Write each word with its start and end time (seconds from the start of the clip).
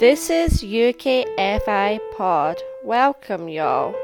This 0.00 0.28
is 0.28 0.64
UKFI 0.64 2.00
Pod. 2.16 2.60
Welcome, 2.82 3.48
y'all. 3.48 3.94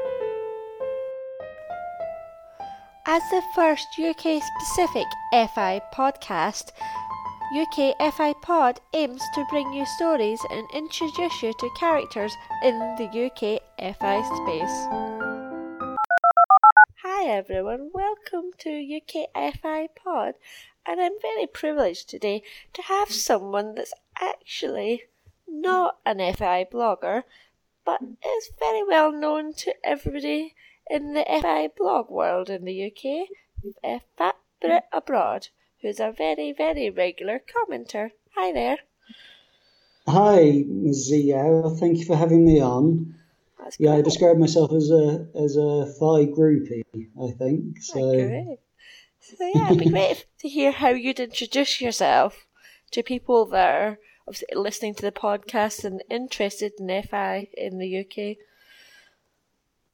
As 3.05 3.21
the 3.29 3.41
first 3.53 3.87
UK 3.99 4.41
specific 4.41 5.05
FI 5.33 5.81
podcast, 5.93 6.71
UKFI 7.53 8.41
Pod 8.41 8.79
aims 8.93 9.21
to 9.35 9.45
bring 9.49 9.73
you 9.73 9.85
stories 9.97 10.39
and 10.49 10.65
introduce 10.73 11.43
you 11.43 11.51
to 11.59 11.69
characters 11.77 12.33
in 12.63 12.79
the 12.95 13.09
UKFI 13.11 14.23
space. 14.39 14.77
Hi 17.03 17.25
everyone, 17.25 17.89
welcome 17.93 18.51
to 18.59 18.69
UKFI 18.69 19.89
Pod, 20.01 20.35
and 20.85 21.01
I'm 21.01 21.19
very 21.21 21.47
privileged 21.47 22.07
today 22.07 22.43
to 22.71 22.81
have 22.83 23.11
someone 23.11 23.75
that's 23.75 23.93
actually 24.21 25.03
not 25.51 25.97
an 26.05 26.17
FI 26.33 26.65
blogger, 26.71 27.23
but 27.85 28.01
is 28.01 28.51
very 28.59 28.83
well 28.83 29.11
known 29.11 29.53
to 29.53 29.73
everybody 29.83 30.55
in 30.89 31.13
the 31.13 31.25
FI 31.41 31.69
blog 31.77 32.09
world 32.09 32.49
in 32.49 32.65
the 32.65 32.85
UK, 32.87 33.27
a 33.83 34.01
fat 34.17 34.35
Brit 34.61 34.83
abroad, 34.91 35.47
who's 35.81 35.99
a 35.99 36.13
very, 36.15 36.53
very 36.53 36.89
regular 36.89 37.39
commenter. 37.39 38.11
Hi 38.35 38.51
there. 38.51 38.77
Hi, 40.07 40.63
Ms. 40.67 41.11
Ziyao. 41.11 41.77
Thank 41.79 41.99
you 41.99 42.05
for 42.05 42.15
having 42.15 42.45
me 42.45 42.61
on. 42.61 43.15
That's 43.59 43.79
Yeah, 43.79 43.93
I 43.93 44.01
describe 44.01 44.37
myself 44.37 44.71
as 44.71 44.89
a 44.89 45.27
as 45.35 45.55
a 45.55 45.85
FI 45.99 46.27
groupie. 46.27 46.83
I 46.95 47.31
think 47.31 47.81
so. 47.81 47.99
great. 48.13 48.59
So 49.19 49.51
yeah, 49.53 49.65
it'd 49.67 49.79
be 49.79 49.89
great 49.89 50.25
to 50.39 50.49
hear 50.49 50.71
how 50.71 50.89
you'd 50.89 51.19
introduce 51.19 51.81
yourself 51.81 52.45
to 52.91 53.03
people 53.03 53.45
that 53.47 53.75
are 53.75 53.99
listening 54.53 54.95
to 54.95 55.01
the 55.01 55.11
podcast 55.11 55.83
and 55.83 56.03
interested 56.09 56.73
in 56.79 57.03
FI 57.03 57.47
in 57.55 57.77
the 57.77 57.99
UK. 57.99 58.37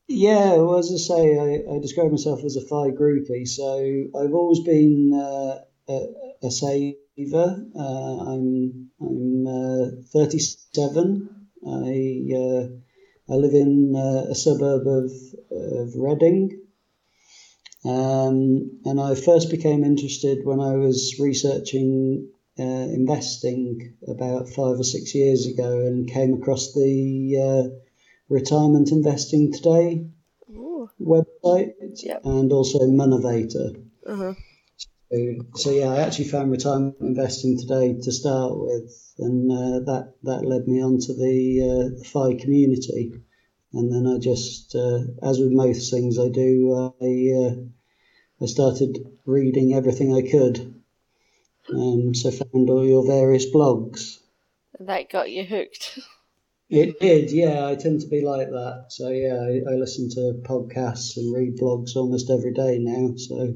Yeah, 0.08 0.56
well, 0.56 0.78
as 0.78 0.92
I 0.94 0.98
say, 0.98 1.38
I, 1.38 1.75
I 1.75 1.80
describe 1.80 2.11
myself 2.11 2.44
as 2.45 2.56
a 2.56 2.61
FI 2.61 2.92
groupie. 2.92 3.48
So 3.48 3.78
I've 4.17 4.34
always 4.34 4.61
been 4.61 5.11
uh, 5.14 5.59
a, 5.89 6.48
a 6.48 6.52
saver. 6.52 7.66
Uh, 7.76 8.34
I'm 8.34 8.89
I'm 9.02 9.48
uh, 9.48 9.86
37. 10.14 11.30
I 11.66 12.22
uh, 12.33 12.67
I 13.30 13.36
live 13.36 13.54
in 13.54 13.95
uh, 13.95 14.31
a 14.31 14.36
suburb 14.36 14.88
of 14.88 15.11
of 15.52 15.95
Reading. 15.95 16.61
Um, 17.83 18.81
and 18.86 19.00
I 19.00 19.16
first 19.16 19.52
became 19.52 19.83
interested 19.83 20.45
when 20.45 20.59
I 20.59 20.76
was 20.76 21.16
researching 21.20 22.30
uh, 22.59 22.63
investing 22.63 23.95
about 24.08 24.50
five 24.50 24.80
or 24.80 24.83
six 24.83 25.13
years 25.13 25.45
ago 25.45 25.80
and 25.86 26.09
came 26.09 26.33
across 26.33 26.73
the 26.73 27.38
uh, 27.38 27.77
Retirement 28.30 28.91
Investing 28.91 29.53
Today 29.53 30.08
Ooh. 30.49 30.89
website 30.99 31.73
Yep. 32.03 32.22
and 32.25 32.52
also 32.52 32.80
Monevator. 32.80 33.83
Uh-huh. 34.05 34.33
So, 35.11 35.17
so 35.55 35.72
yeah, 35.72 35.89
I 35.91 36.02
actually 36.02 36.27
found 36.27 36.52
retirement 36.52 36.97
investing 36.99 37.58
today 37.58 37.97
to 38.02 38.11
start 38.11 38.53
with, 38.58 38.92
and 39.19 39.52
uh, 39.52 39.80
that 39.92 40.16
that 40.23 40.45
led 40.45 40.67
me 40.67 40.81
onto 40.83 41.14
the 41.14 41.61
uh, 41.64 41.97
the 41.97 42.03
FI 42.03 42.36
community, 42.36 43.14
and 43.71 43.92
then 43.92 44.05
I 44.05 44.19
just, 44.19 44.75
uh, 44.75 44.99
as 45.23 45.39
with 45.39 45.52
most 45.52 45.92
things 45.92 46.19
I 46.19 46.27
do, 46.30 46.94
I 47.02 47.47
uh, 47.47 47.55
I 48.44 48.45
started 48.47 49.17
reading 49.25 49.73
everything 49.73 50.14
I 50.14 50.30
could, 50.30 50.77
um, 51.73 52.14
so 52.14 52.32
found 52.32 52.70
all 52.70 52.86
your 52.86 53.06
various 53.06 53.46
blogs. 53.50 54.20
And 54.78 54.88
that 54.90 55.10
got 55.10 55.32
you 55.32 55.44
hooked. 55.44 56.00
It 56.70 57.00
did, 57.00 57.32
yeah. 57.32 57.68
I 57.68 57.76
tend 57.76 58.02
to 58.02 58.08
be 58.08 58.22
like 58.22 58.50
that. 58.50 58.88
So 58.90 59.10
yeah, 59.10 59.36
I, 59.36 59.72
I 59.72 59.76
listen 59.76 60.10
to 60.10 60.42
podcasts 60.44 61.16
and 61.16 61.34
read 61.34 61.58
blogs 61.58 61.95
almost 61.95 62.30
every 62.30 62.54
day 62.54 62.77
now. 62.80 63.16
So 63.16 63.54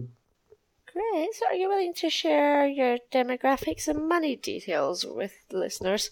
Great. 0.94 1.34
So, 1.34 1.46
are 1.48 1.56
you 1.56 1.70
willing 1.70 1.94
to 1.96 2.10
share 2.10 2.68
your 2.68 2.98
demographics 3.14 3.88
and 3.88 4.10
money 4.10 4.36
details 4.36 5.06
with 5.06 5.32
the 5.50 5.58
listeners? 5.58 6.12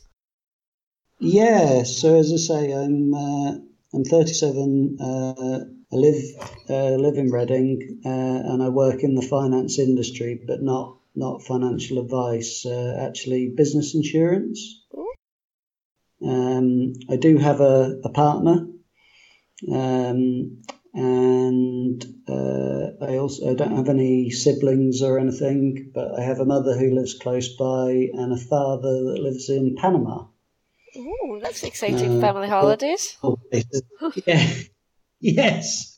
Yeah, 1.20 1.84
so 1.84 2.18
as 2.18 2.32
I 2.32 2.38
say, 2.38 2.72
I'm 2.72 3.14
uh, 3.14 3.56
I'm 3.94 4.06
37. 4.06 4.98
Uh, 5.02 5.66
I 5.92 5.96
live 5.96 6.24
uh, 6.70 6.96
live 6.96 7.18
in 7.18 7.30
Reading, 7.30 8.02
uh, 8.06 8.10
and 8.10 8.64
I 8.64 8.70
work 8.70 9.04
in 9.04 9.16
the 9.16 9.22
finance 9.22 9.80
industry, 9.80 10.40
but 10.48 10.62
not 10.62 10.99
not 11.20 11.44
financial 11.44 12.00
advice. 12.00 12.66
Uh, 12.66 12.96
actually, 13.08 13.54
business 13.56 13.94
insurance. 13.94 14.86
Um, 16.22 16.94
I 17.10 17.16
do 17.16 17.38
have 17.38 17.62
a, 17.62 18.00
a 18.04 18.10
partner, 18.10 18.68
um, 19.72 20.62
and 20.94 22.06
uh, 22.28 23.06
I 23.06 23.18
also 23.18 23.52
I 23.52 23.54
don't 23.54 23.76
have 23.78 23.88
any 23.88 24.30
siblings 24.30 25.02
or 25.02 25.18
anything, 25.18 25.92
but 25.94 26.20
I 26.20 26.24
have 26.24 26.40
a 26.40 26.46
mother 26.46 26.78
who 26.78 26.94
lives 26.94 27.14
close 27.14 27.56
by 27.56 28.10
and 28.14 28.34
a 28.34 28.38
father 28.38 29.04
that 29.06 29.22
lives 29.22 29.50
in 29.50 29.76
Panama. 29.78 30.26
Ooh, 30.98 31.40
that's 31.42 31.64
exciting 31.64 32.18
Uh, 32.18 32.20
family 32.22 32.50
holidays. 32.50 33.18
Oh, 33.24 33.38
yeah. 34.26 34.46
yes. 35.22 35.89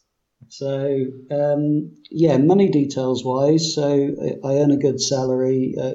So, 0.52 1.06
um, 1.32 1.96
yeah, 2.10 2.36
money 2.36 2.68
details 2.68 3.24
wise, 3.24 3.74
so 3.74 4.38
I 4.44 4.56
earn 4.56 4.72
a 4.72 4.78
good 4.78 5.00
salary. 5.00 5.76
Uh, 5.82 5.94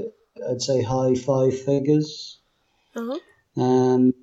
I'd 0.49 0.63
say 0.63 0.83
high 0.83 1.15
five 1.15 1.61
figures. 1.61 2.39
Uh-huh. 2.95 3.19
Um, 3.63 4.15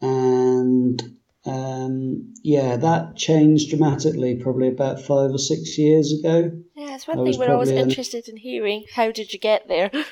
and 0.00 1.16
um, 1.44 2.34
yeah, 2.44 2.76
that 2.76 3.16
changed 3.16 3.70
dramatically 3.70 4.36
probably 4.36 4.68
about 4.68 5.00
five 5.00 5.32
or 5.32 5.38
six 5.38 5.76
years 5.76 6.12
ago. 6.12 6.52
Yeah, 6.76 6.94
it's 6.94 7.08
one 7.08 7.24
thing 7.24 7.36
we're 7.36 7.52
always 7.52 7.70
interested 7.70 8.28
in 8.28 8.36
hearing. 8.36 8.84
How 8.94 9.10
did 9.10 9.32
you 9.32 9.40
get 9.40 9.66
there? 9.66 9.90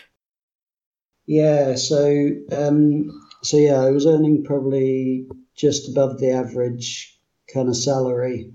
Yeah, 1.27 1.77
so 1.77 2.29
um, 2.51 3.09
so 3.45 3.57
yeah, 3.57 3.81
I 3.81 3.91
was 3.91 4.05
earning 4.05 4.43
probably 4.43 5.29
just 5.55 5.89
above 5.89 6.19
the 6.19 6.33
average 6.33 7.17
kind 7.55 7.69
of 7.69 7.77
salary, 7.77 8.51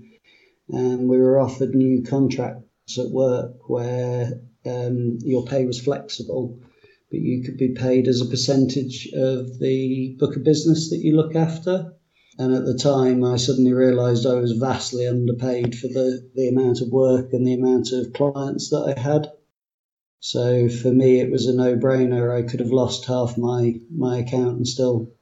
and 0.68 1.08
we 1.08 1.18
were 1.18 1.38
offered 1.38 1.74
new 1.74 2.02
contracts 2.02 2.98
at 2.98 3.10
work 3.10 3.68
where 3.68 4.40
um, 4.64 5.18
your 5.20 5.44
pay 5.44 5.64
was 5.64 5.80
flexible, 5.80 6.58
but 7.10 7.20
you 7.20 7.44
could 7.44 7.56
be 7.56 7.74
paid 7.74 8.08
as 8.08 8.20
a 8.20 8.26
percentage 8.26 9.08
of 9.14 9.58
the 9.58 10.16
book 10.18 10.36
of 10.36 10.44
business 10.44 10.90
that 10.90 10.98
you 10.98 11.14
look 11.14 11.36
after. 11.36 11.92
And 12.38 12.52
at 12.52 12.66
the 12.66 12.76
time, 12.76 13.24
I 13.24 13.36
suddenly 13.36 13.72
realised 13.72 14.26
I 14.26 14.34
was 14.34 14.52
vastly 14.52 15.06
underpaid 15.06 15.74
for 15.74 15.88
the, 15.88 16.28
the 16.34 16.48
amount 16.48 16.82
of 16.82 16.88
work 16.90 17.32
and 17.32 17.46
the 17.46 17.54
amount 17.54 17.92
of 17.92 18.12
clients 18.12 18.70
that 18.70 18.94
I 18.96 19.00
had. 19.00 19.28
So 20.20 20.68
for 20.68 20.92
me, 20.92 21.20
it 21.20 21.30
was 21.30 21.46
a 21.46 21.54
no-brainer. 21.54 22.36
I 22.36 22.42
could 22.42 22.60
have 22.60 22.72
lost 22.72 23.06
half 23.06 23.38
my 23.38 23.76
my 23.94 24.18
account 24.18 24.56
and 24.56 24.68
still 24.68 25.12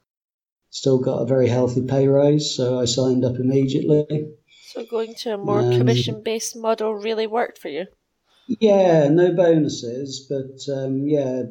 still 0.75 0.99
got 0.99 1.21
a 1.21 1.25
very 1.25 1.47
healthy 1.47 1.81
pay 1.81 2.05
rise. 2.05 2.53
So 2.53 2.77
I 2.77 2.85
signed 2.85 3.23
up 3.23 3.37
immediately. 3.37 4.27
So, 4.67 4.85
going 4.85 5.15
to 5.19 5.35
a 5.35 5.37
more 5.37 5.61
Um, 5.61 5.77
commission 5.77 6.21
based 6.21 6.53
model 6.57 6.93
really 6.93 7.27
worked 7.27 7.57
for 7.59 7.69
you. 7.69 7.85
Yeah, 8.59 9.07
no 9.07 9.33
bonuses, 9.33 10.27
but 10.29 10.57
um, 10.71 11.07
yeah, 11.07 11.43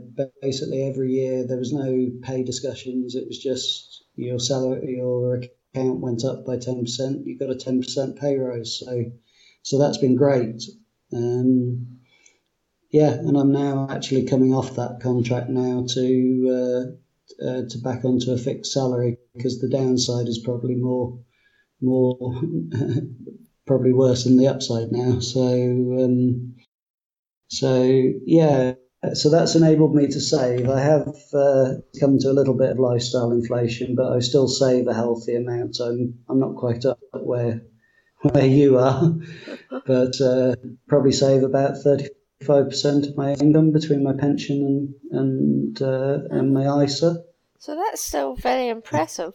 basically 0.42 0.82
every 0.86 1.12
year 1.12 1.46
there 1.46 1.56
was 1.56 1.72
no 1.72 2.10
pay 2.22 2.44
discussions. 2.44 3.14
It 3.14 3.26
was 3.26 3.38
just 3.38 4.04
your 4.14 4.38
salary, 4.38 4.96
your 4.98 5.36
account 5.36 6.00
went 6.00 6.22
up 6.24 6.44
by 6.44 6.58
ten 6.58 6.82
percent. 6.82 7.26
You 7.26 7.38
got 7.38 7.50
a 7.50 7.56
ten 7.56 7.80
percent 7.80 8.18
pay 8.20 8.36
rise. 8.36 8.78
So 8.78 9.10
so 9.62 9.78
that's 9.78 9.98
been 9.98 10.16
great. 10.16 10.62
Um, 11.12 11.98
yeah, 12.90 13.12
and 13.14 13.36
I'm 13.38 13.52
now 13.52 13.88
actually 13.90 14.26
coming 14.26 14.52
off 14.54 14.76
that 14.76 15.00
contract 15.02 15.48
now 15.48 15.86
to 15.94 16.06
uh, 16.58 17.03
uh, 17.42 17.62
to 17.68 17.78
back 17.78 18.04
onto 18.04 18.32
a 18.32 18.38
fixed 18.38 18.72
salary 18.72 19.19
because 19.34 19.60
the 19.60 19.69
downside 19.69 20.28
is 20.28 20.38
probably 20.44 20.75
more 20.75 21.19
more 21.81 22.40
probably 23.66 23.93
worse 23.93 24.25
than 24.25 24.37
the 24.37 24.49
upside 24.49 24.93
now. 24.93 25.19
So 25.20 25.43
um, 26.04 26.54
so 27.49 27.84
yeah, 28.26 28.75
so 29.12 29.31
that's 29.31 29.54
enabled 29.54 29.94
me 29.94 30.06
to 30.06 30.20
save. 30.20 30.69
I 30.69 30.81
have 30.81 31.14
uh, 31.34 31.75
come 32.00 32.19
to 32.19 32.31
a 32.31 32.32
little 32.32 32.56
bit 32.56 32.70
of 32.70 32.78
lifestyle 32.78 33.32
inflation, 33.32 33.94
but 33.94 34.12
I 34.12 34.20
still 34.20 34.49
save 34.49 34.87
a 34.87 34.94
healthy 34.94 35.37
amount. 35.37 35.78
I'm 35.81 36.19
I'm 36.28 36.40
not 36.40 36.56
quite 36.56 36.84
up 36.84 36.99
where 37.12 37.62
where 38.22 38.46
you 38.46 38.78
are, 38.78 39.14
but 39.87 40.20
uh, 40.20 40.56
probably 40.88 41.12
save 41.12 41.43
about 41.43 41.78
thirty 41.78 42.08
five 42.42 42.69
percent 42.69 43.06
of 43.06 43.16
my 43.16 43.34
income 43.34 43.72
between 43.72 44.02
my 44.02 44.12
pension 44.12 44.94
and 45.10 45.20
and 45.20 45.82
uh, 45.82 46.19
and 46.31 46.52
my 46.52 46.84
ISA. 46.84 47.25
So, 47.58 47.76
that's 47.76 48.02
still 48.02 48.34
very 48.34 48.69
impressive. 48.69 49.32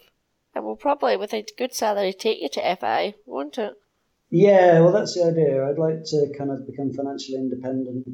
And 0.53 0.63
will 0.63 0.75
probably, 0.75 1.17
with 1.17 1.33
a 1.33 1.45
good 1.57 1.73
salary, 1.73 2.13
take 2.13 2.41
you 2.41 2.49
to 2.49 2.75
FI, 2.75 3.15
won't 3.25 3.57
it? 3.57 3.73
Yeah, 4.29 4.81
well, 4.81 4.91
that's 4.91 5.15
the 5.15 5.25
idea. 5.25 5.67
I'd 5.67 5.79
like 5.79 6.03
to 6.05 6.31
kind 6.37 6.51
of 6.51 6.67
become 6.67 6.93
financially 6.93 7.37
independent, 7.37 8.05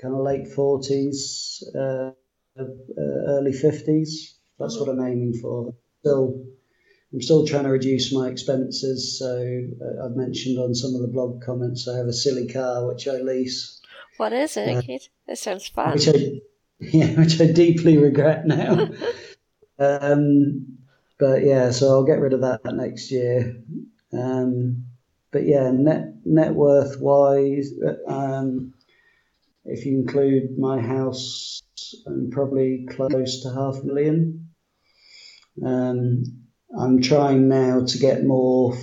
kind 0.00 0.14
of 0.14 0.20
late 0.20 0.48
forties, 0.48 1.62
uh, 1.74 2.12
uh, 2.58 2.64
early 2.98 3.52
fifties. 3.52 4.38
That's 4.58 4.78
what 4.78 4.88
I'm 4.88 5.00
aiming 5.00 5.34
for. 5.34 5.74
Still, 6.00 6.46
I'm 7.12 7.20
still 7.20 7.46
trying 7.46 7.64
to 7.64 7.70
reduce 7.70 8.12
my 8.12 8.28
expenses. 8.28 9.18
So 9.18 9.36
uh, 9.36 10.06
I've 10.06 10.16
mentioned 10.16 10.58
on 10.58 10.74
some 10.74 10.94
of 10.94 11.02
the 11.02 11.08
blog 11.08 11.42
comments 11.42 11.86
I 11.88 11.96
have 11.98 12.06
a 12.06 12.12
silly 12.12 12.48
car 12.48 12.86
which 12.86 13.06
I 13.06 13.18
lease. 13.18 13.75
What 14.16 14.32
is 14.32 14.56
it, 14.56 14.76
uh? 14.76 14.82
It 15.26 15.38
sounds 15.38 15.68
fun. 15.68 15.92
Which 15.92 16.08
I, 16.08 16.40
yeah, 16.80 17.18
which 17.18 17.40
I 17.40 17.52
deeply 17.52 17.98
regret 17.98 18.46
now. 18.46 18.88
um, 19.78 20.78
but 21.18 21.44
yeah, 21.44 21.70
so 21.70 21.88
I'll 21.88 22.04
get 22.04 22.20
rid 22.20 22.32
of 22.32 22.42
that 22.42 22.60
next 22.64 23.10
year. 23.10 23.56
Um, 24.12 24.86
but 25.30 25.46
yeah, 25.46 25.70
net 25.70 26.14
net 26.24 26.54
worth 26.54 27.00
wise, 27.00 27.72
um, 28.08 28.74
if 29.64 29.84
you 29.84 29.98
include 29.98 30.58
my 30.58 30.80
house, 30.80 31.62
I'm 32.06 32.30
probably 32.30 32.86
close 32.88 33.42
to 33.42 33.52
half 33.52 33.76
a 33.82 33.84
million. 33.84 34.48
Um, 35.64 36.24
I'm 36.78 37.00
trying 37.00 37.48
now 37.48 37.84
to 37.84 37.98
get 37.98 38.24
more 38.24 38.76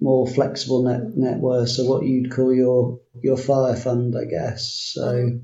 more 0.00 0.26
flexible 0.26 0.82
net 0.84 1.16
net 1.16 1.38
worth, 1.38 1.68
so 1.68 1.84
what 1.84 2.04
you'd 2.04 2.32
call 2.32 2.54
your 2.54 3.00
your 3.22 3.36
fire 3.36 3.76
fund, 3.76 4.14
I 4.16 4.24
guess. 4.24 4.92
So 4.94 5.40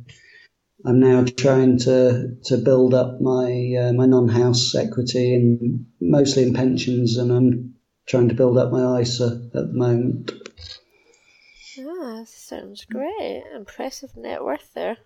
I'm 0.84 1.00
now 1.00 1.24
trying 1.24 1.78
to 1.80 2.36
to 2.44 2.56
build 2.58 2.94
up 2.94 3.20
my 3.20 3.74
uh, 3.78 3.92
my 3.92 4.06
non-house 4.06 4.74
equity 4.74 5.34
and 5.34 5.86
mostly 6.00 6.44
in 6.44 6.54
pensions, 6.54 7.16
and 7.16 7.30
I'm 7.30 7.74
trying 8.06 8.28
to 8.28 8.34
build 8.34 8.58
up 8.58 8.72
my 8.72 9.00
ISA 9.00 9.40
at 9.46 9.52
the 9.52 9.66
moment. 9.72 10.32
Ah, 11.78 12.24
sounds 12.26 12.84
great. 12.84 13.44
Impressive 13.54 14.16
net 14.16 14.44
worth 14.44 14.74
there. 14.74 14.96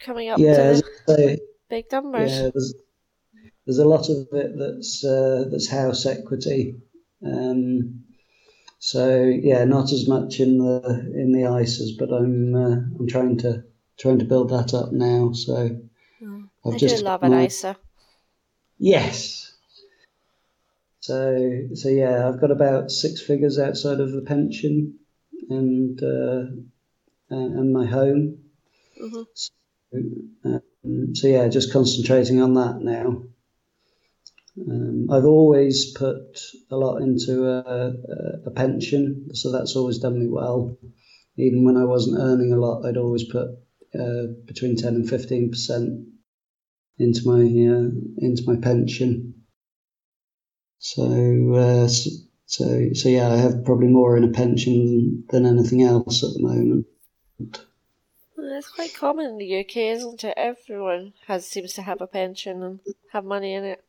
Coming 0.00 0.30
up 0.30 0.38
yeah, 0.38 0.72
to 0.72 0.82
say, 1.06 1.38
big 1.68 1.92
numbers. 1.92 2.30
Yeah, 2.30 2.50
there's, 2.54 2.74
there's 3.66 3.78
a 3.78 3.88
lot 3.88 4.08
of 4.08 4.28
it 4.32 4.58
that's 4.58 5.04
uh, 5.04 5.44
that's 5.50 5.68
house 5.68 6.06
equity. 6.06 6.76
Um, 7.24 8.04
so 8.78 9.22
yeah, 9.24 9.64
not 9.64 9.92
as 9.92 10.08
much 10.08 10.40
in 10.40 10.58
the 10.58 10.80
in 11.14 11.32
the 11.32 11.40
ISAs, 11.40 11.98
but 11.98 12.10
I'm 12.12 12.54
uh, 12.54 12.76
I'm 12.98 13.06
trying 13.06 13.36
to 13.38 13.64
trying 13.98 14.18
to 14.20 14.24
build 14.24 14.50
that 14.50 14.72
up 14.72 14.92
now. 14.92 15.32
So 15.32 15.80
oh, 16.24 16.42
I've 16.64 16.74
I 16.74 16.78
just 16.78 16.98
do 16.98 17.04
love 17.04 17.22
an 17.22 17.34
ISA. 17.34 17.76
Yes. 18.78 19.52
So 21.00 21.68
so 21.74 21.88
yeah, 21.88 22.26
I've 22.26 22.40
got 22.40 22.50
about 22.50 22.90
six 22.90 23.20
figures 23.20 23.58
outside 23.58 24.00
of 24.00 24.12
the 24.12 24.22
pension 24.22 24.98
and 25.50 26.02
uh, 26.02 26.46
and 27.28 27.72
my 27.72 27.86
home. 27.86 28.38
Mm-hmm. 29.00 29.22
So, 29.34 29.50
um, 30.44 31.14
so 31.14 31.28
yeah, 31.28 31.48
just 31.48 31.72
concentrating 31.72 32.40
on 32.40 32.54
that 32.54 32.80
now. 32.80 33.24
Um, 34.58 35.06
I've 35.10 35.24
always 35.24 35.92
put 35.92 36.40
a 36.70 36.76
lot 36.76 36.98
into 36.98 37.46
a, 37.46 37.92
a, 38.46 38.50
pension, 38.50 39.34
so 39.34 39.52
that's 39.52 39.76
always 39.76 39.98
done 39.98 40.18
me 40.18 40.26
well. 40.28 40.76
Even 41.36 41.64
when 41.64 41.76
I 41.76 41.84
wasn't 41.84 42.18
earning 42.20 42.52
a 42.52 42.56
lot, 42.56 42.84
I'd 42.84 42.96
always 42.96 43.24
put 43.24 43.48
uh, 43.98 44.26
between 44.46 44.76
ten 44.76 44.94
and 44.96 45.08
fifteen 45.08 45.50
percent 45.50 46.06
into 46.98 47.26
my 47.26 47.40
uh, 47.40 47.90
into 48.18 48.42
my 48.46 48.56
pension. 48.56 49.34
So, 50.78 51.54
uh, 51.54 51.88
so 52.46 52.90
so 52.92 53.08
yeah, 53.08 53.30
I 53.30 53.36
have 53.36 53.64
probably 53.64 53.88
more 53.88 54.16
in 54.16 54.24
a 54.24 54.32
pension 54.32 55.24
than 55.30 55.46
anything 55.46 55.82
else 55.82 56.24
at 56.24 56.34
the 56.34 56.42
moment. 56.42 56.86
It's 58.36 58.68
quite 58.68 58.94
common 58.94 59.26
in 59.26 59.38
the 59.38 59.60
UK, 59.60 59.76
isn't 59.76 60.24
it? 60.24 60.34
Everyone 60.36 61.14
has 61.26 61.46
seems 61.46 61.72
to 61.74 61.82
have 61.82 62.00
a 62.00 62.06
pension 62.06 62.62
and 62.62 62.80
have 63.12 63.24
money 63.24 63.54
in 63.54 63.64
it. 63.64 63.84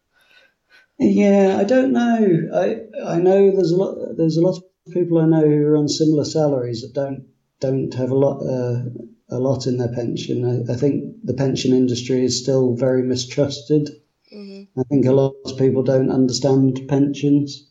Yeah, 1.03 1.57
I 1.59 1.63
don't 1.63 1.93
know. 1.93 2.49
I 2.53 3.15
I 3.15 3.17
know 3.17 3.49
there's 3.49 3.71
a 3.71 3.75
lot 3.75 4.15
there's 4.17 4.37
a 4.37 4.41
lot 4.41 4.57
of 4.57 4.93
people 4.93 5.17
I 5.17 5.25
know 5.25 5.41
who 5.41 5.65
are 5.65 5.75
on 5.75 5.87
similar 5.87 6.23
salaries 6.23 6.81
that 6.81 6.93
don't 6.93 7.25
don't 7.59 7.91
have 7.95 8.11
a 8.11 8.15
lot 8.15 8.41
uh, 8.43 8.83
a 9.29 9.39
lot 9.39 9.65
in 9.65 9.77
their 9.77 9.91
pension. 9.91 10.45
I, 10.45 10.73
I, 10.73 10.75
think 10.75 11.15
the 11.23 11.33
pension 11.33 11.73
industry 11.73 12.23
is 12.23 12.39
still 12.39 12.75
very 12.75 13.01
mistrusted. 13.01 13.89
Mm-hmm. 14.31 14.79
I 14.79 14.83
think 14.83 15.07
a 15.07 15.11
lot 15.11 15.33
of 15.43 15.57
people 15.57 15.81
don't 15.81 16.11
understand 16.11 16.79
pensions 16.87 17.67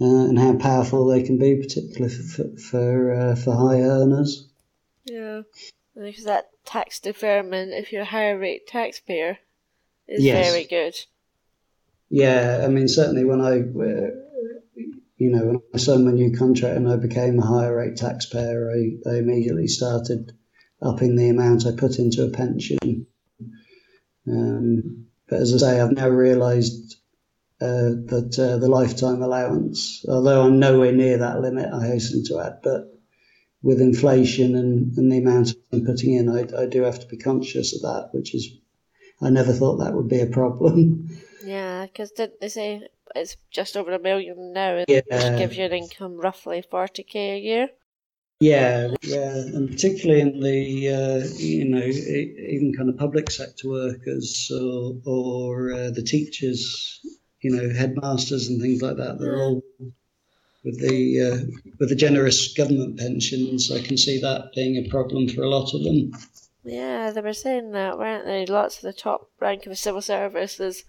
uh, 0.00 0.04
and 0.04 0.36
how 0.36 0.56
powerful 0.56 1.06
they 1.06 1.22
can 1.22 1.38
be, 1.38 1.54
particularly 1.54 2.12
for 2.12 2.56
for, 2.56 3.14
uh, 3.14 3.36
for 3.36 3.54
high 3.54 3.82
earners. 3.82 4.48
Yeah, 5.04 5.42
because 5.94 6.24
that 6.24 6.50
tax 6.64 6.98
deferment, 6.98 7.74
if 7.74 7.92
you're 7.92 8.02
a 8.02 8.16
higher 8.16 8.36
rate 8.36 8.66
taxpayer, 8.66 9.38
is 10.08 10.24
yes. 10.24 10.50
very 10.50 10.64
good. 10.64 10.96
Yeah, 12.10 12.62
I 12.64 12.68
mean, 12.68 12.88
certainly 12.88 13.24
when 13.24 13.40
I, 13.40 13.54
you 15.16 15.30
know, 15.30 15.46
when 15.46 15.60
I 15.72 15.78
signed 15.78 16.04
my 16.04 16.10
new 16.10 16.36
contract 16.36 16.76
and 16.76 16.88
I 16.88 16.96
became 16.96 17.38
a 17.38 17.46
higher 17.46 17.76
rate 17.76 17.96
taxpayer, 17.96 18.68
I, 18.68 19.08
I 19.08 19.18
immediately 19.18 19.68
started 19.68 20.32
upping 20.82 21.14
the 21.14 21.28
amount 21.28 21.66
I 21.66 21.70
put 21.76 22.00
into 22.00 22.24
a 22.24 22.30
pension. 22.30 23.06
Um, 24.26 25.06
but 25.28 25.40
as 25.40 25.54
I 25.54 25.58
say, 25.58 25.80
I've 25.80 25.92
now 25.92 26.08
realised 26.08 26.96
uh, 27.60 27.94
that 28.06 28.36
uh, 28.38 28.56
the 28.56 28.68
lifetime 28.68 29.22
allowance, 29.22 30.04
although 30.08 30.42
I'm 30.42 30.58
nowhere 30.58 30.92
near 30.92 31.18
that 31.18 31.40
limit, 31.40 31.72
I 31.72 31.86
hasten 31.86 32.24
to 32.26 32.40
add, 32.40 32.60
but 32.64 32.86
with 33.62 33.80
inflation 33.80 34.56
and, 34.56 34.96
and 34.96 35.12
the 35.12 35.18
amount 35.18 35.54
I'm 35.72 35.84
putting 35.84 36.14
in, 36.14 36.28
I, 36.28 36.62
I 36.62 36.66
do 36.66 36.82
have 36.82 36.98
to 37.00 37.06
be 37.06 37.18
conscious 37.18 37.76
of 37.76 37.82
that, 37.82 38.08
which 38.12 38.34
is, 38.34 38.48
I 39.22 39.30
never 39.30 39.52
thought 39.52 39.76
that 39.76 39.94
would 39.94 40.08
be 40.08 40.20
a 40.20 40.26
problem. 40.26 41.08
Yeah, 41.44 41.86
because 41.86 42.10
didn't 42.12 42.40
they 42.40 42.48
say 42.48 42.88
it's 43.14 43.36
just 43.50 43.76
over 43.76 43.92
a 43.92 43.98
million 43.98 44.52
now, 44.52 44.84
yeah. 44.88 45.00
which 45.10 45.38
gives 45.38 45.56
you 45.56 45.64
an 45.64 45.72
income 45.72 46.16
roughly 46.16 46.62
40k 46.62 47.14
a 47.14 47.38
year? 47.38 47.68
Yeah, 48.40 48.94
yeah, 49.02 49.34
and 49.34 49.68
particularly 49.68 50.22
in 50.22 50.40
the 50.40 50.88
uh, 50.88 51.28
you 51.36 51.66
know 51.66 51.84
even 51.84 52.72
kind 52.74 52.88
of 52.88 52.96
public 52.96 53.30
sector 53.30 53.68
workers 53.68 54.50
or, 54.50 54.94
or 55.04 55.72
uh, 55.72 55.90
the 55.90 56.02
teachers, 56.02 57.00
you 57.42 57.50
know, 57.50 57.68
headmasters 57.68 58.48
and 58.48 58.58
things 58.58 58.80
like 58.80 58.96
that. 58.96 59.18
They're 59.18 59.36
all 59.36 59.62
with 60.64 60.80
the 60.80 61.20
uh, 61.20 61.70
with 61.78 61.90
the 61.90 61.94
generous 61.94 62.54
government 62.54 62.98
pensions. 62.98 63.70
I 63.70 63.82
can 63.82 63.98
see 63.98 64.18
that 64.22 64.52
being 64.54 64.76
a 64.76 64.88
problem 64.88 65.28
for 65.28 65.42
a 65.42 65.50
lot 65.50 65.74
of 65.74 65.84
them. 65.84 66.12
Yeah, 66.64 67.10
they 67.10 67.20
were 67.20 67.34
saying 67.34 67.72
that, 67.72 67.98
weren't 67.98 68.24
they? 68.24 68.46
Lots 68.46 68.76
of 68.76 68.82
the 68.82 68.92
top 68.94 69.30
rank 69.38 69.66
of 69.66 69.70
the 69.70 69.76
civil 69.76 70.02
service 70.02 70.60
is 70.60 70.84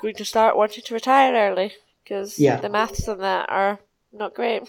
going 0.00 0.14
to 0.16 0.24
start 0.24 0.56
wanting 0.56 0.82
to 0.84 0.94
retire 0.94 1.34
early 1.34 1.72
because 2.02 2.38
yeah. 2.38 2.60
the 2.60 2.68
maths 2.68 3.08
on 3.08 3.18
that 3.18 3.48
are 3.48 3.78
not 4.12 4.34
great. 4.34 4.62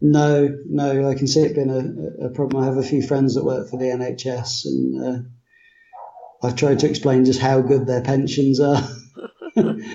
No, 0.00 0.48
no, 0.66 1.08
I 1.08 1.14
can 1.14 1.26
see 1.26 1.40
it 1.40 1.54
being 1.54 1.70
a, 1.70 2.26
a 2.26 2.30
problem. 2.30 2.62
I 2.62 2.66
have 2.66 2.78
a 2.78 2.82
few 2.82 3.02
friends 3.02 3.34
that 3.34 3.44
work 3.44 3.68
for 3.68 3.78
the 3.78 3.86
NHS, 3.86 4.64
and 4.64 5.04
uh, 5.04 5.18
I've 6.46 6.56
tried 6.56 6.78
to 6.80 6.88
explain 6.88 7.26
just 7.26 7.40
how 7.40 7.60
good 7.60 7.86
their 7.86 8.00
pensions 8.00 8.60
are. 8.60 8.82
you 9.56 9.94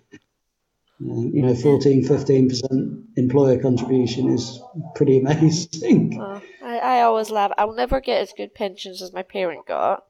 know, 1.00 1.56
14, 1.56 2.08
15% 2.08 3.04
employer 3.18 3.60
contribution 3.60 4.30
is 4.30 4.62
pretty 4.94 5.20
amazing. 5.20 6.22
Uh, 6.22 6.40
I, 6.64 6.78
I 6.78 7.02
always 7.02 7.32
laugh. 7.32 7.52
I'll 7.58 7.74
never 7.74 8.00
get 8.00 8.22
as 8.22 8.34
good 8.38 8.54
pensions 8.54 9.02
as 9.02 9.12
my 9.12 9.24
parent 9.24 9.66
got. 9.66 10.06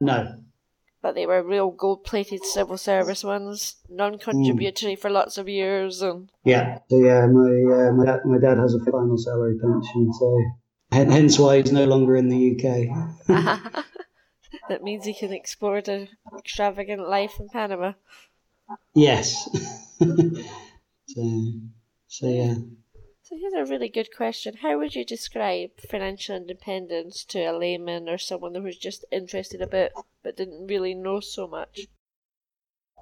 No, 0.00 0.34
but 1.02 1.14
they 1.14 1.26
were 1.26 1.42
real 1.42 1.70
gold 1.70 2.04
plated 2.04 2.44
civil 2.44 2.78
service 2.78 3.22
ones, 3.22 3.76
non 3.88 4.18
contributory 4.18 4.96
mm. 4.96 4.98
for 4.98 5.10
lots 5.10 5.38
of 5.38 5.48
years. 5.48 6.02
And 6.02 6.30
yeah, 6.44 6.78
so 6.88 6.98
yeah, 6.98 7.26
my 7.26 7.88
uh, 7.88 7.92
my 7.92 8.04
dad, 8.04 8.20
my 8.24 8.38
dad 8.38 8.58
has 8.58 8.74
a 8.74 8.90
final 8.90 9.16
salary 9.16 9.58
pension, 9.58 10.12
so 10.12 10.44
hence 10.90 11.38
why 11.38 11.58
he's 11.60 11.72
no 11.72 11.84
longer 11.84 12.16
in 12.16 12.28
the 12.28 12.52
UK. 12.52 13.24
that 14.68 14.82
means 14.82 15.04
he 15.04 15.14
can 15.14 15.32
explore 15.32 15.82
an 15.86 16.08
extravagant 16.38 17.08
life 17.08 17.38
in 17.38 17.48
Panama. 17.48 17.92
Yes. 18.94 19.48
so, 21.08 21.52
so 22.08 22.26
yeah. 22.26 22.54
So 23.28 23.34
here's 23.36 23.54
a 23.54 23.68
really 23.68 23.88
good 23.88 24.14
question. 24.16 24.58
How 24.62 24.78
would 24.78 24.94
you 24.94 25.04
describe 25.04 25.70
financial 25.90 26.36
independence 26.36 27.24
to 27.24 27.40
a 27.40 27.58
layman 27.58 28.08
or 28.08 28.18
someone 28.18 28.54
who 28.54 28.62
was 28.62 28.78
just 28.78 29.04
interested 29.10 29.60
a 29.60 29.66
bit 29.66 29.92
but 30.22 30.36
didn't 30.36 30.68
really 30.68 30.94
know 30.94 31.18
so 31.18 31.48
much? 31.48 31.88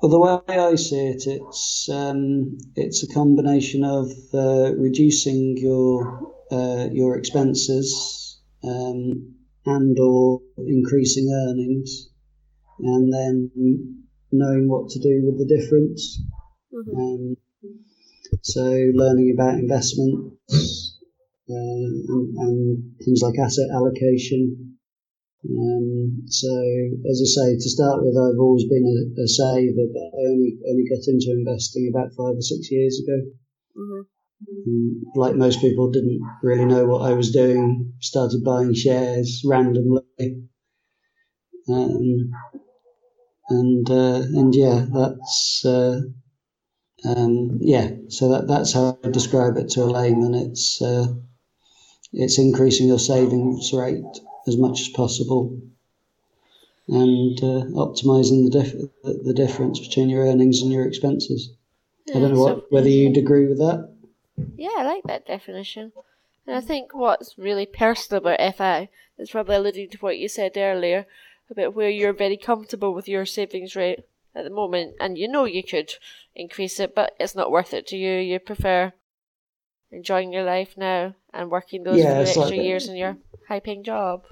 Well, 0.00 0.10
the 0.10 0.18
way 0.18 0.58
I 0.58 0.76
see 0.76 1.08
it, 1.08 1.24
it's 1.26 1.90
um, 1.92 2.56
it's 2.74 3.02
a 3.02 3.12
combination 3.12 3.84
of 3.84 4.12
uh, 4.32 4.74
reducing 4.76 5.58
your 5.58 6.32
uh, 6.50 6.88
your 6.90 7.18
expenses 7.18 8.40
um, 8.62 9.34
and 9.66 9.98
or 9.98 10.40
increasing 10.56 11.28
earnings, 11.30 12.08
and 12.78 13.12
then 13.12 13.50
knowing 14.32 14.70
what 14.70 14.88
to 14.88 14.98
do 15.00 15.20
with 15.26 15.36
the 15.36 15.54
difference. 15.54 16.18
Mm-hmm. 16.72 16.96
Um, 16.98 17.36
so 18.42 18.62
learning 18.94 19.34
about 19.34 19.58
investments 19.58 20.98
uh, 21.50 21.86
and, 22.08 22.36
and, 22.38 22.94
things 23.04 23.20
like 23.22 23.38
asset 23.38 23.68
allocation, 23.72 24.76
Um, 25.44 26.24
so, 26.26 26.48
as 27.10 27.20
I 27.20 27.28
say, 27.28 27.48
to 27.56 27.68
start 27.68 28.02
with, 28.02 28.16
I've 28.16 28.40
always 28.40 28.64
been 28.64 28.86
a, 28.88 29.22
a 29.22 29.28
saver, 29.28 29.86
but 29.92 30.08
I 30.16 30.22
only 30.32 30.56
only 30.70 30.84
got 30.88 31.04
into 31.06 31.36
investing 31.36 31.92
about 31.92 32.16
five 32.16 32.36
or 32.36 32.40
six 32.40 32.70
years 32.70 33.00
ago. 33.00 33.18
Mm-hmm. 33.76 35.20
like 35.20 35.36
most 35.36 35.60
people, 35.60 35.90
didn't 35.90 36.20
really 36.42 36.64
know 36.64 36.86
what 36.86 37.10
I 37.10 37.12
was 37.14 37.30
doing. 37.32 37.92
Started 38.00 38.44
buying 38.44 38.74
shares 38.74 39.42
randomly, 39.44 40.02
um, 41.68 42.30
and 43.50 43.90
uh, 43.90 44.22
and 44.38 44.54
yeah, 44.54 44.86
that's 44.92 45.62
uh, 45.66 46.00
um, 47.04 47.58
yeah. 47.60 47.90
So 48.08 48.30
that 48.30 48.48
that's 48.48 48.72
how 48.72 48.98
I 49.04 49.08
describe 49.10 49.56
it 49.56 49.70
to 49.70 49.82
a 49.82 49.84
layman. 49.84 50.34
It's 50.34 50.80
uh, 50.80 51.06
it's 52.12 52.38
increasing 52.38 52.88
your 52.88 52.98
savings 52.98 53.72
rate 53.72 54.20
as 54.46 54.56
much 54.56 54.80
as 54.80 54.88
possible 54.88 55.60
and 56.88 57.38
uh, 57.42 57.64
optimizing 57.74 58.44
the, 58.44 58.62
dif- 58.62 59.24
the 59.24 59.32
difference 59.34 59.80
between 59.80 60.10
your 60.10 60.26
earnings 60.26 60.60
and 60.60 60.70
your 60.72 60.86
expenses. 60.86 61.52
Yeah, 62.06 62.16
I 62.16 62.20
don't 62.20 62.34
know 62.34 62.40
what, 62.40 62.56
so, 62.56 62.64
whether 62.70 62.88
you'd 62.88 63.16
agree 63.16 63.46
with 63.46 63.58
that. 63.58 63.90
Yeah, 64.56 64.74
I 64.76 64.82
like 64.84 65.04
that 65.04 65.26
definition. 65.26 65.92
And 66.46 66.56
I 66.56 66.60
think 66.60 66.94
what's 66.94 67.38
really 67.38 67.64
personal 67.64 68.20
about 68.20 68.54
FI 68.56 68.90
is 69.18 69.30
probably 69.30 69.56
alluding 69.56 69.90
to 69.90 69.98
what 69.98 70.18
you 70.18 70.28
said 70.28 70.52
earlier 70.56 71.06
about 71.50 71.74
where 71.74 71.88
you're 71.88 72.12
very 72.12 72.36
comfortable 72.36 72.92
with 72.92 73.08
your 73.08 73.24
savings 73.24 73.74
rate 73.74 74.00
at 74.34 74.44
the 74.44 74.50
moment, 74.50 74.94
and 75.00 75.16
you 75.16 75.28
know 75.28 75.44
you 75.44 75.62
could 75.62 75.92
increase 76.34 76.80
it, 76.80 76.94
but 76.94 77.14
it's 77.20 77.34
not 77.34 77.50
worth 77.50 77.72
it 77.74 77.86
to 77.88 77.96
you. 77.96 78.18
You 78.18 78.38
prefer 78.38 78.92
enjoying 79.90 80.32
your 80.32 80.44
life 80.44 80.76
now 80.76 81.14
and 81.32 81.50
working 81.50 81.84
those 81.84 81.98
yeah, 81.98 82.18
extra 82.18 82.42
like 82.42 82.54
years 82.54 82.88
in 82.88 82.96
your 82.96 83.16
high 83.48 83.60
paying 83.60 83.84
job. 83.84 84.24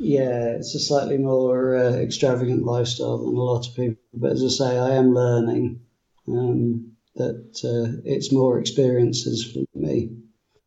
Yeah, 0.00 0.56
it's 0.56 0.74
a 0.74 0.80
slightly 0.80 1.16
more 1.16 1.76
uh, 1.76 1.92
extravagant 1.92 2.64
lifestyle 2.64 3.18
than 3.18 3.36
a 3.36 3.40
lot 3.40 3.68
of 3.68 3.76
people. 3.76 4.02
But 4.12 4.32
as 4.32 4.42
I 4.42 4.48
say, 4.48 4.78
I 4.78 4.94
am 4.94 5.14
learning 5.14 5.80
um, 6.26 6.96
that 7.14 7.60
uh, 7.64 8.00
it's 8.04 8.32
more 8.32 8.58
experiences 8.58 9.52
for 9.52 9.64
me 9.78 10.10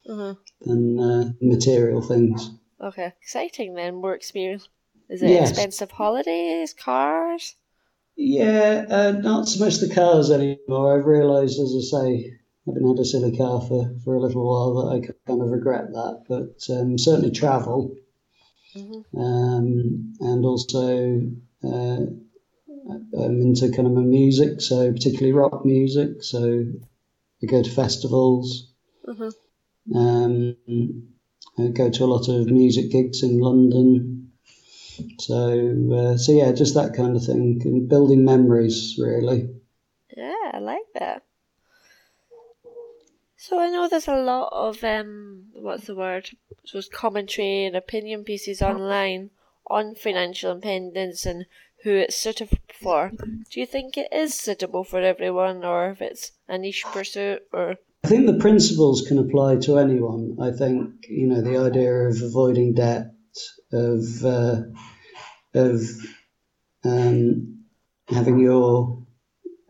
mm-hmm. 0.07 0.39
than 0.69 0.99
uh, 0.99 1.31
material 1.41 2.01
things. 2.01 2.51
Okay, 2.81 3.11
exciting 3.21 3.73
then. 3.73 3.95
More 3.95 4.15
experience. 4.15 4.69
Is 5.09 5.21
it 5.21 5.31
yes. 5.31 5.49
expensive 5.49 5.91
holidays, 5.91 6.73
cars? 6.73 7.55
Yeah, 8.21 8.85
uh, 8.89 9.11
not 9.11 9.47
so 9.47 9.63
much 9.63 9.77
the 9.77 9.93
cars 9.93 10.29
anymore. 10.29 10.99
I've 10.99 11.05
realised, 11.05 11.59
as 11.59 11.73
I 11.73 11.99
say, 11.99 12.33
having 12.65 12.87
had 12.87 12.99
a 12.99 13.05
silly 13.05 13.35
car 13.35 13.61
for, 13.61 13.95
for 14.03 14.15
a 14.15 14.19
little 14.19 14.45
while, 14.45 14.73
that 14.75 14.95
I 14.95 15.27
kind 15.27 15.41
of 15.41 15.49
regret 15.49 15.91
that. 15.93 16.25
But 16.27 16.75
um, 16.75 16.97
certainly 16.97 17.31
travel 17.31 17.95
Mm-hmm. 18.75 19.17
Um, 19.19 20.13
and 20.19 20.45
also, 20.45 21.21
uh, 21.63 22.05
I'm 23.17 23.41
into 23.41 23.71
kind 23.71 23.87
of 23.87 23.93
my 23.93 24.01
music, 24.01 24.61
so 24.61 24.91
particularly 24.91 25.33
rock 25.33 25.65
music. 25.65 26.23
So 26.23 26.65
I 27.41 27.45
go 27.45 27.63
to 27.63 27.69
festivals. 27.69 28.71
Mm-hmm. 29.07 29.97
Um, 29.97 31.07
I 31.57 31.67
go 31.69 31.89
to 31.89 32.03
a 32.03 32.05
lot 32.05 32.29
of 32.29 32.47
music 32.47 32.91
gigs 32.91 33.23
in 33.23 33.39
London. 33.39 34.18
So, 35.19 35.93
uh, 35.93 36.17
so 36.17 36.31
yeah, 36.31 36.51
just 36.51 36.75
that 36.75 36.93
kind 36.93 37.15
of 37.15 37.23
thing, 37.23 37.61
and 37.65 37.89
building 37.89 38.25
memories, 38.25 38.97
really. 38.99 39.49
Yeah, 40.15 40.51
I 40.53 40.59
like 40.59 40.87
that. 40.95 41.23
So 43.37 43.57
I 43.57 43.69
know 43.69 43.87
there's 43.87 44.07
a 44.07 44.15
lot 44.17 44.49
of 44.51 44.83
um, 44.83 45.45
what's 45.53 45.87
the 45.87 45.95
word? 45.95 46.29
So 46.65 46.81
commentary 46.91 47.65
and 47.65 47.75
opinion 47.75 48.25
pieces 48.25 48.61
online 48.61 49.29
on 49.67 49.95
financial 49.95 50.51
independence 50.51 51.25
and 51.25 51.45
who 51.83 51.91
it's 51.91 52.17
suitable 52.17 52.57
for. 52.73 53.11
Do 53.49 53.59
you 53.59 53.65
think 53.65 53.97
it 53.97 54.11
is 54.11 54.33
suitable 54.33 54.83
for 54.83 54.99
everyone, 54.99 55.63
or 55.63 55.91
if 55.91 56.01
it's 56.01 56.33
a 56.49 56.57
niche 56.57 56.83
pursuit, 56.91 57.43
or? 57.53 57.77
I 58.03 58.07
think 58.07 58.25
the 58.25 58.39
principles 58.39 59.07
can 59.07 59.17
apply 59.17 59.57
to 59.57 59.77
anyone. 59.77 60.37
I 60.41 60.51
think 60.51 61.05
you 61.07 61.27
know 61.27 61.41
the 61.41 61.57
idea 61.57 61.93
of 62.09 62.21
avoiding 62.21 62.73
debt, 62.73 63.13
of 63.71 64.25
uh, 64.25 64.61
of 65.53 65.81
um, 66.83 67.63
having 68.07 68.39
your 68.39 69.05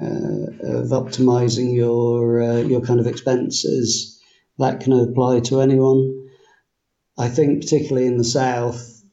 uh, 0.01 0.49
of 0.61 0.87
optimizing 0.87 1.73
your 1.75 2.41
uh, 2.41 2.57
your 2.57 2.81
kind 2.81 2.99
of 2.99 3.07
expenses. 3.07 4.15
That 4.57 4.81
can 4.81 4.93
apply 4.93 5.39
to 5.41 5.61
anyone. 5.61 6.27
I 7.17 7.29
think 7.29 7.61
particularly 7.61 8.07
in 8.07 8.17
the 8.17 8.23
south, 8.23 9.03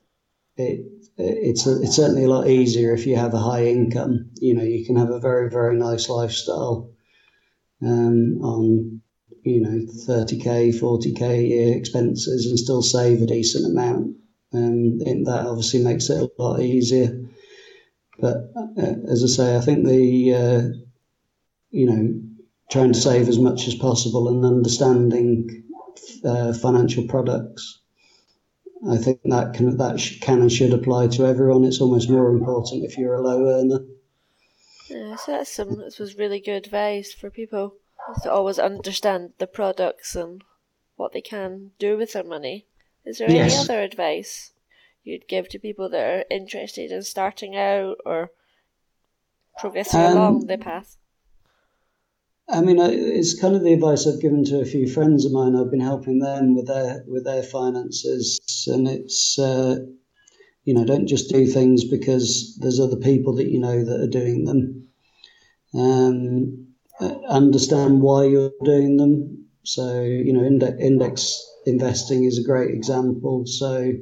it 0.56 0.80
it's 1.18 1.66
a, 1.66 1.82
it's 1.82 1.96
certainly 1.96 2.24
a 2.24 2.28
lot 2.28 2.48
easier 2.48 2.92
if 2.92 3.06
you 3.06 3.16
have 3.16 3.34
a 3.34 3.38
high 3.38 3.66
income. 3.66 4.30
You 4.34 4.54
know, 4.54 4.62
you 4.62 4.84
can 4.84 4.96
have 4.96 5.10
a 5.10 5.20
very 5.20 5.50
very 5.50 5.76
nice 5.76 6.08
lifestyle 6.08 6.90
um, 7.82 8.40
on 8.42 9.00
you 9.42 9.60
know 9.60 9.86
30k, 10.08 10.78
40k 10.78 11.22
a 11.22 11.42
year 11.42 11.76
expenses 11.76 12.46
and 12.46 12.58
still 12.58 12.82
save 12.82 13.22
a 13.22 13.26
decent 13.26 13.66
amount. 13.66 14.16
And 14.52 15.00
that 15.26 15.46
obviously 15.46 15.82
makes 15.82 16.08
it 16.08 16.22
a 16.22 16.42
lot 16.42 16.60
easier. 16.60 17.26
But 18.18 18.52
uh, 18.56 18.94
as 19.10 19.22
I 19.22 19.26
say, 19.26 19.56
I 19.56 19.60
think 19.60 19.86
the 19.86 20.34
uh, 20.34 20.62
you 21.70 21.86
know 21.86 22.20
trying 22.70 22.92
to 22.92 22.98
save 22.98 23.28
as 23.28 23.38
much 23.38 23.68
as 23.68 23.74
possible 23.74 24.28
and 24.28 24.44
understanding 24.44 25.64
uh, 26.24 26.52
financial 26.52 27.06
products. 27.06 27.80
I 28.88 28.96
think 28.96 29.20
that 29.24 29.54
can 29.54 29.76
that 29.76 30.00
can 30.20 30.42
and 30.42 30.52
should 30.52 30.72
apply 30.72 31.08
to 31.08 31.26
everyone. 31.26 31.64
It's 31.64 31.80
almost 31.80 32.10
more 32.10 32.30
important 32.30 32.84
if 32.84 32.96
you're 32.96 33.14
a 33.14 33.22
low 33.22 33.46
earner. 33.46 33.84
Yeah, 34.88 35.16
so 35.16 35.32
that's 35.32 35.50
some 35.50 35.78
this 35.78 35.98
was 35.98 36.18
really 36.18 36.40
good 36.40 36.64
advice 36.64 37.12
for 37.12 37.30
people 37.30 37.74
to 38.22 38.30
always 38.30 38.58
understand 38.58 39.32
the 39.38 39.46
products 39.46 40.14
and 40.14 40.42
what 40.96 41.12
they 41.12 41.20
can 41.20 41.72
do 41.78 41.96
with 41.96 42.12
their 42.12 42.24
money. 42.24 42.66
Is 43.06 43.18
there 43.18 43.30
yes. 43.30 43.52
any 43.52 43.62
other 43.62 43.82
advice? 43.82 44.52
you'd 45.06 45.28
give 45.28 45.48
to 45.48 45.58
people 45.58 45.88
that 45.88 46.04
are 46.04 46.24
interested 46.30 46.90
in 46.90 47.02
starting 47.02 47.56
out 47.56 47.96
or 48.04 48.30
progressing 49.58 50.00
um, 50.00 50.12
along 50.12 50.46
the 50.46 50.58
path? 50.58 50.96
I 52.48 52.60
mean, 52.60 52.78
it's 52.78 53.40
kind 53.40 53.56
of 53.56 53.62
the 53.62 53.72
advice 53.72 54.06
I've 54.06 54.20
given 54.20 54.44
to 54.46 54.60
a 54.60 54.64
few 54.64 54.88
friends 54.88 55.24
of 55.24 55.32
mine. 55.32 55.56
I've 55.56 55.70
been 55.70 55.80
helping 55.80 56.18
them 56.18 56.54
with 56.54 56.66
their 56.66 57.04
with 57.08 57.24
their 57.24 57.42
finances, 57.42 58.38
and 58.68 58.86
it's 58.86 59.38
uh, 59.38 59.78
you 60.64 60.74
know 60.74 60.84
don't 60.84 61.08
just 61.08 61.30
do 61.30 61.46
things 61.46 61.84
because 61.84 62.56
there's 62.60 62.78
other 62.78 62.96
people 62.96 63.34
that 63.36 63.48
you 63.48 63.58
know 63.58 63.84
that 63.84 64.00
are 64.00 64.06
doing 64.06 64.44
them. 64.44 64.88
Um, 65.74 66.68
understand 67.28 68.00
why 68.00 68.24
you're 68.24 68.52
doing 68.64 68.96
them. 68.96 69.46
So 69.64 70.02
you 70.02 70.32
know, 70.32 70.44
index, 70.44 70.80
index 70.80 71.55
investing 71.66 72.24
is 72.24 72.38
a 72.38 72.46
great 72.46 72.74
example. 72.74 73.44
So 73.46 73.92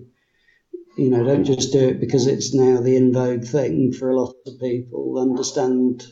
you 0.97 1.11
know, 1.11 1.25
don't 1.25 1.45
just 1.45 1.73
do 1.73 1.89
it 1.89 2.01
because 2.01 2.27
it's 2.27 2.55
now 2.55 2.81
the 2.81 2.97
in 2.97 3.13
vogue 3.13 3.45
thing 3.45 3.93
for 3.93 4.11
a 4.11 4.17
lot 4.17 4.35
of 4.47 4.61
people. 4.61 5.19
Understand, 5.19 6.05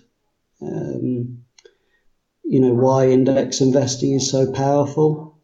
um, 0.60 1.44
you 2.42 2.60
know, 2.60 2.74
why 2.74 3.08
index 3.08 3.60
investing 3.60 4.14
is 4.14 4.30
so 4.30 4.50
powerful. 4.50 5.38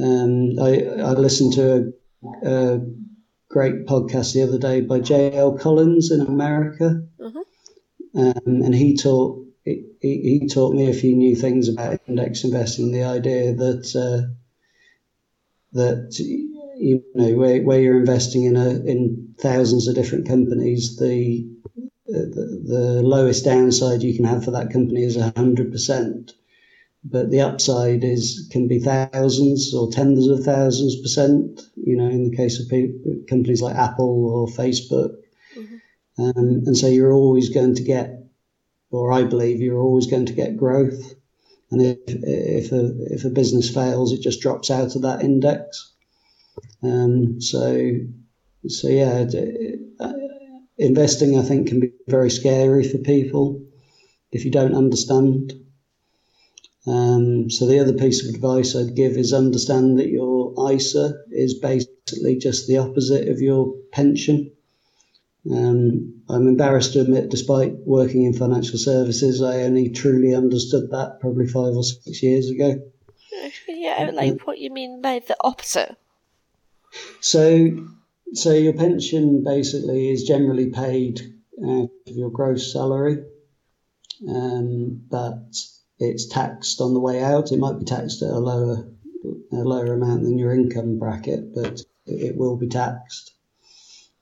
Um, 0.00 0.58
I, 0.60 0.84
I 0.84 1.12
listened 1.12 1.54
to 1.54 1.92
a, 2.44 2.48
a, 2.48 2.80
great 3.50 3.86
podcast 3.86 4.32
the 4.32 4.42
other 4.42 4.58
day 4.58 4.80
by 4.80 4.98
J.L. 4.98 5.58
Collins 5.58 6.10
in 6.10 6.20
America, 6.20 7.02
mm-hmm. 7.20 8.18
um, 8.18 8.62
and 8.62 8.74
he 8.74 8.96
taught 8.96 9.46
he, 9.64 9.84
he 10.00 10.48
taught 10.48 10.74
me 10.74 10.90
a 10.90 10.94
few 10.94 11.14
new 11.14 11.36
things 11.36 11.68
about 11.68 12.00
index 12.08 12.42
investing. 12.42 12.90
The 12.90 13.04
idea 13.04 13.54
that 13.54 13.94
uh, 13.94 14.34
that 15.74 16.16
you 16.18 17.02
know 17.14 17.34
where, 17.34 17.62
where 17.62 17.80
you're 17.80 17.98
investing 17.98 18.44
in 18.44 18.56
a 18.56 18.70
in 18.70 19.34
thousands 19.38 19.88
of 19.88 19.94
different 19.94 20.26
companies, 20.26 20.96
the 20.98 21.48
the, 22.06 22.62
the 22.66 23.02
lowest 23.02 23.44
downside 23.44 24.02
you 24.02 24.14
can 24.14 24.24
have 24.24 24.44
for 24.44 24.52
that 24.52 24.72
company 24.72 25.02
is 25.02 25.20
hundred 25.36 25.72
percent, 25.72 26.32
but 27.04 27.30
the 27.30 27.40
upside 27.40 28.04
is 28.04 28.48
can 28.50 28.68
be 28.68 28.78
thousands 28.78 29.74
or 29.74 29.90
tens 29.90 30.26
of 30.28 30.44
thousands 30.44 31.00
percent. 31.00 31.60
You 31.76 31.96
know, 31.96 32.08
in 32.08 32.30
the 32.30 32.36
case 32.36 32.60
of 32.60 32.70
companies 33.28 33.62
like 33.62 33.76
Apple 33.76 34.26
or 34.26 34.46
Facebook, 34.46 35.16
mm-hmm. 35.56 36.22
um, 36.22 36.62
and 36.66 36.76
so 36.76 36.86
you're 36.86 37.12
always 37.12 37.50
going 37.50 37.74
to 37.74 37.82
get, 37.82 38.24
or 38.90 39.12
I 39.12 39.24
believe 39.24 39.60
you're 39.60 39.82
always 39.82 40.06
going 40.06 40.26
to 40.26 40.32
get 40.32 40.56
growth. 40.56 41.14
And 41.70 41.82
if 41.82 41.98
if 42.06 42.72
a 42.72 43.12
if 43.12 43.24
a 43.24 43.30
business 43.30 43.72
fails, 43.72 44.12
it 44.12 44.20
just 44.20 44.40
drops 44.40 44.70
out 44.70 44.94
of 44.94 45.02
that 45.02 45.22
index. 45.22 45.92
Um, 46.82 47.40
so, 47.40 47.90
so 48.68 48.88
yeah, 48.88 49.24
uh, 50.00 50.12
investing 50.78 51.38
I 51.38 51.42
think 51.42 51.68
can 51.68 51.80
be 51.80 51.92
very 52.06 52.30
scary 52.30 52.86
for 52.86 52.98
people 52.98 53.62
if 54.32 54.44
you 54.44 54.50
don't 54.50 54.74
understand. 54.74 55.52
Um, 56.86 57.50
so 57.50 57.66
the 57.66 57.80
other 57.80 57.94
piece 57.94 58.22
of 58.22 58.34
advice 58.34 58.76
I'd 58.76 58.94
give 58.94 59.12
is 59.12 59.32
understand 59.32 59.98
that 59.98 60.10
your 60.10 60.54
ISA 60.70 61.14
is 61.30 61.54
basically 61.54 62.36
just 62.36 62.66
the 62.66 62.78
opposite 62.78 63.28
of 63.28 63.40
your 63.40 63.74
pension. 63.92 64.53
Um, 65.50 66.22
I'm 66.28 66.48
embarrassed 66.48 66.94
to 66.94 67.00
admit, 67.00 67.30
despite 67.30 67.74
working 67.86 68.24
in 68.24 68.32
financial 68.32 68.78
services, 68.78 69.42
I 69.42 69.62
only 69.62 69.90
truly 69.90 70.34
understood 70.34 70.90
that 70.90 71.18
probably 71.20 71.46
five 71.46 71.74
or 71.74 71.84
six 71.84 72.22
years 72.22 72.50
ago. 72.50 72.80
Yeah, 73.68 74.10
like 74.14 74.46
what 74.46 74.58
you 74.58 74.70
mean 74.70 75.02
by 75.02 75.18
the 75.18 75.36
opposite. 75.40 75.96
So, 77.20 77.86
so 78.32 78.52
your 78.52 78.72
pension 78.72 79.44
basically 79.44 80.10
is 80.10 80.24
generally 80.24 80.70
paid 80.70 81.20
out 81.62 81.90
of 82.06 82.16
your 82.16 82.30
gross 82.30 82.72
salary, 82.72 83.24
um, 84.28 85.02
but 85.10 85.54
it's 85.98 86.26
taxed 86.26 86.80
on 86.80 86.94
the 86.94 87.00
way 87.00 87.22
out. 87.22 87.52
It 87.52 87.58
might 87.58 87.78
be 87.78 87.84
taxed 87.84 88.22
at 88.22 88.30
a 88.30 88.38
lower 88.38 88.88
a 89.52 89.56
lower 89.56 89.92
amount 89.92 90.22
than 90.22 90.38
your 90.38 90.54
income 90.54 90.98
bracket, 90.98 91.54
but 91.54 91.82
it 92.06 92.36
will 92.36 92.56
be 92.56 92.68
taxed. 92.68 93.33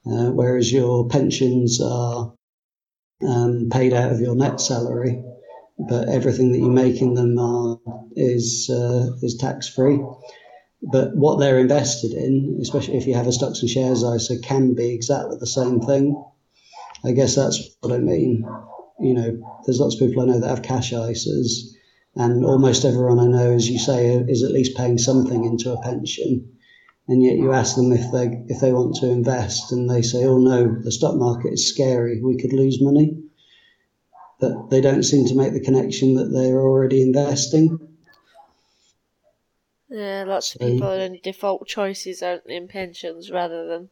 Uh, 0.04 0.30
whereas 0.30 0.72
your 0.72 1.06
pensions 1.08 1.80
are 1.80 2.34
um, 3.26 3.68
paid 3.70 3.92
out 3.92 4.10
of 4.10 4.20
your 4.20 4.34
net 4.34 4.60
salary, 4.60 5.22
but 5.78 6.08
everything 6.08 6.52
that 6.52 6.58
you 6.58 6.70
make 6.70 7.00
in 7.00 7.14
them 7.14 7.38
are, 7.38 7.78
is 8.16 8.68
uh, 8.70 9.06
is 9.22 9.36
tax 9.36 9.68
free. 9.68 10.00
But 10.82 11.14
what 11.14 11.38
they're 11.38 11.60
invested 11.60 12.12
in, 12.12 12.58
especially 12.60 12.96
if 12.96 13.06
you 13.06 13.14
have 13.14 13.28
a 13.28 13.32
stocks 13.32 13.60
and 13.60 13.70
shares 13.70 14.02
ISA, 14.02 14.40
can 14.40 14.74
be 14.74 14.92
exactly 14.92 15.36
the 15.38 15.46
same 15.46 15.80
thing. 15.80 16.20
I 17.04 17.12
guess 17.12 17.36
that's 17.36 17.76
what 17.80 17.92
I 17.92 17.98
mean. 17.98 18.44
You 19.00 19.14
know, 19.14 19.60
there's 19.64 19.78
lots 19.78 19.94
of 19.94 20.00
people 20.00 20.22
I 20.22 20.26
know 20.26 20.40
that 20.40 20.48
have 20.48 20.62
cash 20.62 20.92
ISAs, 20.92 21.74
and 22.16 22.44
almost 22.44 22.84
everyone 22.84 23.20
I 23.20 23.26
know, 23.26 23.52
as 23.52 23.68
you 23.68 23.78
say, 23.78 24.08
is 24.16 24.42
at 24.42 24.50
least 24.50 24.76
paying 24.76 24.98
something 24.98 25.44
into 25.44 25.72
a 25.72 25.80
pension. 25.80 26.51
And 27.08 27.22
yet 27.22 27.36
you 27.36 27.52
ask 27.52 27.76
them 27.76 27.92
if 27.92 28.12
they 28.12 28.44
if 28.48 28.60
they 28.60 28.72
want 28.72 28.94
to 28.96 29.10
invest, 29.10 29.72
and 29.72 29.90
they 29.90 30.02
say, 30.02 30.24
"Oh 30.24 30.38
no, 30.38 30.80
the 30.82 30.92
stock 30.92 31.16
market 31.16 31.54
is 31.54 31.68
scary. 31.68 32.22
We 32.22 32.36
could 32.36 32.52
lose 32.52 32.80
money." 32.80 33.18
But 34.40 34.70
they 34.70 34.80
don't 34.80 35.02
seem 35.02 35.26
to 35.26 35.34
make 35.34 35.52
the 35.52 35.60
connection 35.60 36.14
that 36.14 36.32
they're 36.32 36.60
already 36.60 37.02
investing. 37.02 37.78
Yeah, 39.88 40.24
lots 40.26 40.54
of 40.54 40.60
people 40.62 40.88
are 40.88 41.00
in 41.00 41.20
default 41.22 41.66
choices, 41.66 42.22
aren't 42.22 42.46
in 42.46 42.66
pensions 42.66 43.30
rather 43.30 43.66
than. 43.66 43.90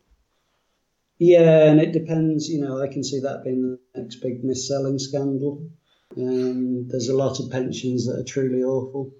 Yeah, 1.18 1.70
and 1.70 1.78
it 1.78 1.92
depends. 1.92 2.48
You 2.48 2.62
know, 2.62 2.80
I 2.80 2.88
can 2.88 3.04
see 3.04 3.20
that 3.20 3.44
being 3.44 3.78
the 3.94 4.00
next 4.00 4.16
big 4.16 4.42
mis-selling 4.42 4.98
scandal. 4.98 5.68
Um, 6.16 6.88
there's 6.88 7.08
a 7.08 7.16
lot 7.16 7.38
of 7.38 7.50
pensions 7.50 8.06
that 8.06 8.18
are 8.18 8.24
truly 8.24 8.62
awful, 8.64 9.12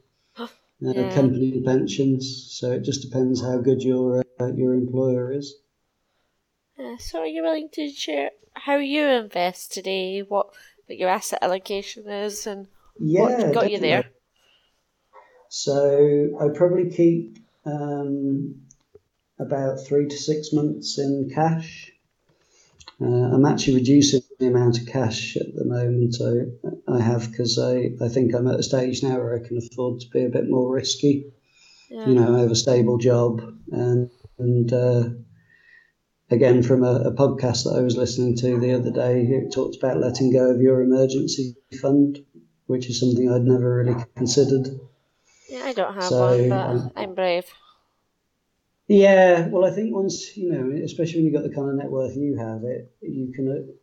uh, 0.87 0.93
yeah. 0.93 1.15
company 1.15 1.63
pensions. 1.65 2.49
So 2.51 2.73
it 2.73 2.83
just 2.83 3.03
depends 3.03 3.43
how 3.43 3.59
good 3.59 3.83
your 3.83 4.25
uh, 4.41 4.53
your 4.53 4.75
employer 4.75 5.33
is. 5.33 5.57
Yeah, 6.79 6.97
so 6.99 7.21
are 7.21 7.27
you 7.27 7.43
willing 7.43 7.69
to 7.75 7.91
share 7.91 8.31
how 8.55 8.77
you 8.77 9.07
invest 9.07 9.73
today? 9.73 10.21
What, 10.21 10.55
what 10.87 10.99
your 10.99 11.11
asset 11.11 11.41
allocation 11.43 12.09
is, 12.09 12.47
and 12.47 12.69
yeah, 12.99 13.23
what 13.23 13.31
got 13.31 13.47
definitely. 13.47 13.73
you 13.73 13.79
there? 13.81 14.05
So 15.49 16.39
I 16.41 16.57
probably 16.57 16.91
keep 16.91 17.39
um, 17.67 18.63
about 19.39 19.81
three 19.85 20.07
to 20.07 20.17
six 20.17 20.53
months 20.53 20.99
in 20.99 21.31
cash. 21.35 21.93
Uh, 23.01 23.07
I'm 23.07 23.45
actually 23.45 23.77
reducing 23.77 24.23
the 24.40 24.47
amount 24.47 24.80
of 24.80 24.87
cash 24.87 25.37
at 25.37 25.54
the 25.54 25.64
moment 25.64 26.16
I, 26.20 26.92
I 26.92 27.00
have 27.00 27.30
because 27.30 27.59
I, 27.59 27.90
I 28.02 28.09
think 28.09 28.35
I'm 28.35 28.49
at 28.49 28.59
a 28.59 28.62
stage 28.62 29.02
now 29.02 29.16
where 29.16 29.37
I 29.37 29.47
can 29.47 29.59
afford 29.59 30.00
to 30.00 30.09
be 30.09 30.25
a 30.25 30.30
bit 30.30 30.49
more 30.49 30.75
risky. 30.75 31.26
Yeah. 31.90 32.09
You 32.09 32.14
know, 32.14 32.37
I 32.37 32.40
have 32.40 32.50
a 32.50 32.56
stable 32.56 32.99
job 32.99 33.40
and, 33.70 34.11
and 34.38 34.73
uh, 34.73 35.04
again, 36.30 36.62
from 36.62 36.85
a, 36.85 36.94
a, 37.02 37.12
podcast 37.12 37.64
that 37.64 37.76
I 37.76 37.82
was 37.82 37.97
listening 37.97 38.37
to 38.37 38.59
the 38.59 38.73
other 38.73 38.90
day, 38.90 39.23
it 39.23 39.52
talked 39.52 39.76
about 39.76 39.99
letting 39.99 40.32
go 40.32 40.50
of 40.50 40.61
your 40.61 40.82
emergency 40.82 41.56
fund, 41.80 42.25
which 42.66 42.88
is 42.88 42.99
something 42.99 43.30
I'd 43.30 43.42
never 43.42 43.76
really 43.76 44.02
considered. 44.16 44.68
Yeah, 45.48 45.64
I 45.64 45.72
don't 45.72 45.94
have 45.94 46.05
so, 46.05 46.38
one, 46.38 46.48
but 46.48 46.70
um, 46.70 46.92
I'm 46.96 47.14
brave. 47.14 47.44
Yeah, 48.87 49.48
well, 49.48 49.64
I 49.64 49.70
think 49.72 49.94
once 49.94 50.37
you 50.37 50.50
know, 50.50 50.85
especially 50.85 51.18
when 51.18 51.24
you've 51.26 51.35
got 51.35 51.48
the 51.48 51.55
kind 51.55 51.68
of 51.68 51.76
net 51.76 51.90
worth 51.90 52.16
you 52.16 52.37
have, 52.38 52.64
it 52.64 52.92
you 53.00 53.33
can, 53.33 53.74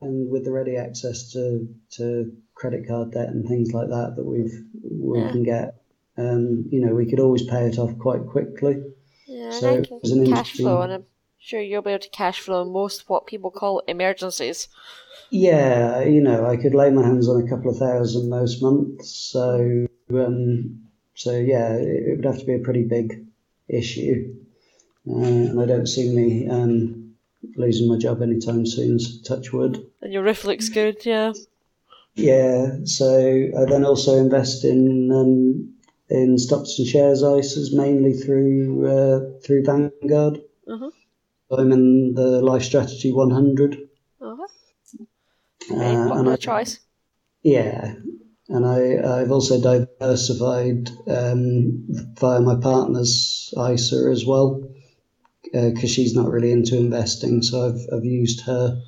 and 0.00 0.30
with 0.30 0.44
the 0.44 0.52
ready 0.52 0.76
access 0.76 1.32
to 1.32 1.68
to 1.92 2.32
credit 2.54 2.86
card 2.86 3.12
debt 3.12 3.28
and 3.28 3.46
things 3.46 3.72
like 3.72 3.88
that 3.88 4.14
that 4.16 4.24
we've 4.24 4.64
we 4.82 5.20
yeah. 5.20 5.30
can 5.30 5.42
get, 5.42 5.82
um, 6.16 6.66
you 6.70 6.84
know, 6.84 6.94
we 6.94 7.06
could 7.06 7.20
always 7.20 7.44
pay 7.44 7.66
it 7.66 7.78
off 7.78 7.98
quite 7.98 8.26
quickly. 8.26 8.82
Yeah, 9.26 9.50
so 9.50 9.74
and 9.74 9.86
I 9.86 10.08
can 10.08 10.26
cash 10.26 10.52
flow, 10.52 10.82
and 10.82 10.92
I'm 10.92 11.04
sure 11.38 11.60
you'll 11.60 11.82
be 11.82 11.90
able 11.90 12.00
to 12.00 12.10
cash 12.10 12.40
flow 12.40 12.64
most 12.64 13.08
what 13.08 13.26
people 13.26 13.50
call 13.50 13.80
emergencies. 13.88 14.68
Yeah, 15.30 16.02
you 16.02 16.20
know, 16.20 16.46
I 16.46 16.56
could 16.56 16.74
lay 16.74 16.90
my 16.90 17.02
hands 17.02 17.28
on 17.28 17.42
a 17.42 17.48
couple 17.48 17.70
of 17.70 17.78
thousand 17.78 18.28
most 18.28 18.62
months, 18.62 19.10
so 19.10 19.86
um, 20.10 20.80
so 21.14 21.32
yeah, 21.32 21.74
it, 21.74 22.08
it 22.08 22.16
would 22.16 22.24
have 22.24 22.38
to 22.38 22.46
be 22.46 22.54
a 22.54 22.60
pretty 22.60 22.84
big 22.84 23.26
issue. 23.68 24.34
Uh, 25.08 25.18
and 25.18 25.60
I 25.60 25.66
don't 25.66 25.86
see 25.86 26.14
me 26.14 26.48
um, 26.48 27.03
losing 27.56 27.88
my 27.88 27.98
job 27.98 28.22
anytime 28.22 28.66
soon. 28.66 28.98
So 28.98 29.36
touch 29.36 29.52
wood. 29.52 29.86
And 30.00 30.12
your 30.12 30.22
riff 30.22 30.44
looks 30.44 30.68
good, 30.68 31.04
yeah. 31.04 31.32
Yeah. 32.14 32.78
So 32.84 33.48
I 33.58 33.64
then 33.64 33.84
also 33.84 34.16
invest 34.16 34.64
in 34.64 35.10
um, 35.12 35.74
in 36.08 36.38
stocks 36.38 36.78
and 36.78 36.86
shares 36.86 37.22
ISAs 37.22 37.72
mainly 37.72 38.12
through 38.12 38.86
uh, 38.86 39.40
through 39.44 39.64
Vanguard. 39.64 40.40
Uh-huh. 40.68 40.90
I'm 41.50 41.72
in 41.72 42.14
the 42.14 42.42
Life 42.42 42.62
Strategy 42.62 43.12
100. 43.12 43.88
Uh-huh. 44.20 44.46
Uh, 45.70 46.18
and 46.18 46.28
I, 46.28 46.36
choice. 46.36 46.80
Yeah, 47.42 47.94
and 48.48 48.66
I, 48.66 49.20
I've 49.20 49.30
also 49.30 49.60
diversified 49.60 50.90
um, 51.06 51.84
via 52.18 52.40
my 52.40 52.56
partner's 52.56 53.52
ISA 53.56 54.08
as 54.10 54.26
well 54.26 54.62
because 55.54 55.84
uh, 55.84 55.94
she's 55.94 56.14
not 56.14 56.30
really 56.30 56.50
into 56.50 56.76
investing. 56.76 57.42
So 57.42 57.68
I've, 57.68 57.96
I've 57.96 58.04
used 58.04 58.40
her 58.46 58.82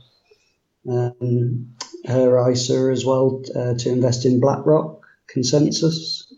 um, 0.89 1.75
her 2.07 2.51
ISA 2.51 2.91
as 2.91 3.05
well 3.05 3.43
uh, 3.55 3.75
to 3.75 3.91
invest 3.91 4.25
in 4.25 4.41
BlackRock 4.41 5.05
Consensus. 5.27 6.33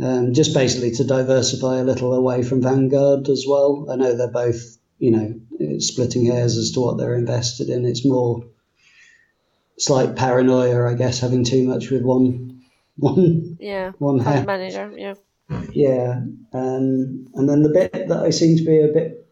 Um, 0.00 0.34
just 0.34 0.54
basically 0.54 0.90
to 0.92 1.04
diversify 1.04 1.76
a 1.76 1.84
little 1.84 2.14
away 2.14 2.42
from 2.42 2.62
Vanguard 2.62 3.28
as 3.28 3.44
well. 3.48 3.86
I 3.90 3.96
know 3.96 4.16
they're 4.16 4.28
both, 4.28 4.76
you 4.98 5.12
know, 5.12 5.78
splitting 5.78 6.26
hairs 6.26 6.56
as 6.56 6.72
to 6.72 6.80
what 6.80 6.98
they're 6.98 7.14
invested 7.14 7.68
in. 7.68 7.84
It's 7.84 8.04
more 8.04 8.44
slight 9.78 10.16
paranoia, 10.16 10.90
I 10.90 10.94
guess, 10.94 11.20
having 11.20 11.44
too 11.44 11.66
much 11.68 11.90
with 11.90 12.02
one, 12.02 12.64
one, 12.96 13.56
yeah, 13.60 13.92
one 13.98 14.18
manager, 14.18 14.92
yeah. 14.96 15.14
Yeah, 15.72 16.20
um, 16.52 17.26
and 17.34 17.48
then 17.48 17.62
the 17.62 17.68
bit 17.68 17.92
that 17.92 18.22
I 18.22 18.30
seem 18.30 18.56
to 18.56 18.64
be 18.64 18.80
a 18.80 18.88
bit 18.88 19.26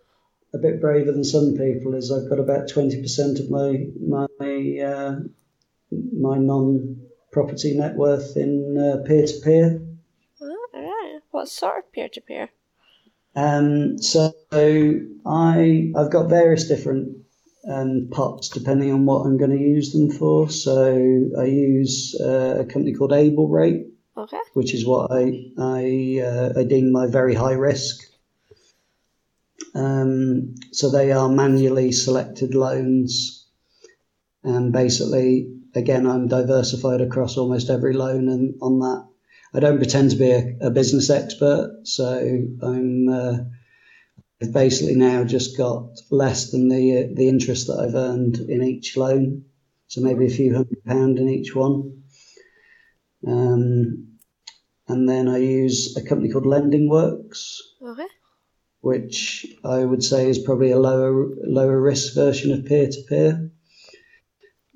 a 0.55 0.59
bit 0.59 0.81
braver 0.81 1.13
than 1.13 1.25
some 1.25 1.55
people 1.57 1.95
is 1.95 2.13
I've 2.13 2.29
got 2.29 2.39
about 2.39 2.69
twenty 2.69 3.01
percent 3.01 3.39
of 3.39 3.51
my 3.51 3.87
my 4.07 4.27
uh, 4.85 5.21
my 5.91 6.39
non 6.39 7.01
property 7.33 7.77
net 7.77 7.97
worth 7.97 8.37
in 8.37 9.03
peer 9.07 9.27
to 9.27 9.41
peer. 9.43 9.83
All 10.41 10.57
right. 10.75 11.21
What 11.31 11.49
sort 11.49 11.79
of 11.79 11.93
peer 11.93 12.09
to 12.11 12.21
peer? 12.21 12.51
Um, 13.35 13.97
so 13.99 14.35
I 15.25 15.93
I've 15.97 16.13
got 16.13 16.29
various 16.29 16.69
different 16.69 17.17
um, 17.69 18.09
pots 18.11 18.49
depending 18.49 18.93
on 18.93 19.07
what 19.07 19.25
I'm 19.25 19.39
going 19.39 19.57
to 19.57 19.63
use 19.63 19.93
them 19.93 20.11
for. 20.11 20.51
So 20.51 21.31
I 21.39 21.45
use 21.45 22.15
uh, 22.21 22.57
a 22.61 22.65
company 22.65 22.93
called 22.93 23.13
AbleRate, 23.13 23.87
Okay. 24.17 24.39
Which 24.55 24.75
is 24.75 24.87
what 24.87 25.11
I 25.11 25.53
I 25.59 26.21
uh, 26.23 26.53
I 26.61 26.65
deem 26.65 26.93
my 26.93 27.07
very 27.07 27.35
high 27.35 27.55
risk. 27.55 28.03
Um, 29.75 30.55
so 30.73 30.91
they 30.91 31.13
are 31.13 31.31
manually 31.31 31.93
selected 31.93 32.55
loans, 32.55 33.49
and 34.45 34.71
basically, 34.71 35.55
again, 35.75 36.07
I'm 36.07 36.29
diversified 36.29 37.01
across 37.01 37.39
almost 37.39 37.71
every 37.71 37.95
loan, 37.95 38.29
and 38.29 38.55
on 38.61 38.81
that, 38.81 39.07
I 39.55 39.61
don't 39.61 39.79
pretend 39.79 40.11
to 40.11 40.17
be 40.17 40.31
a, 40.31 40.57
a 40.61 40.71
business 40.71 41.09
expert. 41.09 41.81
So 41.85 42.05
I'm 42.63 43.09
uh, 43.09 43.39
I've 44.43 44.53
basically 44.53 44.97
now 44.97 45.25
just 45.25 45.57
got 45.57 45.89
less 46.11 46.51
than 46.51 46.69
the 46.69 47.11
the 47.15 47.29
interest 47.29 47.69
that 47.69 47.79
I've 47.79 47.95
earned 47.95 48.37
in 48.37 48.63
each 48.63 48.95
loan, 48.97 49.47
so 49.87 50.03
maybe 50.03 50.27
a 50.27 50.31
few 50.31 50.55
hundred 50.55 50.85
pound 50.85 51.19
in 51.19 51.31
each 51.31 51.55
one. 51.55 52.02
Um, 53.27 54.19
and 54.89 55.09
then 55.09 55.29
I 55.29 55.39
use 55.39 55.97
a 55.97 56.03
company 56.03 56.31
called 56.31 56.47
Lending 56.47 56.89
Works, 56.89 57.63
okay. 57.83 58.07
which 58.81 59.47
I 59.65 59.85
would 59.85 60.03
say 60.03 60.29
is 60.29 60.39
probably 60.39 60.71
a 60.71 60.79
lower 60.79 61.29
lower 61.45 61.81
risk 61.81 62.15
version 62.15 62.53
of 62.53 62.67
peer 62.67 62.89
to 62.89 63.03
peer. 63.09 63.51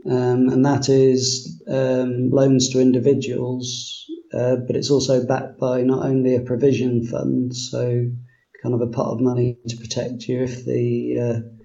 and 0.04 0.64
that 0.64 0.88
is 0.88 1.62
um, 1.68 2.30
loans 2.30 2.70
to 2.70 2.80
individuals, 2.80 4.06
uh, 4.32 4.56
but 4.56 4.76
it's 4.76 4.90
also 4.90 5.26
backed 5.26 5.58
by 5.58 5.82
not 5.82 6.06
only 6.06 6.36
a 6.36 6.40
provision 6.40 7.04
fund, 7.04 7.54
so 7.54 8.08
kind 8.62 8.74
of 8.74 8.80
a 8.80 8.86
pot 8.86 9.12
of 9.12 9.20
money 9.20 9.58
to 9.68 9.76
protect 9.76 10.28
you 10.28 10.42
if 10.42 10.64
the 10.64 11.18
uh, 11.20 11.55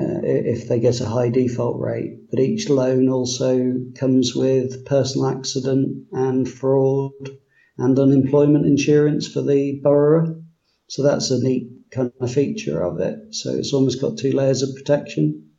uh, 0.00 0.20
if 0.24 0.68
they 0.68 0.80
get 0.80 1.00
a 1.00 1.06
high 1.06 1.28
default 1.28 1.78
rate. 1.80 2.30
But 2.30 2.40
each 2.40 2.68
loan 2.70 3.08
also 3.08 3.76
comes 3.98 4.34
with 4.34 4.86
personal 4.86 5.28
accident 5.28 6.06
and 6.12 6.48
fraud 6.48 7.30
and 7.76 7.98
unemployment 7.98 8.66
insurance 8.66 9.26
for 9.28 9.42
the 9.42 9.80
borrower. 9.82 10.42
So 10.88 11.02
that's 11.02 11.30
a 11.30 11.42
neat 11.42 11.70
kind 11.90 12.12
of 12.20 12.32
feature 12.32 12.80
of 12.82 13.00
it. 13.00 13.34
So 13.34 13.54
it's 13.54 13.72
almost 13.72 14.00
got 14.00 14.18
two 14.18 14.32
layers 14.32 14.62
of 14.62 14.74
protection. 14.74 15.50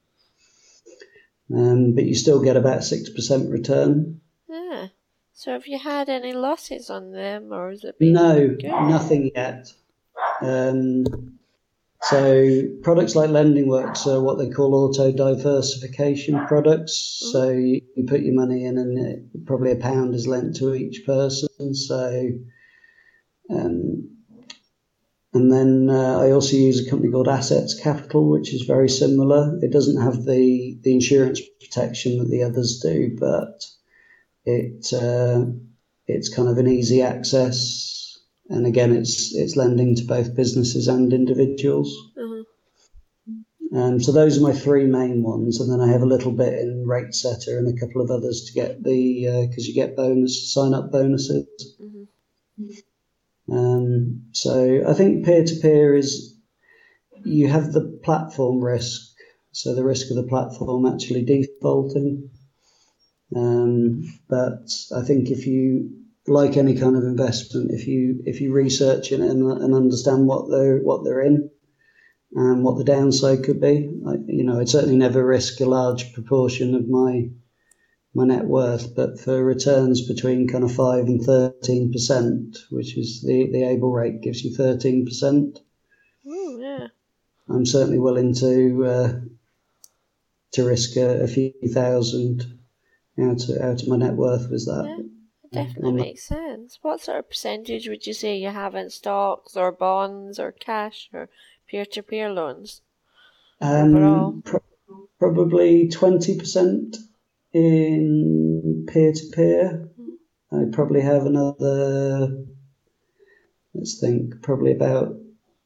Um, 1.53 1.93
but 1.95 2.05
you 2.05 2.15
still 2.15 2.41
get 2.41 2.57
about 2.57 2.79
6% 2.79 3.51
return. 3.51 4.21
Yeah. 4.49 4.87
So 5.33 5.51
have 5.51 5.67
you 5.67 5.77
had 5.79 6.09
any 6.09 6.33
losses 6.33 6.89
on 6.89 7.11
them 7.11 7.51
or 7.51 7.71
is 7.71 7.83
it 7.83 7.95
No, 7.99 8.47
good? 8.47 8.63
nothing 8.63 9.31
yet. 9.35 9.73
Um, 10.41 11.39
so 12.03 12.63
products 12.81 13.15
like 13.15 13.29
LendingWorks 13.29 14.07
are 14.07 14.21
what 14.21 14.39
they 14.39 14.49
call 14.49 14.73
auto 14.73 15.11
diversification 15.11 16.47
products. 16.47 17.29
So 17.31 17.49
you, 17.49 17.81
you, 17.95 18.05
put 18.05 18.21
your 18.21 18.33
money 18.33 18.65
in, 18.65 18.77
and 18.77 18.97
it, 18.97 19.45
probably 19.45 19.71
a 19.71 19.75
pound 19.75 20.15
is 20.15 20.27
lent 20.27 20.55
to 20.57 20.73
each 20.73 21.05
person. 21.05 21.75
So, 21.75 22.31
um, 23.51 24.17
and 25.33 25.51
then 25.51 25.89
uh, 25.89 26.19
I 26.19 26.31
also 26.31 26.57
use 26.57 26.85
a 26.85 26.89
company 26.89 27.11
called 27.11 27.27
Assetz 27.27 27.79
Capital, 27.79 28.27
which 28.29 28.51
is 28.51 28.63
very 28.63 28.89
similar. 28.89 29.59
It 29.61 29.71
doesn't 29.71 30.01
have 30.01 30.25
the 30.25 30.79
the 30.81 30.93
insurance 30.93 31.39
protection 31.59 32.17
that 32.17 32.29
the 32.29 32.43
others 32.43 32.79
do, 32.79 33.15
but 33.19 33.63
it 34.43 34.91
uh, 34.91 35.45
it's 36.07 36.33
kind 36.33 36.49
of 36.49 36.57
an 36.57 36.67
easy 36.67 37.03
access 37.03 38.00
and 38.51 38.65
again, 38.65 38.93
it's 38.93 39.33
it's 39.33 39.55
lending 39.55 39.95
to 39.95 40.03
both 40.03 40.35
businesses 40.35 40.87
and 40.89 41.13
individuals. 41.13 41.95
Mm-hmm. 42.17 43.77
Um, 43.77 44.01
so 44.01 44.11
those 44.11 44.37
are 44.37 44.41
my 44.41 44.51
three 44.51 44.85
main 44.85 45.23
ones, 45.23 45.61
and 45.61 45.71
then 45.71 45.79
I 45.79 45.89
have 45.89 46.01
a 46.01 46.13
little 46.13 46.33
bit 46.33 46.59
in 46.59 46.85
RateSetter 46.85 47.57
and 47.57 47.67
a 47.69 47.79
couple 47.79 48.01
of 48.01 48.11
others 48.11 48.43
to 48.45 48.53
get 48.53 48.83
the 48.83 49.47
because 49.47 49.63
uh, 49.65 49.67
you 49.67 49.73
get 49.73 49.95
bonus 49.95 50.53
sign 50.53 50.73
up 50.73 50.91
bonuses. 50.91 51.47
Mm-hmm. 51.81 53.55
Um, 53.55 54.23
so 54.31 54.83
I 54.85 54.93
think 54.93 55.25
peer 55.25 55.45
to 55.45 55.55
peer 55.61 55.95
is 55.95 56.35
you 57.23 57.47
have 57.47 57.71
the 57.71 57.99
platform 58.03 58.61
risk, 58.61 59.13
so 59.53 59.73
the 59.73 59.85
risk 59.85 60.09
of 60.09 60.17
the 60.17 60.27
platform 60.27 60.85
actually 60.85 61.23
defaulting. 61.23 62.29
Um, 63.33 64.03
but 64.27 64.69
I 64.93 65.03
think 65.03 65.29
if 65.29 65.47
you 65.47 66.00
like 66.27 66.57
any 66.57 66.77
kind 66.77 66.95
of 66.95 67.03
investment, 67.03 67.71
if 67.71 67.87
you 67.87 68.21
if 68.25 68.41
you 68.41 68.53
research 68.53 69.11
it 69.11 69.19
and, 69.19 69.43
and 69.43 69.73
understand 69.73 70.27
what 70.27 70.49
they're 70.49 70.77
what 70.77 71.03
they're 71.03 71.21
in 71.21 71.49
and 72.33 72.63
what 72.63 72.77
the 72.77 72.83
downside 72.83 73.43
could 73.43 73.59
be, 73.59 73.91
I, 74.07 74.13
you 74.27 74.43
know, 74.43 74.59
I'd 74.59 74.69
certainly 74.69 74.97
never 74.97 75.25
risk 75.25 75.59
a 75.59 75.65
large 75.65 76.13
proportion 76.13 76.75
of 76.75 76.87
my 76.87 77.29
my 78.13 78.25
net 78.25 78.45
worth, 78.45 78.93
but 78.95 79.19
for 79.19 79.43
returns 79.43 80.05
between 80.07 80.47
kind 80.47 80.63
of 80.63 80.73
five 80.73 81.05
and 81.05 81.21
thirteen 81.21 81.91
percent, 81.91 82.57
which 82.69 82.97
is 82.97 83.21
the 83.21 83.49
the 83.51 83.63
AbleRate 83.63 84.21
gives 84.21 84.43
you 84.43 84.55
thirteen 84.55 85.05
percent. 85.05 85.59
Oh 86.27 86.57
yeah. 86.59 86.87
I'm 87.49 87.65
certainly 87.65 87.99
willing 87.99 88.35
to 88.35 88.85
uh, 88.85 89.13
to 90.51 90.63
risk 90.63 90.95
a, 90.97 91.23
a, 91.23 91.27
few 91.27 91.53
thousand 91.73 92.59
out 93.19 93.49
of, 93.49 93.61
out 93.61 93.81
of 93.81 93.87
my 93.87 93.97
net 93.97 94.13
worth 94.13 94.49
with 94.49 94.65
that. 94.67 94.85
Yeah 94.87 95.10
definitely 95.51 95.93
makes 95.93 96.23
sense. 96.23 96.79
What 96.81 97.01
sort 97.01 97.19
of 97.19 97.29
percentage 97.29 97.87
would 97.87 98.05
you 98.07 98.13
say 98.13 98.37
you 98.37 98.49
have 98.49 98.75
in 98.75 98.89
stocks 98.89 99.55
or 99.55 99.71
bonds 99.71 100.39
or 100.39 100.51
cash 100.51 101.09
or 101.13 101.29
peer 101.67 101.85
to 101.85 102.03
peer 102.03 102.31
loans? 102.31 102.81
Um, 103.59 104.41
pro- 104.43 104.63
probably 105.19 105.89
20% 105.89 106.97
in 107.53 108.85
peer 108.87 109.13
to 109.13 109.25
peer. 109.33 109.89
I 110.51 110.63
probably 110.71 111.01
have 111.01 111.25
another, 111.25 112.43
let's 113.73 113.99
think, 113.99 114.41
probably 114.41 114.71
about 114.71 115.15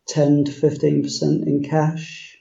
10 0.07 0.45
to 0.45 0.51
15% 0.51 1.47
in 1.47 1.63
cash. 1.63 2.37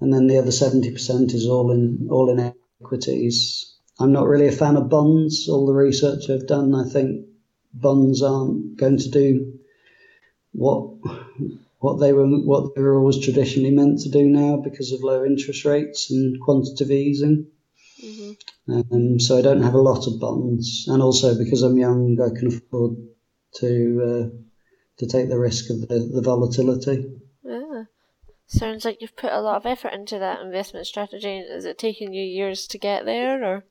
And 0.00 0.12
then 0.12 0.26
the 0.26 0.38
other 0.38 0.50
70% 0.50 1.34
is 1.34 1.48
all 1.48 1.72
in 1.72 2.08
all 2.10 2.28
in 2.30 2.54
equities. 2.82 3.75
I'm 3.98 4.12
not 4.12 4.26
really 4.26 4.46
a 4.46 4.52
fan 4.52 4.76
of 4.76 4.90
bonds. 4.90 5.48
All 5.48 5.66
the 5.66 5.72
research 5.72 6.28
I've 6.28 6.46
done, 6.46 6.74
I 6.74 6.84
think 6.84 7.26
bonds 7.72 8.22
aren't 8.22 8.76
going 8.76 8.98
to 8.98 9.10
do 9.10 9.58
what 10.52 10.90
what 11.78 12.00
they 12.00 12.12
were 12.12 12.26
what 12.26 12.74
they 12.74 12.82
were 12.82 12.96
always 12.96 13.18
traditionally 13.18 13.70
meant 13.70 14.00
to 14.00 14.10
do 14.10 14.24
now 14.24 14.56
because 14.56 14.92
of 14.92 15.02
low 15.02 15.24
interest 15.24 15.64
rates 15.64 16.10
and 16.10 16.40
quantitative 16.40 16.90
easing. 16.90 17.46
Mm-hmm. 18.02 18.72
Um, 18.72 19.20
so 19.20 19.38
I 19.38 19.42
don't 19.42 19.62
have 19.62 19.74
a 19.74 19.80
lot 19.80 20.06
of 20.06 20.20
bonds, 20.20 20.86
and 20.88 21.02
also 21.02 21.36
because 21.38 21.62
I'm 21.62 21.78
young, 21.78 22.18
I 22.20 22.36
can 22.38 22.48
afford 22.48 22.96
to 23.56 24.02
uh, 24.02 24.36
to 24.98 25.06
take 25.06 25.28
the 25.28 25.38
risk 25.38 25.70
of 25.70 25.88
the, 25.88 26.10
the 26.12 26.22
volatility. 26.22 27.06
Yeah. 27.42 27.84
Sounds 28.48 28.84
like 28.84 29.00
you've 29.00 29.16
put 29.16 29.32
a 29.32 29.40
lot 29.40 29.56
of 29.56 29.66
effort 29.66 29.92
into 29.92 30.18
that 30.18 30.40
investment 30.40 30.86
strategy. 30.86 31.38
Is 31.38 31.64
it 31.64 31.78
taking 31.78 32.12
you 32.12 32.22
years 32.24 32.66
to 32.68 32.78
get 32.78 33.04
there, 33.04 33.42
or? 33.42 33.64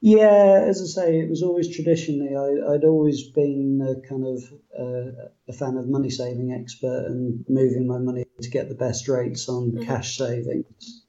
Yeah, 0.00 0.64
as 0.68 0.80
I 0.80 1.02
say, 1.02 1.20
it 1.20 1.28
was 1.28 1.42
always 1.42 1.74
traditionally, 1.74 2.36
I, 2.36 2.70
would 2.70 2.84
always 2.84 3.30
been 3.30 3.80
a 3.82 4.08
kind 4.08 4.24
of 4.24 4.44
uh, 4.78 5.28
a 5.48 5.52
fan 5.52 5.76
of 5.76 5.88
money 5.88 6.10
saving 6.10 6.52
expert 6.52 7.06
and 7.06 7.44
moving 7.48 7.88
my 7.88 7.98
money 7.98 8.24
to 8.40 8.50
get 8.50 8.68
the 8.68 8.76
best 8.76 9.08
rates 9.08 9.48
on 9.48 9.72
mm-hmm. 9.72 9.84
cash 9.84 10.16
savings. 10.16 11.04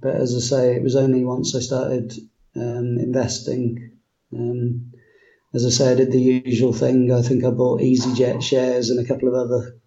But 0.00 0.16
as 0.16 0.36
I 0.36 0.38
say, 0.38 0.76
it 0.76 0.82
was 0.82 0.94
only 0.94 1.24
once 1.24 1.56
I 1.56 1.60
started 1.60 2.12
um, 2.54 2.98
investing. 2.98 3.98
Um, 4.32 4.92
as 5.52 5.66
I 5.66 5.70
say, 5.70 5.90
I 5.90 5.96
did 5.96 6.12
the 6.12 6.20
usual 6.20 6.72
thing. 6.72 7.10
I 7.10 7.22
think 7.22 7.44
I 7.44 7.50
bought 7.50 7.80
EasyJet 7.80 8.40
shares 8.40 8.90
and 8.90 9.04
a 9.04 9.08
couple 9.08 9.26
of 9.26 9.34
other 9.34 9.80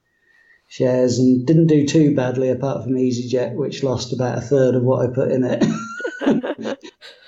shares 0.67 1.19
and 1.19 1.47
didn't 1.47 1.67
do 1.67 1.87
too 1.87 2.15
badly 2.15 2.49
apart 2.49 2.83
from 2.83 2.95
EasyJet, 2.95 3.55
which 3.55 3.83
lost 3.83 4.11
about 4.11 4.39
a 4.39 4.41
third 4.41 4.75
of 4.75 4.83
what 4.83 5.07
I 5.07 5.13
put 5.13 5.31
in 5.31 5.45
it. 5.45 5.63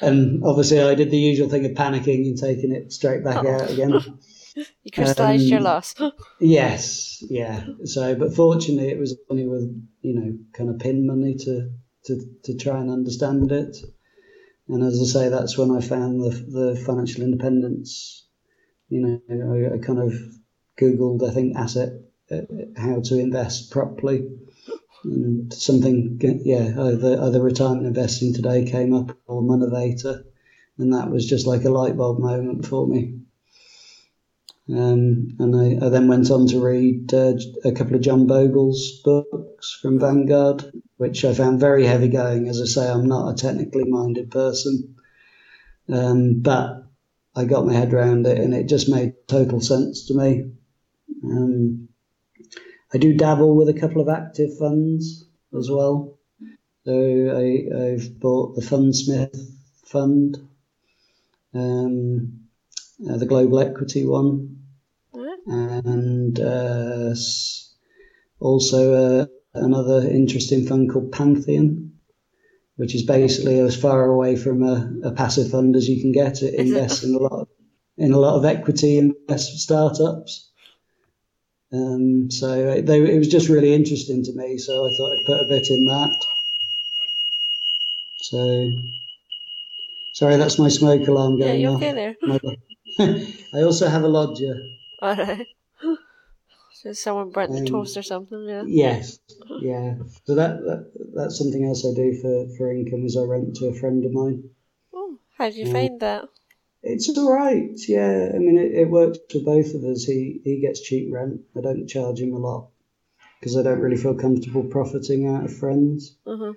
and 0.01 0.43
obviously, 0.43 0.81
I 0.81 0.95
did 0.95 1.11
the 1.11 1.17
usual 1.17 1.49
thing 1.49 1.65
of 1.65 1.71
panicking 1.71 2.25
and 2.27 2.37
taking 2.37 2.71
it 2.71 2.91
straight 2.91 3.23
back 3.23 3.43
oh. 3.45 3.53
out 3.53 3.69
again. 3.69 3.91
you 4.55 4.91
crystallized 4.93 5.43
um, 5.43 5.49
your 5.49 5.59
loss. 5.61 5.95
yes, 6.39 7.23
yeah. 7.29 7.65
So, 7.85 8.15
but 8.15 8.33
fortunately, 8.33 8.89
it 8.89 8.99
was 8.99 9.17
only 9.29 9.47
with 9.47 9.63
you 10.01 10.13
know 10.13 10.37
kind 10.53 10.69
of 10.69 10.79
pin 10.79 11.05
money 11.05 11.35
to 11.35 11.71
to 12.05 12.21
to 12.43 12.57
try 12.57 12.79
and 12.79 12.89
understand 12.89 13.51
it. 13.51 13.77
And 14.67 14.83
as 14.83 15.01
I 15.01 15.05
say, 15.05 15.29
that's 15.29 15.57
when 15.57 15.71
I 15.71 15.81
found 15.81 16.21
the 16.21 16.29
the 16.29 16.83
financial 16.85 17.23
independence. 17.23 18.25
You 18.89 19.01
know, 19.01 19.21
I, 19.29 19.75
I 19.75 19.77
kind 19.77 19.99
of 19.99 20.13
googled, 20.79 21.27
I 21.27 21.33
think, 21.33 21.55
asset 21.55 21.93
uh, 22.31 22.41
how 22.75 23.01
to 23.01 23.19
invest 23.19 23.71
properly 23.71 24.27
and 25.03 25.53
something, 25.53 26.19
yeah, 26.43 26.73
either, 26.79 27.21
either 27.21 27.41
retirement 27.41 27.87
investing 27.87 28.33
today 28.33 28.65
came 28.65 28.93
up 28.93 29.17
or 29.27 29.41
Monevator, 29.41 30.23
and 30.77 30.93
that 30.93 31.09
was 31.09 31.27
just 31.27 31.47
like 31.47 31.63
a 31.63 31.69
light 31.69 31.97
bulb 31.97 32.19
moment 32.19 32.65
for 32.65 32.87
me. 32.87 33.21
Um, 34.69 35.35
and 35.39 35.55
I, 35.55 35.85
I, 35.85 35.89
then 35.89 36.07
went 36.07 36.31
on 36.31 36.47
to 36.47 36.63
read 36.63 37.13
uh, 37.13 37.33
a 37.65 37.73
couple 37.73 37.95
of 37.95 38.01
John 38.01 38.25
Bogle's 38.25 39.01
books 39.03 39.77
from 39.81 39.99
Vanguard, 39.99 40.63
which 40.97 41.25
I 41.25 41.33
found 41.33 41.59
very 41.59 41.85
heavy 41.85 42.07
going. 42.07 42.47
As 42.47 42.61
I 42.61 42.65
say, 42.65 42.89
I'm 42.89 43.05
not 43.05 43.31
a 43.31 43.35
technically 43.35 43.83
minded 43.83 44.31
person, 44.31 44.95
um, 45.89 46.39
but 46.39 46.85
I 47.35 47.45
got 47.45 47.65
my 47.65 47.73
head 47.73 47.93
around 47.93 48.27
it, 48.27 48.37
and 48.37 48.53
it 48.53 48.69
just 48.69 48.87
made 48.87 49.13
total 49.27 49.59
sense 49.59 50.05
to 50.07 50.13
me. 50.13 50.51
Um, 51.23 51.89
I 52.93 52.97
do 52.97 53.13
dabble 53.15 53.55
with 53.55 53.69
a 53.69 53.79
couple 53.79 54.01
of 54.01 54.09
active 54.09 54.57
funds 54.57 55.25
as 55.57 55.69
well. 55.69 56.17
So 56.85 56.93
I, 56.93 57.91
have 57.91 58.19
bought 58.19 58.55
the 58.55 58.61
Fundsmith 58.61 59.37
fund, 59.85 60.37
um, 61.53 62.47
uh, 63.07 63.17
the 63.17 63.25
global 63.25 63.59
equity 63.59 64.05
one, 64.05 64.57
and 65.45 66.39
uh, 66.39 67.13
also 68.39 68.93
uh, 68.93 69.25
another 69.53 70.07
interesting 70.07 70.65
fund 70.65 70.91
called 70.91 71.11
Pantheon, 71.11 71.93
which 72.75 72.95
is 72.95 73.03
basically 73.03 73.59
as 73.59 73.79
far 73.79 74.05
away 74.05 74.35
from 74.35 74.63
a, 74.63 74.91
a 75.03 75.11
passive 75.11 75.51
fund 75.51 75.75
as 75.75 75.87
you 75.87 76.01
can 76.01 76.11
get. 76.11 76.41
It 76.41 76.55
invests 76.55 77.03
in 77.03 77.15
a 77.15 77.19
lot 77.19 77.41
of, 77.41 77.47
in 77.97 78.11
a 78.11 78.19
lot 78.19 78.35
of 78.35 78.45
equity 78.45 78.97
invest 78.97 79.59
startups. 79.59 80.50
Um, 81.73 82.29
so 82.29 82.81
they, 82.81 82.99
it 83.15 83.17
was 83.17 83.27
just 83.29 83.49
really 83.49 83.73
interesting 83.73 84.23
to 84.23 84.33
me. 84.33 84.57
So 84.57 84.85
I 84.85 84.89
thought 84.95 85.13
I'd 85.17 85.25
put 85.25 85.41
a 85.41 85.47
bit 85.47 85.69
in 85.69 85.85
that. 85.85 86.11
So, 88.23 88.71
sorry, 90.13 90.37
that's 90.37 90.59
my 90.59 90.69
smoke 90.69 91.07
alarm 91.07 91.39
going 91.39 91.61
yeah, 91.61 91.69
you're 91.69 91.71
off. 91.71 91.83
Okay 91.83 92.15
there. 92.99 93.25
I 93.53 93.61
also 93.63 93.87
have 93.87 94.03
a 94.03 94.07
lodger. 94.07 94.55
All 95.01 95.15
right. 95.15 95.47
So 96.73 96.93
someone 96.93 97.29
burnt 97.29 97.51
the 97.51 97.59
Um, 97.59 97.65
toast 97.65 97.95
or 97.95 98.01
something, 98.01 98.47
yeah. 98.49 98.63
Yes, 98.65 99.19
yeah. 99.61 99.95
So 100.25 100.33
that, 100.33 100.61
that 100.65 100.91
that's 101.13 101.37
something 101.37 101.63
else 101.63 101.85
I 101.85 101.93
do 101.93 102.17
for 102.19 102.47
for 102.57 102.71
income 102.71 103.03
is 103.05 103.15
I 103.15 103.21
rent 103.21 103.55
to 103.57 103.67
a 103.67 103.73
friend 103.75 104.03
of 104.03 104.11
mine. 104.13 104.49
Oh, 104.91 105.19
how 105.37 105.45
did 105.49 105.57
you 105.57 105.67
Yeah. 105.67 105.73
find 105.73 105.99
that? 105.99 106.23
It's 106.83 107.15
all 107.15 107.31
right. 107.31 107.79
Yeah, 107.87 108.31
I 108.33 108.39
mean 108.39 108.57
it, 108.57 108.71
it 108.71 108.89
works 108.89 109.19
for 109.31 109.39
both 109.39 109.73
of 109.75 109.83
us. 109.83 110.03
He 110.03 110.41
he 110.43 110.59
gets 110.59 110.81
cheap 110.81 111.13
rent. 111.13 111.41
I 111.55 111.61
don't 111.61 111.87
charge 111.87 112.19
him 112.19 112.33
a 112.33 112.39
lot 112.39 112.69
because 113.39 113.55
I 113.55 113.63
don't 113.63 113.79
really 113.79 113.97
feel 113.97 114.15
comfortable 114.15 114.63
profiting 114.63 115.27
out 115.27 115.45
of 115.45 115.55
friends. 115.55 116.15
Uh-huh. 116.25 116.53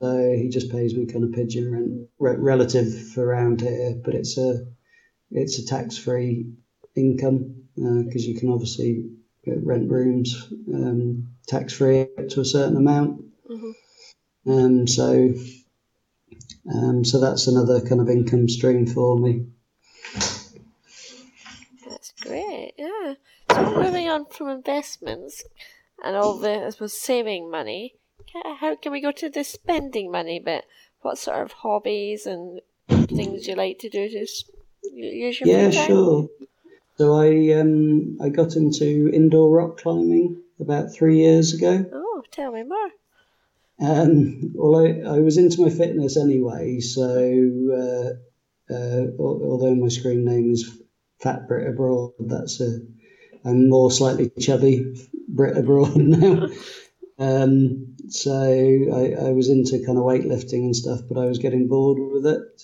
So 0.00 0.32
he 0.34 0.48
just 0.48 0.72
pays 0.72 0.94
me 0.94 1.06
kind 1.06 1.24
of 1.24 1.32
pigeon 1.32 1.72
rent, 1.72 2.08
re- 2.18 2.36
relative 2.36 3.10
for 3.10 3.24
around 3.24 3.60
here, 3.60 3.94
but 4.02 4.14
it's 4.14 4.38
a 4.38 4.66
it's 5.30 5.58
a 5.58 5.66
tax 5.66 5.96
free 5.96 6.52
income 6.96 7.54
because 7.76 8.26
you 8.26 8.38
can 8.38 8.50
obviously 8.50 9.10
rent 9.46 9.90
rooms 9.90 10.52
um, 10.72 11.28
tax 11.46 11.72
free 11.72 12.02
up 12.02 12.28
to 12.30 12.40
a 12.40 12.44
certain 12.44 12.76
amount. 12.76 13.24
Mhm. 13.48 13.72
Um, 14.46 14.86
so 14.88 15.34
um, 16.74 17.04
so 17.04 17.20
that's 17.20 17.46
another 17.46 17.80
kind 17.80 18.00
of 18.00 18.08
income 18.08 18.48
stream 18.48 18.86
for 18.86 19.18
me. 19.18 19.46
That's 21.88 22.12
great, 22.20 22.72
yeah. 22.78 23.14
So 23.50 23.69
moving 23.80 24.08
on 24.08 24.26
from 24.26 24.48
investments 24.48 25.44
and 26.04 26.16
all 26.16 26.38
the, 26.38 26.66
I 26.66 26.70
suppose, 26.70 27.00
saving 27.00 27.50
money, 27.50 27.94
how 28.60 28.76
can 28.76 28.92
we 28.92 29.00
go 29.00 29.12
to 29.12 29.28
the 29.28 29.44
spending 29.44 30.10
money 30.10 30.38
bit? 30.38 30.64
What 31.02 31.18
sort 31.18 31.42
of 31.42 31.52
hobbies 31.52 32.26
and 32.26 32.60
things 32.88 33.46
you 33.46 33.54
like 33.54 33.78
to 33.80 33.88
do 33.88 34.08
to 34.08 34.16
use 34.92 35.40
your 35.40 35.48
money? 35.48 35.74
Yeah, 35.74 35.86
sure. 35.86 36.28
So 36.96 37.14
I 37.14 37.58
um, 37.58 38.18
I 38.20 38.28
got 38.28 38.56
into 38.56 39.10
indoor 39.12 39.50
rock 39.50 39.78
climbing 39.78 40.42
about 40.60 40.92
three 40.92 41.18
years 41.18 41.54
ago. 41.54 41.86
Oh, 41.92 42.22
tell 42.30 42.52
me 42.52 42.62
more. 42.62 42.90
Um, 43.80 44.52
well, 44.54 44.84
I, 44.84 45.16
I 45.16 45.20
was 45.20 45.38
into 45.38 45.62
my 45.62 45.70
fitness 45.70 46.18
anyway, 46.18 46.80
so 46.80 47.02
uh, 47.72 48.74
uh, 48.74 49.06
although 49.18 49.74
my 49.74 49.88
screen 49.88 50.26
name 50.26 50.50
is 50.52 50.70
Fat 51.20 51.48
Brit 51.48 51.66
Abroad, 51.66 52.12
that's 52.18 52.60
a 52.60 52.80
I'm 53.44 53.68
more 53.68 53.90
slightly 53.90 54.30
chubby 54.40 54.94
Brit 55.28 55.56
Abroad 55.56 55.96
now. 55.96 56.48
Um, 57.18 57.96
so 58.08 58.32
I, 58.32 59.28
I 59.28 59.32
was 59.32 59.48
into 59.48 59.84
kind 59.84 59.98
of 59.98 60.04
weightlifting 60.04 60.64
and 60.64 60.76
stuff, 60.76 61.00
but 61.08 61.20
I 61.20 61.26
was 61.26 61.38
getting 61.38 61.68
bored 61.68 61.98
with 61.98 62.26
it. 62.26 62.62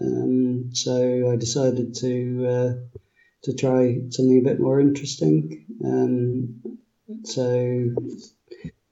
Um, 0.00 0.70
so 0.74 1.30
I 1.32 1.36
decided 1.36 1.94
to 1.96 2.46
uh, 2.46 2.98
to 3.44 3.54
try 3.54 4.00
something 4.10 4.38
a 4.38 4.48
bit 4.48 4.60
more 4.60 4.80
interesting. 4.80 5.64
Um, 5.84 6.78
so 7.24 7.94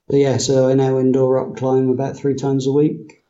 but 0.09 0.17
yeah, 0.17 0.37
so 0.39 0.69
I 0.69 0.75
now 0.75 0.99
indoor 0.99 1.35
rock 1.35 1.57
climb 1.57 1.89
about 1.89 2.17
three 2.17 2.35
times 2.35 2.67
a 2.67 2.73
week. 2.73 3.25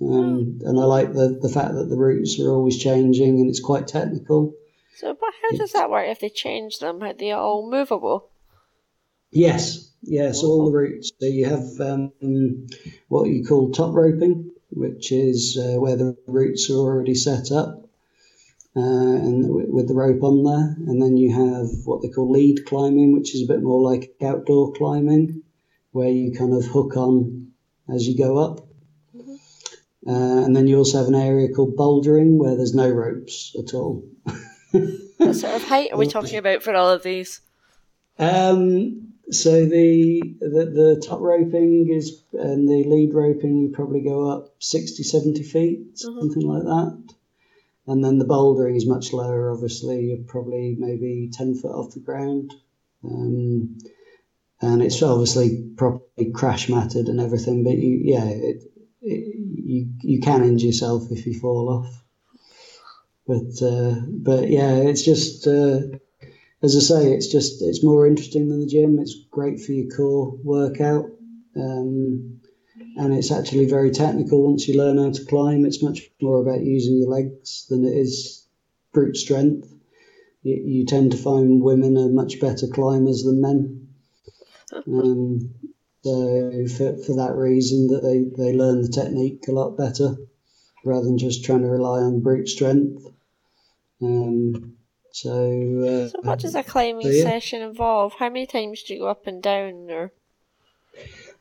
Um, 0.00 0.60
and 0.62 0.78
I 0.78 0.84
like 0.84 1.12
the, 1.12 1.38
the 1.40 1.48
fact 1.48 1.74
that 1.74 1.88
the 1.88 1.96
routes 1.96 2.38
are 2.40 2.50
always 2.50 2.78
changing 2.78 3.40
and 3.40 3.48
it's 3.48 3.60
quite 3.60 3.86
technical. 3.86 4.54
So, 4.96 5.16
but 5.18 5.30
how 5.42 5.56
does 5.56 5.72
that 5.72 5.90
work 5.90 6.06
if 6.08 6.20
they 6.20 6.28
change 6.28 6.78
them? 6.78 7.02
Are 7.02 7.12
they 7.12 7.32
all 7.32 7.68
movable? 7.68 8.30
Yes, 9.30 9.90
yes, 10.02 10.42
all 10.42 10.66
the 10.66 10.72
routes. 10.72 11.10
So 11.18 11.26
you 11.26 11.46
have 11.46 11.80
um, 11.80 12.12
what 13.08 13.24
you 13.24 13.44
call 13.44 13.72
top 13.72 13.94
roping, 13.94 14.50
which 14.70 15.10
is 15.10 15.58
uh, 15.58 15.80
where 15.80 15.96
the 15.96 16.16
routes 16.26 16.68
are 16.70 16.74
already 16.74 17.14
set 17.14 17.50
up 17.50 17.88
uh, 18.76 18.80
and 18.80 19.42
w- 19.44 19.72
with 19.72 19.88
the 19.88 19.94
rope 19.94 20.22
on 20.22 20.44
there. 20.44 20.76
And 20.86 21.00
then 21.00 21.16
you 21.16 21.32
have 21.32 21.68
what 21.84 22.02
they 22.02 22.08
call 22.08 22.30
lead 22.30 22.66
climbing, 22.66 23.14
which 23.14 23.34
is 23.34 23.42
a 23.42 23.52
bit 23.52 23.62
more 23.62 23.80
like 23.80 24.14
outdoor 24.22 24.72
climbing, 24.74 25.42
where 25.92 26.10
you 26.10 26.32
kind 26.32 26.52
of 26.52 26.66
hook 26.66 26.96
on 26.96 27.52
as 27.92 28.06
you 28.06 28.16
go 28.16 28.38
up. 28.38 28.68
Uh, 30.06 30.44
and 30.44 30.56
then 30.56 30.66
you 30.66 30.76
also 30.76 30.98
have 30.98 31.06
an 31.06 31.14
area 31.14 31.48
called 31.48 31.76
bouldering, 31.76 32.36
where 32.36 32.56
there's 32.56 32.74
no 32.74 32.90
ropes 32.90 33.54
at 33.58 33.72
all. 33.72 34.04
What 34.72 35.34
sort 35.34 35.54
of 35.54 35.64
height 35.64 35.92
are 35.92 35.98
we 35.98 36.06
talking 36.08 36.38
about 36.38 36.62
for 36.62 36.74
all 36.74 36.90
of 36.90 37.02
these? 37.02 37.40
Um, 38.18 39.12
so 39.30 39.64
the, 39.66 40.20
the 40.40 40.64
the 40.66 41.04
top 41.06 41.20
roping 41.20 41.88
is 41.90 42.22
and 42.32 42.68
the 42.68 42.84
lead 42.84 43.14
roping 43.14 43.56
you 43.56 43.70
probably 43.70 44.02
go 44.02 44.30
up 44.30 44.54
60 44.58 45.02
70 45.02 45.42
feet 45.42 45.98
something 45.98 46.42
like 46.42 46.64
that. 46.64 47.14
And 47.86 48.04
then 48.04 48.18
the 48.18 48.24
bouldering 48.24 48.76
is 48.76 48.86
much 48.86 49.12
lower 49.12 49.50
obviously. 49.50 50.06
You're 50.06 50.24
probably 50.26 50.76
maybe 50.78 51.30
10 51.32 51.56
foot 51.56 51.72
off 51.72 51.94
the 51.94 52.00
ground. 52.00 52.54
Um, 53.04 53.78
and 54.60 54.82
it's 54.82 55.02
obviously 55.02 55.70
properly 55.76 56.30
crash 56.32 56.68
matted 56.68 57.08
and 57.08 57.20
everything 57.20 57.64
but 57.64 57.76
you 57.76 58.00
yeah 58.04 58.24
it, 58.24 58.62
it, 59.00 59.34
you 59.64 59.88
you 60.00 60.20
can 60.20 60.44
injure 60.44 60.66
yourself 60.66 61.10
if 61.10 61.26
you 61.26 61.38
fall 61.38 61.68
off 61.68 62.01
but 63.26 63.62
uh, 63.62 63.94
but 64.08 64.50
yeah 64.50 64.74
it's 64.76 65.02
just 65.02 65.46
uh, 65.46 65.80
as 66.62 66.76
I 66.76 66.80
say, 66.80 67.12
it's 67.12 67.26
just 67.26 67.60
it's 67.60 67.82
more 67.82 68.06
interesting 68.06 68.48
than 68.48 68.60
the 68.60 68.66
gym. 68.66 68.98
It's 69.00 69.16
great 69.30 69.60
for 69.60 69.72
your 69.72 69.90
core 69.90 70.38
workout, 70.44 71.06
um, 71.56 72.40
and 72.96 73.12
it's 73.12 73.32
actually 73.32 73.66
very 73.68 73.90
technical. 73.90 74.46
Once 74.46 74.68
you 74.68 74.78
learn 74.78 74.98
how 74.98 75.10
to 75.10 75.24
climb, 75.24 75.64
it's 75.64 75.82
much 75.82 76.08
more 76.20 76.40
about 76.40 76.62
using 76.62 76.98
your 76.98 77.08
legs 77.08 77.66
than 77.68 77.84
it 77.84 77.96
is 77.96 78.46
brute 78.92 79.16
strength. 79.16 79.74
You, 80.42 80.54
you 80.54 80.86
tend 80.86 81.10
to 81.12 81.18
find 81.18 81.62
women 81.62 81.98
are 81.98 82.08
much 82.08 82.40
better 82.40 82.68
climbers 82.68 83.24
than 83.24 83.40
men. 83.40 83.88
Um, 84.86 85.54
so 86.04 86.66
for, 86.76 86.96
for 86.98 87.16
that 87.16 87.34
reason, 87.34 87.88
that 87.88 88.02
they, 88.02 88.24
they 88.40 88.56
learn 88.56 88.82
the 88.82 88.88
technique 88.88 89.44
a 89.48 89.52
lot 89.52 89.76
better 89.76 90.16
rather 90.84 91.04
than 91.04 91.18
just 91.18 91.44
trying 91.44 91.62
to 91.62 91.68
rely 91.68 92.00
on 92.00 92.20
brute 92.20 92.48
strength. 92.48 93.04
Um, 94.02 94.76
so, 95.12 95.30
uh, 95.30 96.08
So, 96.08 96.18
what 96.22 96.38
does 96.40 96.54
a 96.54 96.62
climbing 96.62 97.02
so, 97.02 97.08
yeah. 97.10 97.22
session 97.22 97.62
involve? 97.62 98.14
How 98.14 98.28
many 98.28 98.46
times 98.46 98.82
do 98.82 98.94
you 98.94 99.00
go 99.00 99.08
up 99.08 99.26
and 99.26 99.42
down? 99.42 99.90
Or 99.90 100.12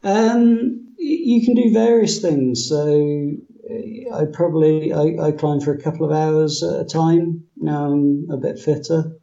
Um, 0.04 0.93
you 0.97 1.43
can 1.45 1.56
do 1.56 1.74
various 1.74 2.21
things. 2.21 2.67
So 2.67 3.32
uh, 3.69 4.15
I 4.15 4.26
probably 4.32 4.93
I, 4.93 5.28
I 5.28 5.32
climb 5.32 5.62
for 5.62 5.74
a 5.74 5.82
couple 5.82 6.06
of 6.06 6.12
hours 6.12 6.63
at 6.63 6.82
a 6.82 6.86
time. 6.86 7.45
Now 7.58 7.91
I'm 7.91 8.28
a 8.30 8.38
bit 8.38 8.60
fitter, 8.60 9.17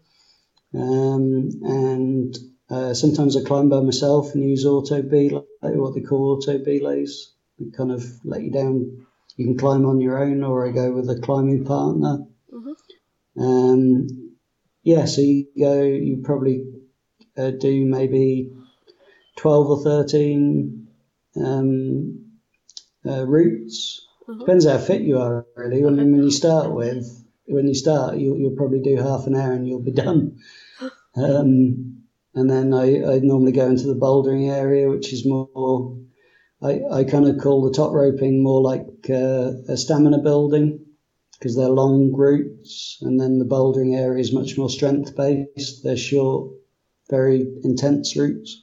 um, 0.74 1.50
and 1.62 2.36
uh, 2.70 2.94
sometimes 2.94 3.36
I 3.36 3.42
climb 3.42 3.68
by 3.68 3.80
myself 3.80 4.34
and 4.34 4.42
use 4.42 4.64
auto 4.64 5.02
belay, 5.02 5.42
what 5.60 5.94
they 5.94 6.00
call 6.00 6.36
auto 6.36 6.58
belays. 6.58 7.32
They 7.58 7.70
kind 7.76 7.92
of 7.92 8.04
let 8.24 8.42
you 8.42 8.50
down. 8.50 9.06
You 9.36 9.46
can 9.46 9.58
climb 9.58 9.86
on 9.86 10.00
your 10.00 10.18
own, 10.18 10.42
or 10.42 10.66
I 10.66 10.72
go 10.72 10.92
with 10.92 11.08
a 11.10 11.20
climbing 11.20 11.64
partner. 11.64 12.26
Um, 13.38 14.06
yeah, 14.82 15.04
so 15.04 15.20
you 15.20 15.46
go. 15.58 15.82
You 15.82 16.22
probably 16.24 16.64
uh, 17.36 17.50
do 17.50 17.84
maybe 17.84 18.50
12 19.36 19.70
or 19.70 19.82
13 19.82 20.88
um, 21.36 22.24
uh, 23.06 23.26
routes. 23.26 24.06
Depends 24.38 24.66
how 24.66 24.78
fit 24.78 25.02
you 25.02 25.18
are, 25.18 25.46
really. 25.56 25.84
I 25.84 25.90
mean, 25.90 26.12
when 26.12 26.22
you 26.22 26.30
start 26.30 26.74
with, 26.74 27.06
when 27.46 27.66
you 27.66 27.74
start, 27.74 28.18
you'll, 28.18 28.38
you'll 28.38 28.56
probably 28.56 28.80
do 28.80 28.96
half 28.96 29.26
an 29.26 29.34
hour 29.34 29.52
and 29.52 29.66
you'll 29.66 29.82
be 29.82 29.92
done. 30.06 30.38
Um, 31.16 32.02
and 32.34 32.50
then 32.50 32.74
I, 32.74 33.14
I 33.14 33.18
normally 33.20 33.52
go 33.52 33.66
into 33.66 33.86
the 33.86 33.94
bouldering 33.94 34.50
area, 34.50 34.88
which 34.88 35.12
is 35.12 35.26
more, 35.26 35.96
I, 36.62 36.80
I 36.92 37.04
kind 37.04 37.26
of 37.26 37.38
call 37.38 37.64
the 37.64 37.76
top 37.76 37.92
roping 37.92 38.42
more 38.42 38.60
like 38.60 38.86
uh, 39.08 39.52
a 39.68 39.76
stamina 39.76 40.18
building 40.18 40.84
because 41.38 41.56
they're 41.56 41.68
long 41.68 42.12
routes. 42.12 42.98
And 43.02 43.20
then 43.20 43.38
the 43.38 43.44
bouldering 43.44 43.96
area 43.96 44.20
is 44.20 44.32
much 44.32 44.58
more 44.58 44.70
strength 44.70 45.16
based. 45.16 45.84
They're 45.84 45.96
short, 45.96 46.52
very 47.08 47.46
intense 47.62 48.16
routes. 48.16 48.62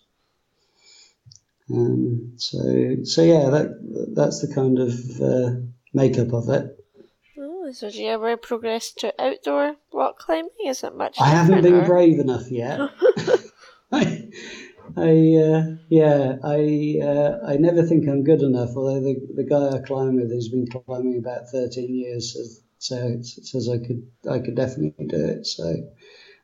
Um, 1.71 2.33
so, 2.37 2.97
so 3.03 3.23
yeah, 3.23 3.49
that 3.49 4.13
that's 4.13 4.39
the 4.45 4.53
kind 4.53 4.77
of 4.77 4.93
uh, 5.19 5.61
makeup 5.93 6.31
of 6.31 6.49
it. 6.49 6.85
oh, 7.39 7.71
so 7.71 7.89
do 7.89 8.03
you 8.03 8.09
ever 8.09 8.37
progress 8.37 8.91
to 8.93 9.13
outdoor 9.19 9.77
rock 9.91 10.19
climbing? 10.19 10.51
Is 10.63 10.83
it 10.83 10.95
much? 10.95 11.17
I 11.19 11.29
haven't 11.29 11.63
been 11.63 11.73
or- 11.73 11.85
brave 11.85 12.19
enough 12.19 12.51
yet. 12.51 12.79
I, 13.91 14.29
I 14.95 15.09
uh, 15.09 15.75
yeah, 15.89 16.35
I 16.43 16.99
uh, 17.01 17.39
I 17.47 17.57
never 17.57 17.81
think 17.81 18.07
I'm 18.07 18.23
good 18.23 18.41
enough. 18.41 18.75
Although 18.75 19.01
the 19.01 19.15
the 19.33 19.43
guy 19.43 19.75
I 19.75 19.79
climb 19.79 20.17
with 20.17 20.29
who's 20.29 20.49
been 20.49 20.67
climbing 20.67 21.17
about 21.17 21.49
13 21.49 21.95
years, 21.95 22.33
says 22.33 22.61
so 22.77 22.95
it 22.97 23.25
says 23.25 23.69
I 23.69 23.77
could 23.79 24.07
I 24.29 24.39
could 24.39 24.55
definitely 24.55 25.07
do 25.07 25.23
it. 25.25 25.45
So 25.47 25.73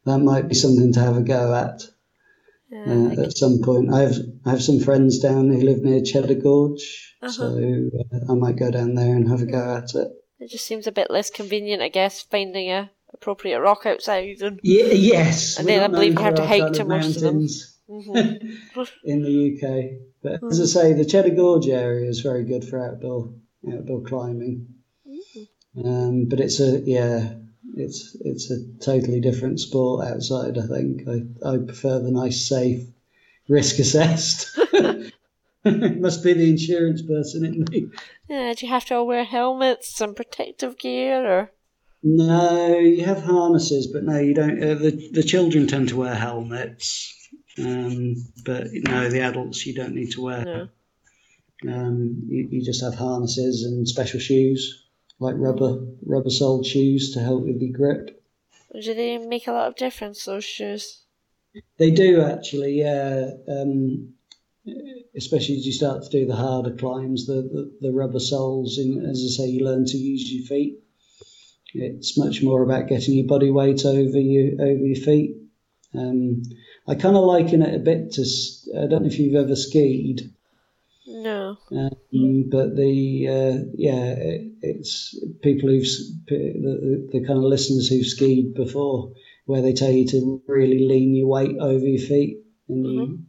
that 0.05 0.19
might 0.19 0.47
be 0.47 0.55
something 0.55 0.93
to 0.93 0.99
have 0.99 1.17
a 1.17 1.21
go 1.21 1.53
at. 1.53 1.83
Yeah, 2.69 2.85
uh, 3.17 3.23
at 3.23 3.37
some 3.37 3.61
point. 3.61 3.93
I 3.93 4.01
have 4.01 4.15
I 4.45 4.51
have 4.51 4.63
some 4.63 4.79
friends 4.79 5.19
down 5.19 5.49
who 5.49 5.61
live 5.61 5.79
near 5.83 6.01
Cheddar 6.01 6.35
Gorge, 6.35 7.15
Uh-huh. 7.21 7.31
so 7.31 7.89
uh, 8.13 8.31
I 8.31 8.35
might 8.35 8.55
go 8.57 8.71
down 8.71 8.95
there 8.95 9.15
and 9.15 9.27
have 9.29 9.41
a 9.41 9.45
go 9.45 9.75
at 9.75 9.93
it. 9.93 10.07
it 10.39 10.49
just 10.49 10.65
seems 10.65 10.87
a 10.87 10.91
bit 10.91 11.11
less 11.11 11.29
convenient, 11.29 11.81
I 11.81 11.89
guess, 11.89 12.21
finding 12.21 12.71
a 12.71 12.89
appropriate 13.13 13.59
rock 13.59 13.85
outside. 13.85 14.41
And 14.41 14.59
Yeah, 14.63 14.85
yes. 14.93 15.57
And 15.57 15.65
we're 15.67 15.79
then 15.79 15.91
I 15.91 15.93
believe 15.93 16.13
you 16.13 16.19
have 16.23 16.35
to 16.35 16.47
hike 16.47 16.73
to 16.73 16.85
most 16.85 17.17
of 17.17 17.21
them. 17.23 17.33
mountains. 17.33 17.77
Mm-hmm. 17.89 18.83
in 19.03 19.21
the 19.21 19.35
UK. 19.51 19.99
But 20.23 20.41
as 20.49 20.61
I 20.61 20.65
say, 20.65 20.93
the 20.93 21.03
Cheddar 21.03 21.35
Gorge 21.35 21.67
area 21.67 22.07
is 22.09 22.21
very 22.21 22.45
good 22.45 22.63
for 22.63 22.79
outdoor 22.79 23.33
outdoor 23.69 24.01
climbing. 24.03 24.67
Um, 25.77 26.25
but 26.25 26.39
it's 26.39 26.59
a 26.59 26.79
yeah, 26.79 27.33
it's 27.75 28.15
it's 28.21 28.51
a 28.51 28.65
totally 28.79 29.21
different 29.21 29.59
sport 29.59 30.05
outside. 30.07 30.57
I 30.57 30.67
think 30.67 31.07
I 31.07 31.49
I 31.49 31.57
prefer 31.57 31.99
the 31.99 32.11
nice, 32.11 32.45
safe, 32.45 32.85
risk 33.47 33.79
assessed. 33.79 34.57
it 35.63 36.01
must 36.01 36.23
be 36.23 36.33
the 36.33 36.49
insurance 36.49 37.01
person 37.01 37.45
in 37.45 37.65
me. 37.69 37.87
Yeah, 38.27 38.53
do 38.53 38.65
you 38.65 38.71
have 38.71 38.85
to 38.85 38.95
all 38.95 39.07
wear 39.07 39.23
helmets 39.23 40.01
and 40.01 40.15
protective 40.15 40.77
gear 40.77 41.25
or? 41.25 41.51
No, 42.03 42.77
you 42.77 43.05
have 43.05 43.21
harnesses, 43.21 43.87
but 43.87 44.03
no, 44.03 44.17
you 44.17 44.33
don't. 44.33 44.61
Uh, 44.61 44.73
the 44.73 45.09
the 45.13 45.23
children 45.23 45.67
tend 45.67 45.89
to 45.89 45.97
wear 45.97 46.15
helmets, 46.15 47.15
um, 47.59 48.15
but 48.43 48.67
no, 48.73 49.07
the 49.09 49.21
adults 49.21 49.65
you 49.65 49.75
don't 49.75 49.93
need 49.93 50.11
to 50.11 50.21
wear. 50.21 50.43
No. 50.43 50.67
Um, 51.71 52.23
you, 52.27 52.47
you 52.49 52.65
just 52.65 52.83
have 52.83 52.95
harnesses 52.95 53.63
and 53.63 53.87
special 53.87 54.19
shoes, 54.19 54.87
like 55.21 55.35
rubber 55.37 55.79
rubber 56.05 56.29
soled 56.31 56.65
shoes 56.65 57.13
to 57.13 57.21
help 57.21 57.43
with 57.43 57.59
the 57.59 57.69
grip. 57.69 58.21
Do 58.73 58.93
they 58.93 59.17
make 59.17 59.47
a 59.47 59.51
lot 59.51 59.67
of 59.67 59.75
difference, 59.75 60.25
those 60.25 60.43
shoes? 60.43 61.03
They 61.77 61.91
do 61.91 62.21
actually, 62.21 62.79
yeah. 62.79 63.31
Um, 63.47 64.13
especially 65.15 65.57
as 65.57 65.65
you 65.65 65.73
start 65.73 66.03
to 66.03 66.09
do 66.09 66.25
the 66.25 66.35
harder 66.35 66.75
climbs, 66.75 67.27
the, 67.27 67.41
the, 67.41 67.71
the 67.81 67.91
rubber 67.91 68.19
soles, 68.19 68.77
and 68.77 69.09
as 69.09 69.23
I 69.23 69.43
say, 69.43 69.49
you 69.49 69.65
learn 69.65 69.85
to 69.85 69.97
use 69.97 70.31
your 70.31 70.45
feet. 70.45 70.79
It's 71.73 72.17
much 72.17 72.41
more 72.43 72.63
about 72.63 72.87
getting 72.89 73.15
your 73.15 73.27
body 73.27 73.51
weight 73.51 73.85
over 73.85 74.19
you 74.19 74.57
over 74.59 74.85
your 74.85 75.03
feet. 75.03 75.37
Um, 75.93 76.43
I 76.87 76.95
kind 76.95 77.15
of 77.15 77.23
liken 77.23 77.61
it 77.61 77.75
a 77.75 77.79
bit 77.79 78.13
to. 78.13 78.25
I 78.77 78.87
don't 78.87 79.03
know 79.03 79.07
if 79.07 79.19
you've 79.19 79.35
ever 79.35 79.55
skied, 79.55 80.31
No. 81.07 81.40
Um, 81.71 82.49
but 82.49 82.75
the 82.75 83.27
uh, 83.27 83.65
yeah, 83.75 84.05
it, 84.13 84.51
it's 84.61 85.15
people 85.41 85.69
who've 85.69 85.85
the, 86.27 87.07
the, 87.11 87.25
kind 87.25 87.39
of 87.39 87.45
listeners 87.45 87.87
who've 87.89 88.05
skied 88.05 88.53
before, 88.53 89.13
where 89.45 89.61
they 89.61 89.73
tell 89.73 89.91
you 89.91 90.07
to 90.09 90.41
really 90.47 90.87
lean 90.87 91.15
your 91.15 91.27
weight 91.27 91.57
over 91.59 91.85
your 91.85 92.01
feet, 92.05 92.39
and 92.69 92.85
you, 92.85 93.19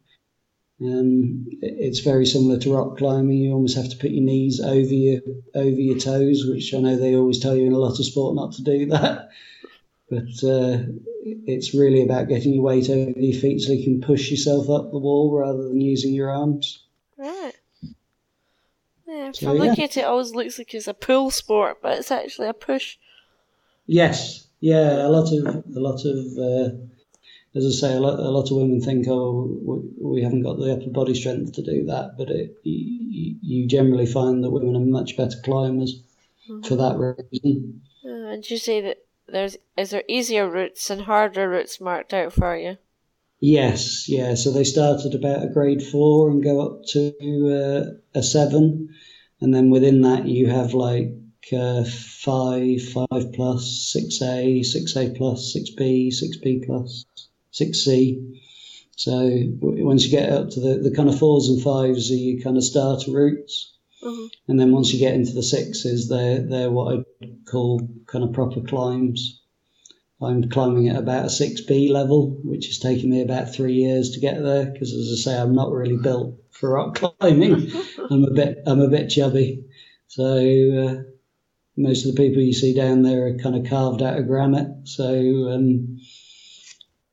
um, 0.83 1.47
it- 1.63 1.77
it's 1.79 2.01
very 2.01 2.27
similar 2.27 2.59
to 2.59 2.73
rock 2.75 2.99
climbing. 2.99 3.39
You 3.39 3.53
almost 3.53 3.77
have 3.77 3.91
to 3.91 3.97
put 3.97 4.11
your 4.11 4.25
knees 4.25 4.61
over 4.61 4.95
your 4.95 5.21
over 5.55 5.81
your 5.81 5.99
toes, 5.99 6.45
which 6.47 6.75
I 6.75 6.81
know 6.81 6.97
they 6.97 7.15
always 7.17 7.39
tell 7.41 7.57
you 7.57 7.67
in 7.67 7.73
a 7.73 7.79
lot 7.79 7.99
of 7.99 8.05
sport 8.07 8.35
not 8.35 8.53
to 8.55 8.63
do 8.63 8.87
that. 8.97 9.29
But 10.11 10.45
uh, 10.45 10.85
it's 11.47 11.75
really 11.75 12.03
about 12.03 12.29
getting 12.29 12.55
your 12.55 12.65
weight 12.65 12.91
over 12.91 13.19
your 13.19 13.41
feet 13.41 13.61
so 13.61 13.73
you 13.73 13.85
can 13.85 14.01
push 14.01 14.31
yourself 14.31 14.69
up 14.71 14.91
the 14.91 14.99
wall 14.99 15.37
rather 15.37 15.65
than 15.69 15.81
using 15.81 16.15
your 16.15 16.31
arms. 16.31 16.85
Yeah, 19.35 19.41
So, 19.41 19.47
from 19.47 19.57
yeah. 19.57 19.63
looking 19.71 19.85
at 19.85 19.97
it, 19.97 20.01
it 20.01 20.05
always 20.05 20.35
looks 20.35 20.59
like 20.59 20.75
it's 20.75 20.89
a 20.89 20.95
pull 20.95 21.31
sport, 21.31 21.79
but 21.83 21.99
it's 21.99 22.11
actually 22.11 22.49
a 22.49 22.55
push. 22.55 22.97
Yes, 23.87 24.47
yeah, 24.61 25.07
a 25.07 25.09
lot 25.09 25.33
of 25.33 25.65
a 25.77 25.81
lot 25.81 26.05
of 26.05 26.39
uh, 26.39 26.77
as 27.55 27.67
I 27.67 27.71
say, 27.71 27.95
a 27.95 28.01
lot, 28.01 28.19
a 28.19 28.31
lot 28.31 28.51
of 28.51 28.57
women 28.57 28.81
think, 28.81 29.07
oh, 29.09 29.59
we, 29.63 30.15
we 30.17 30.23
haven't 30.23 30.43
got 30.43 30.59
the 30.59 30.73
upper 30.73 30.89
body 30.89 31.15
strength 31.15 31.53
to 31.55 31.63
do 31.63 31.85
that, 31.87 32.17
but 32.17 32.31
it, 32.31 32.57
you, 32.63 33.37
you 33.43 33.67
generally 33.67 34.07
find 34.07 34.43
that 34.43 34.51
women 34.51 34.75
are 34.75 34.81
much 34.81 35.17
better 35.17 35.37
climbers 35.45 36.03
for 36.65 36.77
that 36.77 36.97
reason. 37.31 37.83
Uh, 38.05 38.09
and 38.09 38.51
you 38.51 38.57
say 38.57 38.81
that 38.81 39.05
there's 39.29 39.57
is 39.77 39.91
there 39.91 40.03
easier 40.09 40.49
routes 40.49 40.91
and 40.91 41.03
harder 41.03 41.49
routes 41.49 41.81
marked 41.81 42.13
out 42.13 42.33
for 42.33 42.57
you? 42.57 42.79
Yes, 43.41 44.09
yeah. 44.09 44.35
So 44.35 44.51
they 44.51 44.65
start 44.65 45.05
at 45.05 45.15
about 45.15 45.45
a 45.45 45.49
grade 45.49 45.83
four 45.83 46.31
and 46.31 46.43
go 46.43 46.61
up 46.61 46.87
to 46.87 47.95
uh, 48.15 48.19
a 48.19 48.23
seven, 48.23 48.95
and 49.43 49.53
then 49.55 49.71
within 49.71 50.01
that 50.03 50.27
you 50.27 50.47
have 50.47 50.73
like 50.73 51.13
uh, 51.53 51.85
five, 51.85 52.81
five 52.83 53.33
plus, 53.35 53.91
six 53.93 54.23
A, 54.23 54.63
six 54.63 54.97
A 54.97 55.11
plus, 55.11 55.53
six 55.53 55.71
B, 55.71 56.11
six 56.11 56.37
B 56.37 56.63
plus, 56.65 57.05
six 57.51 57.85
C. 57.85 58.41
So 58.97 59.29
once 59.61 60.05
you 60.05 60.11
get 60.11 60.31
up 60.31 60.51
to 60.51 60.61
the, 60.61 60.79
the 60.79 60.95
kind 60.95 61.09
of 61.09 61.19
fours 61.19 61.49
and 61.49 61.61
fives 61.61 62.11
are 62.11 62.15
your 62.15 62.41
kind 62.43 62.57
of 62.57 62.65
starter 62.65 63.11
routes, 63.11 63.69
Mhm. 64.03 64.29
and 64.49 64.59
then 64.61 64.73
once 64.73 64.93
you 64.93 64.99
get 64.99 65.15
into 65.15 65.33
the 65.33 65.43
sixes, 65.43 66.09
they're 66.09 66.43
they're 66.43 66.71
what 66.71 66.99
I 66.99 67.27
call 67.51 67.81
kind 68.07 68.25
of 68.25 68.33
proper 68.33 68.61
climbs. 68.61 69.42
I'm 70.25 70.49
climbing 70.49 70.89
at 70.89 70.97
about 70.97 71.25
a 71.25 71.29
6B 71.29 71.91
level, 71.91 72.39
which 72.45 72.67
has 72.67 72.79
taken 72.79 73.11
me 73.11 73.23
about 73.23 73.53
three 73.55 73.75
years 73.75 74.11
to 74.13 74.21
get 74.21 74.43
there 74.43 74.67
because, 74.67 74.93
as 74.93 75.11
I 75.13 75.23
say, 75.23 75.39
I'm 75.39 75.55
not 75.55 75.73
really 75.73 75.97
built 75.97 76.37
for 76.51 76.71
rock 76.71 76.95
climbing. 77.21 77.71
I'm 78.11 78.25
a 78.25 78.31
bit, 78.31 78.59
I'm 78.67 78.81
a 78.81 78.89
bit 78.89 79.09
chubby. 79.09 79.65
So 80.09 80.25
uh, 80.25 81.03
most 81.77 82.07
of 82.07 82.15
the 82.15 82.23
people 82.23 82.43
you 82.43 82.53
see 82.53 82.75
down 82.75 83.03
there 83.03 83.27
are 83.27 83.39
kind 83.39 83.57
of 83.57 83.69
carved 83.69 84.03
out 84.03 84.19
of 84.19 84.27
granite. 84.27 84.87
So, 84.87 85.49
um, 85.51 85.99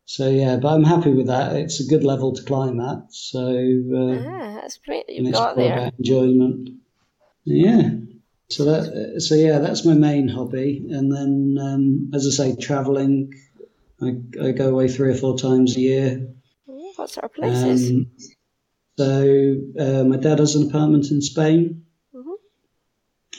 so 0.05 0.29
yeah, 0.29 0.57
but 0.57 0.73
I'm 0.73 0.83
happy 0.83 1.11
with 1.11 1.27
that. 1.27 1.55
It's 1.55 1.79
a 1.79 1.89
good 1.89 2.03
level 2.03 2.33
to 2.35 2.43
climb 2.43 2.79
at. 2.79 3.11
So, 3.13 3.39
uh, 3.47 4.19
Ah, 4.27 4.59
that's 4.61 4.77
great 4.77 5.07
that 5.07 5.15
you've 5.15 5.31
got 5.33 5.55
there. 5.55 5.91
enjoyment. 5.97 6.69
Yeah. 7.45 7.91
So 8.49 8.65
that 8.65 9.21
so 9.21 9.35
yeah, 9.35 9.59
that's 9.59 9.85
my 9.85 9.93
main 9.93 10.27
hobby, 10.27 10.83
and 10.89 11.11
then 11.11 11.57
um, 11.61 12.11
as 12.13 12.25
I 12.25 12.31
say, 12.31 12.55
traveling. 12.55 13.33
I, 14.01 14.15
I 14.41 14.51
go 14.53 14.69
away 14.69 14.87
three 14.87 15.09
or 15.11 15.15
four 15.15 15.37
times 15.37 15.75
a 15.75 15.81
year. 15.81 16.27
What 16.65 17.09
sort 17.09 17.25
of 17.25 17.33
places? 17.33 17.89
Um, 17.91 18.07
so 18.97 19.55
uh, 19.77 20.03
my 20.05 20.15
dad 20.17 20.39
has 20.39 20.55
an 20.55 20.67
apartment 20.69 21.11
in 21.11 21.21
Spain, 21.21 21.85
Mhm. 22.15 22.35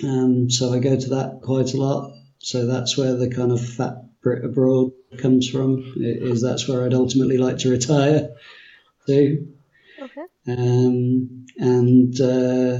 um, 0.05 0.51
so 0.51 0.73
I 0.73 0.79
go 0.79 0.96
to 0.99 1.09
that 1.11 1.40
quite 1.42 1.75
a 1.75 1.77
lot. 1.79 2.12
So 2.38 2.66
that's 2.66 2.96
where 2.96 3.14
the 3.14 3.29
kind 3.31 3.53
of 3.53 3.61
fat 3.66 3.96
Brit 4.23 4.44
abroad 4.44 4.92
comes 5.18 5.49
from. 5.49 5.94
i- 5.96 6.03
Is 6.31 6.40
that's 6.42 6.68
where 6.68 6.85
I'd 6.85 6.94
ultimately 6.94 7.38
like 7.38 7.59
to 7.59 7.70
retire 7.70 8.31
to. 9.07 9.49
Okay. 10.03 10.25
Um, 10.46 11.46
and 11.57 12.20
uh, 12.20 12.79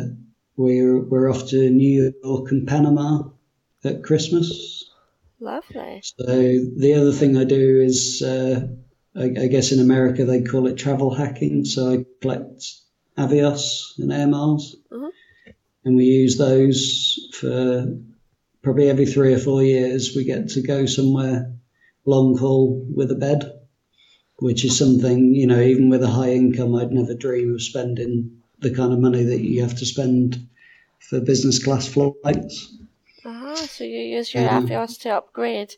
we're 0.57 0.99
we're 1.01 1.31
off 1.31 1.49
to 1.49 1.71
New 1.71 2.13
York 2.23 2.51
and 2.51 2.67
Panama 2.67 3.23
at 3.85 4.03
Christmas. 4.03 4.91
Lovely. 5.41 6.03
So 6.03 6.27
the 6.27 6.95
other 7.01 7.13
thing 7.13 7.37
I 7.37 7.45
do 7.45 7.81
is, 7.81 8.23
uh, 8.23 8.69
I, 9.17 9.25
I 9.25 9.47
guess 9.47 9.73
in 9.73 9.81
America 9.81 10.25
they 10.25 10.43
call 10.43 10.67
it 10.67 10.77
travel 10.77 11.15
hacking. 11.15 11.65
So 11.65 11.93
I 11.93 12.05
collect 12.21 12.63
Avios 13.17 13.99
and 13.99 14.13
air 14.13 14.27
miles, 14.27 14.77
Mhm. 14.93 15.11
and 15.85 15.97
we 15.97 16.05
use 16.05 16.37
those 16.37 17.19
for 17.35 17.99
probably 18.63 18.91
every 18.91 19.07
three 19.07 19.33
or 19.33 19.39
four 19.39 19.63
years. 19.63 20.15
We 20.15 20.25
get 20.25 20.51
to 20.51 20.63
go 20.63 20.85
somewhere 20.85 21.55
long 22.05 22.37
haul 22.37 22.87
with 22.95 23.11
a 23.11 23.15
bed, 23.15 23.51
which 24.39 24.65
is 24.65 24.77
something 24.77 25.35
you 25.35 25.47
know, 25.47 25.61
even 25.61 25.89
with 25.89 26.03
a 26.03 26.09
high 26.09 26.33
income, 26.33 26.75
I'd 26.75 26.93
never 26.93 27.15
dream 27.15 27.55
of 27.55 27.63
spending 27.63 28.40
the 28.61 28.75
kind 28.75 28.93
of 28.93 28.99
money 28.99 29.25
that 29.25 29.41
you 29.41 29.63
have 29.63 29.77
to 29.79 29.87
spend 29.87 30.47
for 31.09 31.21
business 31.21 31.63
class 31.63 31.89
flights. 31.89 32.77
Ah, 33.25 33.55
so 33.55 33.85
you 33.85 33.99
use 33.99 34.33
your 34.35 34.49
Um, 34.49 34.67
Avios 34.67 34.99
to 35.01 35.11
upgrade. 35.11 35.75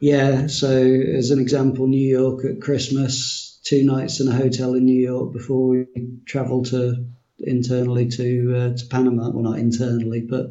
Yeah, 0.00 0.48
so 0.48 0.70
as 0.70 1.30
an 1.30 1.38
example, 1.38 1.86
New 1.86 2.06
York 2.06 2.44
at 2.44 2.60
Christmas, 2.60 3.60
two 3.64 3.84
nights 3.84 4.20
in 4.20 4.28
a 4.28 4.32
hotel 4.34 4.74
in 4.74 4.84
New 4.84 5.00
York 5.00 5.32
before 5.32 5.68
we 5.68 5.86
travel 6.26 6.62
to 6.64 7.06
internally 7.38 8.08
to 8.10 8.54
uh, 8.56 8.76
to 8.76 8.86
Panama. 8.86 9.30
Well, 9.30 9.42
not 9.42 9.58
internally, 9.58 10.20
but 10.20 10.46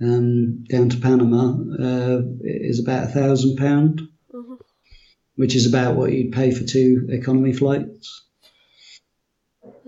um, 0.00 0.64
down 0.64 0.90
to 0.90 0.98
Panama 1.00 1.54
uh, 1.78 2.22
is 2.42 2.80
about 2.80 3.04
a 3.04 3.12
thousand 3.12 3.56
pound, 3.56 4.02
Mhm. 4.34 4.58
which 5.36 5.54
is 5.54 5.66
about 5.66 5.96
what 5.96 6.12
you'd 6.12 6.32
pay 6.32 6.50
for 6.50 6.64
two 6.64 7.06
economy 7.10 7.52
flights. 7.52 8.25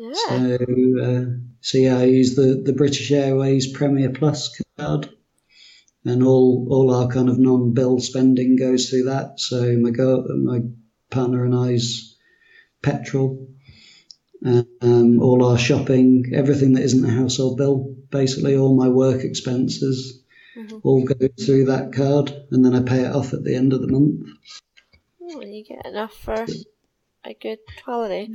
Yeah. 0.09 0.59
So, 0.59 0.59
uh, 1.03 1.25
so 1.61 1.79
yeah, 1.79 1.99
I 1.99 2.05
use 2.05 2.35
the, 2.35 2.63
the 2.65 2.73
British 2.73 3.11
Airways 3.11 3.73
Premium 3.73 4.13
Plus 4.13 4.61
card, 4.79 5.09
and 6.05 6.23
all 6.23 6.67
all 6.71 6.95
our 6.95 7.09
kind 7.09 7.29
of 7.29 7.39
non-bill 7.39 8.01
spending 8.01 8.57
goes 8.57 8.89
through 8.89 9.05
that. 9.05 9.41
So 9.41 9.77
my 9.77 9.91
go, 9.91 10.25
my 10.43 10.61
partner 11.11 11.45
and 11.45 11.55
I's 11.55 12.17
petrol, 12.83 13.49
um, 14.45 15.21
all 15.21 15.45
our 15.45 15.59
shopping, 15.59 16.33
everything 16.35 16.75
that 16.75 16.85
isn't 16.85 17.05
a 17.05 17.11
household 17.11 17.59
bill, 17.59 17.97
basically 18.11 18.57
all 18.57 18.77
my 18.77 18.89
work 18.89 19.25
expenses, 19.25 20.23
Mhm. 20.57 20.81
all 20.85 21.05
go 21.05 21.29
through 21.41 21.67
that 21.67 21.93
card, 21.93 22.33
and 22.51 22.65
then 22.65 22.75
I 22.75 22.83
pay 22.83 23.05
it 23.05 23.15
off 23.15 23.33
at 23.33 23.45
the 23.45 23.55
end 23.55 23.73
of 23.73 23.81
the 23.81 23.89
month. 23.89 24.27
Oh, 25.21 25.41
you 25.43 25.65
get 25.65 25.85
enough 25.87 26.15
for 26.15 26.47
a 27.25 27.35
good 27.35 27.59
holiday. 27.85 28.31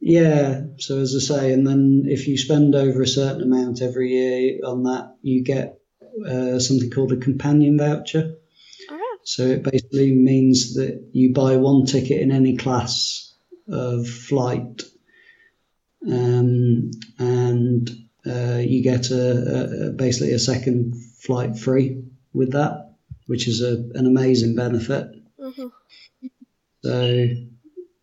Yeah, 0.00 0.62
so 0.78 0.98
as 1.00 1.14
I 1.16 1.18
say, 1.18 1.52
and 1.52 1.66
then 1.66 2.04
if 2.06 2.28
you 2.28 2.36
spend 2.36 2.74
over 2.74 3.02
a 3.02 3.06
certain 3.08 3.42
amount 3.42 3.82
every 3.82 4.10
year 4.10 4.60
on 4.64 4.84
that, 4.84 5.16
you 5.22 5.42
get 5.42 5.78
uh, 6.26 6.58
something 6.58 6.90
called 6.90 7.12
a 7.12 7.16
companion 7.16 7.78
voucher. 7.78 8.36
Ah, 8.90 9.16
So 9.24 9.42
it 9.42 9.62
basically 9.62 10.12
means 10.12 10.74
that 10.74 11.08
you 11.12 11.32
buy 11.32 11.56
one 11.56 11.86
ticket 11.86 12.20
in 12.20 12.30
any 12.30 12.56
class 12.56 13.34
of 13.68 14.06
flight, 14.06 14.82
um, 16.06 16.90
and 17.18 17.90
uh, 18.26 18.58
you 18.58 18.82
get 18.82 19.10
a, 19.10 19.88
a, 19.88 19.92
basically 19.92 20.32
a 20.32 20.38
second 20.38 20.94
flight 21.18 21.58
free 21.58 22.04
with 22.32 22.52
that, 22.52 22.94
which 23.26 23.48
is 23.48 23.62
a, 23.62 23.76
an 23.94 24.06
amazing 24.06 24.54
benefit. 24.54 25.08
Mm-hmm. 25.40 25.66
So 26.82 27.28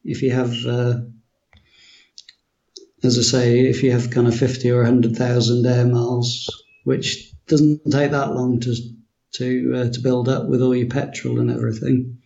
if 0.03 0.21
you 0.21 0.31
have, 0.31 0.53
uh, 0.65 1.01
as 3.03 3.17
I 3.17 3.21
say, 3.21 3.59
if 3.67 3.83
you 3.83 3.91
have 3.91 4.11
kind 4.11 4.27
of 4.27 4.35
50 4.35 4.69
or 4.71 4.77
100,000 4.77 5.65
air 5.65 5.85
miles, 5.85 6.63
which 6.83 7.31
doesn't 7.47 7.81
take 7.91 8.11
that 8.11 8.33
long 8.33 8.59
to 8.61 8.75
to 9.33 9.73
uh, 9.75 9.91
to 9.91 9.99
build 9.99 10.29
up 10.29 10.47
with 10.47 10.61
all 10.61 10.75
your 10.75 10.87
petrol 10.87 11.39
and 11.39 11.49
everything. 11.49 12.21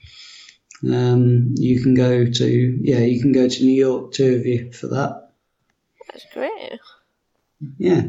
Um, 0.84 1.56
you 1.56 1.82
can 1.82 1.96
go 1.96 2.26
to 2.26 2.80
yeah, 2.82 3.00
you 3.00 3.22
can 3.22 3.32
go 3.32 3.48
to 3.48 3.64
New 3.64 3.72
York, 3.72 4.12
two 4.12 4.36
of 4.36 4.46
you 4.46 4.72
for 4.72 4.88
that. 4.88 5.32
That's 6.08 6.26
great. 6.34 6.80
Yeah. 7.78 8.04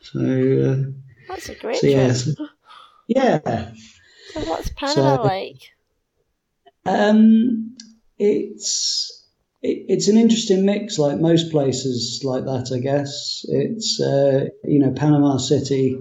So. 0.00 0.20
Uh, 0.20 0.90
That's 1.28 1.48
a 1.48 1.54
great 1.54 1.76
so, 1.76 1.86
yeah, 1.86 2.12
so, 2.12 2.32
yeah. 3.06 3.72
So 4.32 4.40
what's 4.40 4.70
Panama 4.70 5.16
so, 5.16 5.22
like? 5.22 5.70
Um, 6.84 7.76
it's 8.18 9.21
it, 9.62 9.86
it's 9.88 10.08
an 10.08 10.16
interesting 10.16 10.64
mix, 10.66 10.98
like 10.98 11.18
most 11.18 11.50
places 11.50 12.22
like 12.24 12.44
that. 12.44 12.72
I 12.74 12.80
guess 12.80 13.44
it's 13.48 14.00
uh, 14.00 14.46
you 14.64 14.78
know 14.80 14.92
Panama 14.92 15.38
City. 15.38 15.98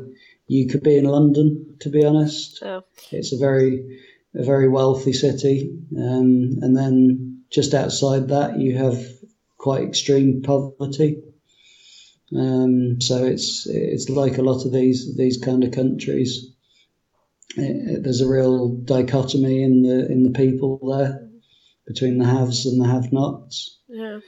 You 0.48 0.68
could 0.68 0.84
be 0.84 0.98
in 0.98 1.06
London, 1.06 1.78
to 1.80 1.90
be 1.90 2.04
honest. 2.04 2.62
Oh. 2.62 2.84
It's 3.12 3.32
a 3.32 3.38
very 3.38 4.00
a 4.36 4.44
very 4.44 4.68
wealthy 4.68 5.14
city, 5.14 5.78
um, 5.98 6.58
and 6.62 6.76
then 6.76 7.44
just 7.50 7.74
outside 7.74 8.30
that 8.30 8.60
you 8.60 8.78
have 8.78 9.06
quite 9.58 9.84
extreme 9.84 10.42
poverty. 10.42 11.22
Um, 12.36 13.00
so 13.02 13.26
it's 13.26 13.68
it's 13.68 14.10
like 14.10 14.38
a 14.38 14.44
lot 14.44 14.66
of 14.66 14.74
these 14.74 15.16
these 15.16 15.38
kind 15.38 15.64
of 15.64 15.72
countries. 15.72 16.48
It, 17.58 18.04
there's 18.04 18.22
a 18.22 18.30
real 18.30 18.70
dichotomy 18.70 19.62
in 19.62 19.84
the 19.84 20.10
in 20.10 20.24
the 20.24 20.32
people 20.32 20.80
there 20.90 21.31
between 21.92 22.18
the 22.18 22.26
haves 22.26 22.66
and 22.66 22.82
the 22.82 22.88
have-nots. 22.88 23.80
Yeah. 23.88 24.20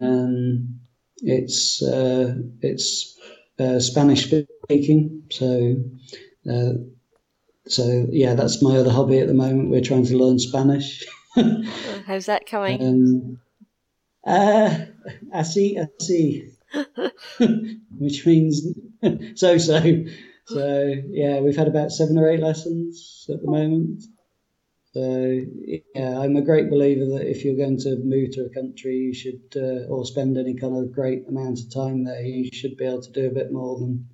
Um, 0.00 0.80
it's 1.18 1.82
uh, 1.82 2.34
it's 2.60 3.18
uh, 3.58 3.78
Spanish 3.80 4.26
speaking, 4.64 5.22
so 5.30 5.76
uh, 6.50 6.72
so 7.66 8.06
yeah, 8.10 8.34
that's 8.34 8.62
my 8.62 8.76
other 8.76 8.90
hobby 8.90 9.20
at 9.20 9.28
the 9.28 9.34
moment. 9.34 9.70
We're 9.70 9.80
trying 9.80 10.06
to 10.06 10.18
learn 10.18 10.38
Spanish. 10.38 11.04
How's 12.06 12.26
that 12.26 12.46
coming? 12.46 12.82
Um, 12.82 13.40
uh, 14.26 14.84
así, 15.34 15.78
así, 16.00 16.50
which 17.98 18.26
means 18.26 18.66
so 19.36 19.58
so. 19.58 20.04
So 20.48 20.94
yeah, 21.08 21.40
we've 21.40 21.56
had 21.56 21.66
about 21.66 21.90
seven 21.90 22.18
or 22.18 22.30
eight 22.30 22.38
lessons 22.38 23.26
at 23.28 23.40
the 23.40 23.50
moment. 23.50 24.04
So 24.96 25.42
yeah, 25.94 26.18
I'm 26.18 26.36
a 26.36 26.40
great 26.40 26.70
believer 26.70 27.04
that 27.18 27.28
if 27.28 27.44
you're 27.44 27.54
going 27.54 27.76
to 27.80 27.96
move 27.96 28.30
to 28.30 28.46
a 28.46 28.48
country, 28.48 28.96
you 28.96 29.12
should 29.12 29.42
uh, 29.54 29.92
or 29.92 30.06
spend 30.06 30.38
any 30.38 30.54
kind 30.54 30.74
of 30.74 30.90
great 30.90 31.28
amount 31.28 31.58
of 31.58 31.70
time 31.70 32.04
there, 32.04 32.22
you 32.22 32.48
should 32.50 32.78
be 32.78 32.86
able 32.86 33.02
to 33.02 33.12
do 33.12 33.26
a 33.26 33.30
bit 33.30 33.52
more 33.52 33.78
than 33.78 34.08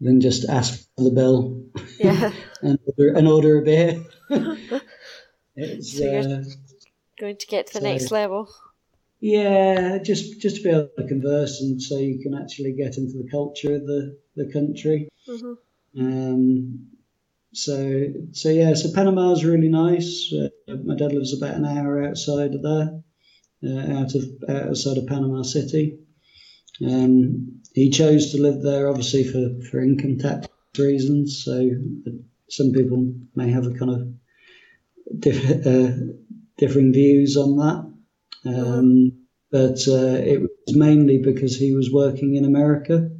than 0.00 0.20
just 0.20 0.48
ask 0.48 0.88
for 0.96 1.02
the 1.02 1.10
bill 1.10 1.64
yeah. 1.98 2.30
and, 2.62 2.78
order, 2.86 3.18
and 3.18 3.26
order 3.26 3.58
a 3.58 3.62
beer. 3.62 4.04
it's 5.56 5.98
so 5.98 6.16
uh, 6.16 6.44
going 7.18 7.36
to 7.36 7.46
get 7.48 7.66
to 7.66 7.72
the 7.72 7.80
so, 7.80 7.84
next 7.84 8.12
level. 8.12 8.48
Yeah, 9.18 9.98
just 9.98 10.40
just 10.40 10.58
to 10.58 10.62
be 10.62 10.68
able 10.68 10.90
to 10.96 11.08
converse 11.08 11.60
and 11.60 11.82
so 11.82 11.98
you 11.98 12.20
can 12.20 12.40
actually 12.40 12.70
get 12.74 12.98
into 12.98 13.18
the 13.18 13.28
culture 13.28 13.74
of 13.74 13.84
the 13.84 14.16
the 14.36 14.48
country. 14.52 15.08
Mm-hmm. 15.26 16.00
Um, 16.00 16.97
so 17.52 18.04
so 18.32 18.50
yeah, 18.50 18.74
so 18.74 18.92
Panama 18.92 19.32
is 19.32 19.44
really 19.44 19.68
nice. 19.68 20.32
Uh, 20.32 20.48
my 20.84 20.96
dad 20.96 21.12
lives 21.12 21.36
about 21.36 21.56
an 21.56 21.64
hour 21.64 22.04
outside 22.04 22.54
of 22.54 22.62
there, 22.62 23.00
uh, 23.64 24.00
out 24.00 24.14
of 24.14 24.24
outside 24.48 24.98
of 24.98 25.06
Panama 25.06 25.42
City. 25.42 25.98
Um, 26.84 27.60
he 27.74 27.90
chose 27.90 28.32
to 28.32 28.42
live 28.42 28.62
there, 28.62 28.88
obviously 28.88 29.24
for, 29.24 29.60
for 29.70 29.80
income 29.80 30.18
tax 30.18 30.46
reasons. 30.78 31.42
So 31.44 31.70
some 32.48 32.72
people 32.72 33.14
may 33.34 33.50
have 33.50 33.66
a 33.66 33.72
kind 33.72 33.90
of 33.90 35.20
diff- 35.20 35.66
uh, 35.66 35.92
differing 36.56 36.92
views 36.92 37.36
on 37.36 37.56
that. 37.56 37.94
Um, 38.44 39.26
but 39.50 39.78
uh, 39.88 40.20
it 40.22 40.40
was 40.40 40.76
mainly 40.76 41.18
because 41.18 41.56
he 41.56 41.74
was 41.74 41.90
working 41.92 42.36
in 42.36 42.44
America 42.44 43.10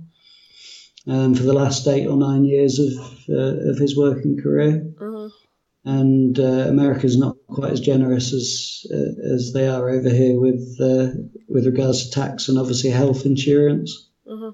um, 1.08 1.34
for 1.34 1.42
the 1.42 1.54
last 1.54 1.86
eight 1.88 2.06
or 2.06 2.16
nine 2.16 2.44
years 2.44 2.78
of 2.78 2.92
uh, 3.28 3.70
of 3.70 3.78
his 3.78 3.96
working 3.96 4.40
career. 4.40 4.86
Uh-huh. 5.00 5.28
And 5.84 6.38
uh, 6.38 6.66
America's 6.68 7.16
not 7.16 7.36
quite 7.46 7.72
as 7.72 7.80
generous 7.80 8.32
as 8.32 8.86
uh, 8.92 9.34
as 9.34 9.52
they 9.54 9.66
are 9.66 9.88
over 9.88 10.10
here 10.10 10.38
with 10.38 10.76
uh, 10.80 11.18
with 11.48 11.66
regards 11.66 12.04
to 12.04 12.20
tax 12.20 12.48
and 12.48 12.58
obviously 12.58 12.90
health 12.90 13.24
insurance. 13.24 14.08
Uh-huh. 14.30 14.52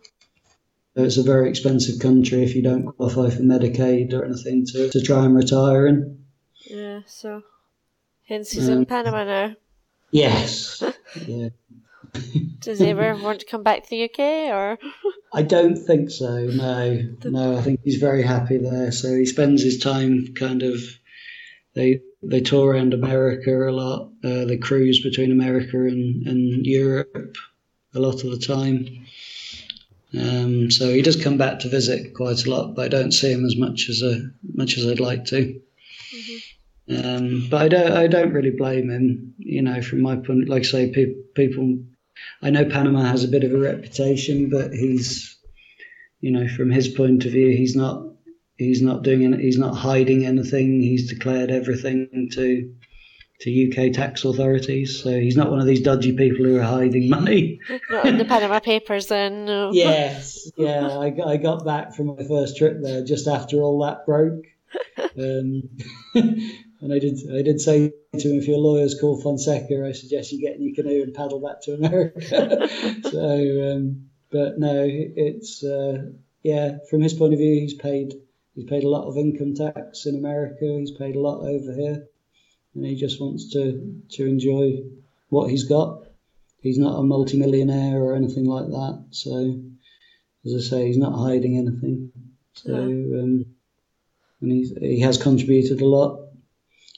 It's 0.97 1.17
a 1.17 1.25
very 1.25 1.51
expensive 1.51 1.99
country 1.99 2.45
if 2.45 2.55
you 2.55 2.63
don't 2.63 2.85
qualify 2.85 3.35
for 3.35 3.43
Medicaid 3.43 4.13
or 4.13 4.25
anything 4.25 4.65
to, 4.67 4.91
to 4.91 5.03
try 5.03 5.25
and 5.25 5.35
retire 5.35 5.89
in. 5.89 6.25
Yeah, 6.67 7.01
so 7.07 7.43
hence 8.29 8.53
he's 8.53 8.69
um, 8.69 8.79
in 8.79 8.87
Panama 8.87 9.25
now. 9.25 9.57
Yes. 10.13 10.85
yeah. 11.27 11.49
Does 12.61 12.79
he 12.79 12.89
ever 12.89 13.15
want 13.17 13.41
to 13.41 13.47
come 13.47 13.63
back 13.63 13.85
to 13.85 13.91
the 13.91 14.05
UK 14.05 14.53
or? 14.55 14.79
I 15.33 15.43
don't 15.43 15.77
think 15.77 16.11
so. 16.11 16.47
No, 16.47 17.03
no. 17.25 17.59
I 17.59 17.63
think 17.63 17.81
he's 17.85 17.97
very 17.97 18.23
happy 18.23 18.57
there. 18.57 18.93
So 18.93 19.15
he 19.15 19.27
spends 19.27 19.63
his 19.63 19.79
time 19.79 20.35
kind 20.35 20.63
of. 20.63 20.81
They 21.75 22.01
they 22.23 22.41
tour 22.41 22.73
around 22.73 22.95
America 22.95 23.69
a 23.69 23.71
lot. 23.71 24.13
Uh, 24.23 24.45
they 24.45 24.57
cruise 24.57 25.03
between 25.03 25.33
America 25.33 25.77
and, 25.77 26.27
and 26.27 26.65
Europe 26.65 27.37
a 27.95 28.01
lot 28.01 28.25
of 28.25 28.31
the 28.31 28.39
time. 28.39 29.07
Um, 30.19 30.71
so 30.71 30.93
he 30.93 31.03
does 31.03 31.23
come 31.23 31.37
back 31.37 31.59
to 31.61 31.69
visit 31.69 32.15
quite 32.15 32.47
a 32.47 32.51
lot, 32.51 32.75
but 32.75 32.85
I 32.85 32.89
don't 32.89 33.13
see 33.13 33.33
him 33.33 33.45
as 33.45 33.57
much 33.57 33.89
as 33.89 34.03
a, 34.03 34.31
much 34.55 34.79
as 34.79 34.87
I'd 34.87 35.01
like 35.01 35.25
to. 35.27 35.61
Mm-hmm. 36.15 37.07
Um, 37.07 37.49
but 37.51 37.63
I 37.63 37.69
don't 37.69 37.93
I 37.93 38.07
don't 38.07 38.33
really 38.33 38.51
blame 38.51 38.91
him. 38.91 39.35
You 39.39 39.63
know, 39.63 39.83
from 39.83 40.03
my 40.03 40.17
point, 40.17 40.49
like 40.49 40.63
I 40.63 40.67
say, 40.67 40.93
pe- 40.93 41.15
people 41.35 41.79
I 42.43 42.51
know 42.51 42.65
Panama 42.65 43.03
has 43.03 43.25
a 43.25 43.29
bit 43.29 43.45
of 43.45 43.53
a 43.53 43.59
reputation, 43.59 44.51
but 44.51 44.73
he's, 44.73 45.37
you 46.21 46.31
know, 46.31 46.49
from 46.49 46.71
his 46.71 46.89
point 46.89 47.25
of 47.25 47.33
view, 47.33 47.57
he's 47.57 47.77
not 47.77 48.03
he's 48.57 48.83
not 48.83 49.03
doing 49.03 49.39
he's 49.39 49.59
not 49.59 49.75
hiding 49.75 50.25
anything. 50.27 50.81
He's 50.81 51.09
declared 51.09 51.51
everything 51.51 52.31
to 52.33 52.75
to 53.41 53.51
UK 53.69 53.93
tax 53.93 54.25
authorities. 54.25 55.03
So 55.03 55.11
he's 55.11 55.37
not 55.37 55.51
one 55.51 55.61
of 55.61 55.67
these 55.67 55.81
dodgy 55.81 56.17
people 56.17 56.45
who 56.45 56.59
are 56.59 56.63
hiding 56.63 57.11
money. 57.11 57.61
Not 57.91 58.07
in 58.07 58.17
the 58.17 58.25
Panama 58.25 58.61
Papers, 58.61 59.09
then. 59.09 59.45
No. 59.45 59.71
Yes, 59.73 60.51
yeah. 60.57 60.87
I, 60.87 61.13
I 61.27 61.37
got 61.37 61.65
back 61.65 61.95
from 61.95 62.07
my 62.07 62.25
first 62.29 62.57
trip 62.57 62.79
there 62.81 63.05
just 63.05 63.27
after 63.27 63.63
all 63.63 63.85
that 63.85 64.07
broke. 64.07 64.45
Um, 65.17 65.69
and 66.81 66.93
I 66.93 66.99
did 66.99 67.19
I 67.33 67.43
did 67.43 67.61
say 67.61 67.93
to 68.19 68.31
him, 68.31 68.39
if 68.39 68.49
your 68.49 68.59
lawyer's 68.59 68.99
called 68.99 69.23
Fonseca, 69.23 69.87
I 69.87 69.93
suggest 69.93 70.33
you 70.33 70.41
get 70.41 70.57
in 70.57 70.63
your 70.63 70.75
canoe 70.75 71.03
and 71.03 71.15
paddle 71.15 71.41
back 71.41 71.63
to 71.63 71.75
America. 71.75 72.69
so, 73.11 73.73
um, 73.73 74.11
but 74.31 74.59
no, 74.59 74.87
it's 74.87 75.63
uh, 75.65 76.11
yeah. 76.43 76.79
From 76.91 77.01
his 77.01 77.15
point 77.15 77.33
of 77.33 77.39
view, 77.39 77.61
he's 77.61 77.75
paid 77.75 78.15
he's 78.55 78.65
paid 78.65 78.85
a 78.85 78.89
lot 78.89 79.07
of 79.09 79.17
income 79.17 79.55
tax 79.55 80.07
in 80.07 80.17
America. 80.17 80.65
He's 80.79 80.91
paid 80.91 81.17
a 81.17 81.21
lot 81.21 81.41
over 81.41 81.73
here, 81.73 82.07
and 82.75 82.85
he 82.85 82.97
just 82.97 83.21
wants 83.21 83.53
to 83.53 84.03
to 84.11 84.27
enjoy 84.27 84.83
what 85.29 85.51
he's 85.51 85.65
got. 85.65 86.07
He's 86.61 86.79
not 86.79 86.99
a 86.99 87.03
multimillionaire 87.03 88.03
or 88.03 88.15
anything 88.17 88.47
like 88.47 88.67
that. 88.67 89.05
So, 89.11 89.61
as 90.47 90.55
I 90.55 90.61
say, 90.61 90.87
he's 90.87 90.97
not 90.97 91.19
hiding 91.19 91.59
anything. 91.59 92.11
So, 92.55 92.75
um, 92.75 93.47
and 94.41 94.53
he's, 94.53 94.73
he 94.79 95.01
has 95.01 95.21
contributed 95.21 95.81
a 95.81 95.87
lot 95.87 96.24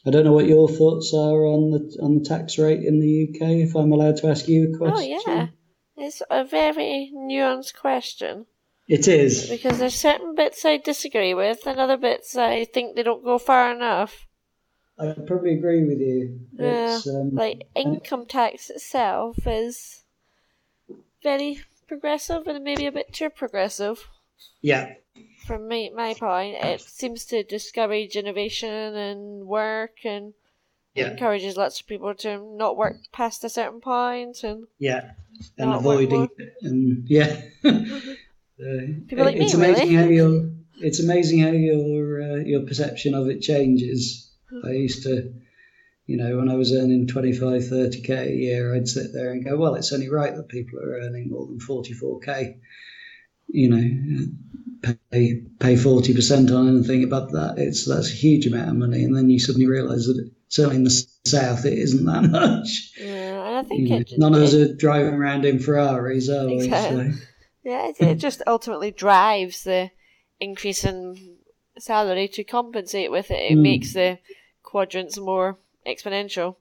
I 0.07 0.11
don't 0.11 0.25
know 0.25 0.33
what 0.33 0.47
your 0.47 0.69
thoughts 0.69 1.13
are 1.13 1.47
on 1.47 1.71
the 1.71 1.99
on 2.01 2.19
the 2.19 2.25
tax 2.25 2.59
rate 2.59 2.85
in 2.85 3.01
the 3.01 3.29
UK. 3.29 3.69
If 3.69 3.75
I'm 3.75 3.93
allowed 3.93 4.19
to 4.19 4.29
ask 4.29 4.47
you 4.47 4.73
a 4.73 4.79
question. 4.79 4.97
Oh 4.97 5.27
yeah, 5.27 5.49
it's 5.97 6.23
a 6.31 6.45
very 6.45 7.13
nuanced 7.15 7.75
question. 7.75 8.47
It 8.89 9.09
is 9.09 9.49
because 9.49 9.79
there's 9.79 9.97
certain 9.97 10.37
bits 10.37 10.65
I 10.65 10.77
disagree 10.77 11.35
with, 11.35 11.67
and 11.67 11.81
other 11.81 11.97
bits 11.97 12.37
I 12.37 12.65
think 12.65 12.95
they 12.95 13.03
don't 13.03 13.25
go 13.25 13.39
far 13.39 13.73
enough. 13.73 14.27
I 14.99 15.13
probably 15.27 15.55
agree 15.55 15.85
with 15.85 15.99
you. 15.99 16.41
Yeah, 16.53 17.01
um, 17.09 17.35
like 17.35 17.69
income 17.75 18.27
tax 18.27 18.71
itself 18.71 19.39
is 19.45 20.05
very 21.23 21.61
progressive 21.89 22.47
and 22.47 22.63
maybe 22.63 22.87
a 22.87 22.93
bit 22.93 23.13
too 23.13 23.29
progressive. 23.29 24.09
Yeah, 24.63 24.95
from 25.47 25.69
my, 25.69 25.91
my 25.95 26.15
point, 26.15 26.57
it 26.57 26.81
seems 26.81 27.25
to 27.27 27.43
discourage 27.45 28.17
innovation 28.17 28.95
and 28.97 29.47
work 29.47 30.05
and 30.05 30.35
Yeah. 30.95 31.11
encourages 31.13 31.57
lots 31.57 31.81
of 31.81 31.87
people 31.87 32.15
to 32.17 32.57
not 32.57 32.77
work 32.77 32.97
past 33.13 33.45
a 33.45 33.49
certain 33.49 33.81
point 33.81 34.43
and 34.43 34.67
Yeah, 34.79 35.13
and 35.59 35.75
avoiding 35.75 36.29
and 36.63 37.07
yeah. 37.09 37.41
People 37.63 39.25
like 39.25 39.37
it's 39.37 39.55
me, 39.55 39.65
amazing 39.65 39.89
really. 39.89 39.97
how 39.97 40.09
your 40.09 40.51
it's 40.81 41.01
amazing 41.01 41.41
how 41.41 41.51
your 41.51 42.23
uh, 42.23 42.37
your 42.37 42.63
perception 42.63 43.15
of 43.15 43.29
it 43.29 43.41
changes. 43.41 44.31
I 44.65 44.71
used 44.71 45.03
to, 45.03 45.35
you 46.07 46.17
know, 46.17 46.39
when 46.39 46.49
I 46.49 46.55
was 46.55 46.73
earning 46.73 47.07
25, 47.07 47.63
30k 47.63 48.11
a 48.11 48.35
year, 48.35 48.75
I'd 48.75 48.89
sit 48.89 49.13
there 49.13 49.33
and 49.33 49.45
go, 49.45 49.57
well, 49.57 49.75
it's 49.75 49.93
only 49.93 50.09
right 50.09 50.35
that 50.35 50.49
people 50.49 50.79
are 50.81 51.01
earning 51.01 51.29
more 51.31 51.47
than 51.47 51.59
44k. 51.59 52.59
You 53.49 53.69
know, 53.71 54.95
pay 55.11 55.43
pay 55.61 55.75
40% 55.75 56.55
on 56.55 56.69
anything 56.69 57.05
above 57.05 57.33
that. 57.33 57.55
It's 57.59 57.85
that's 57.87 58.11
a 58.11 58.15
huge 58.15 58.47
amount 58.47 58.71
of 58.71 58.77
money, 58.77 59.05
and 59.05 59.17
then 59.17 59.31
you 59.31 59.39
suddenly 59.39 59.67
realise 59.67 60.07
that 60.07 60.31
certainly 60.49 60.77
in 60.77 60.85
the 60.85 61.07
south 61.25 61.65
it 61.65 61.79
isn't 61.79 62.05
that 62.07 62.23
much. 62.31 62.93
yeah, 63.01 63.47
and 63.47 63.57
I 63.57 63.63
think 63.63 63.81
You 63.81 63.99
know, 63.99 64.05
none 64.19 64.35
of 64.35 64.43
us 64.43 64.55
are 64.55 64.75
driving 64.75 65.15
around 65.15 65.45
in 65.45 65.59
Ferraris, 65.59 66.29
are 66.29 66.47
we? 66.47 66.65
Exactly. 66.65 67.13
So, 67.13 67.19
yeah, 67.65 67.89
it, 67.89 68.01
it 68.01 68.19
just 68.19 68.43
ultimately 68.47 68.91
drives 68.91 69.65
the 69.65 69.91
increase 70.41 70.85
in 70.85 71.39
salary 71.79 72.29
to 72.29 72.45
compensate 72.45 73.11
with 73.11 73.31
it. 73.31 73.53
It 73.53 73.57
Mm. 73.57 73.63
makes 73.63 73.93
the 73.95 74.19
quadrants 74.63 75.19
more 75.19 75.59
exponential, 75.87 76.57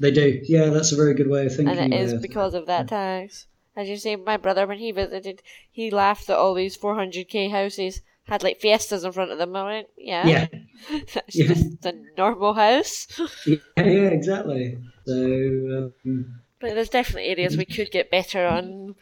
they 0.00 0.10
do. 0.10 0.40
Yeah, 0.44 0.70
that's 0.70 0.90
a 0.92 0.96
very 0.96 1.14
good 1.14 1.28
way 1.30 1.46
of 1.46 1.54
thinking. 1.54 1.78
and 1.78 1.92
it 1.92 1.96
is 1.96 2.20
because 2.20 2.54
of 2.54 2.66
that 2.66 2.88
tax. 2.88 3.46
As 3.76 3.88
you 3.88 3.96
say, 3.98 4.16
my 4.16 4.36
brother 4.38 4.66
when 4.66 4.78
he 4.78 4.90
visited, 4.90 5.42
he 5.70 5.90
laughed 5.90 6.26
that 6.28 6.38
all 6.38 6.54
these 6.54 6.76
400k 6.76 7.50
houses 7.50 8.00
had 8.24 8.42
like 8.42 8.58
fiestas 8.60 9.04
in 9.04 9.12
front 9.12 9.30
of 9.30 9.38
them. 9.38 9.54
I 9.54 9.64
went, 9.64 9.88
yeah, 9.98 10.26
Yeah, 10.26 10.46
that's 11.14 11.36
Yeah. 11.36 11.46
just 11.48 11.84
a 11.84 11.92
normal 12.16 12.54
house. 12.54 13.06
yeah, 13.46 13.56
yeah, 13.76 14.08
exactly. 14.08 14.78
So, 15.04 15.92
um, 16.04 16.40
But 16.58 16.74
there's 16.74 16.88
definitely 16.88 17.28
areas 17.28 17.56
we 17.56 17.66
could 17.66 17.90
get 17.90 18.10
better 18.10 18.46
on. 18.46 18.94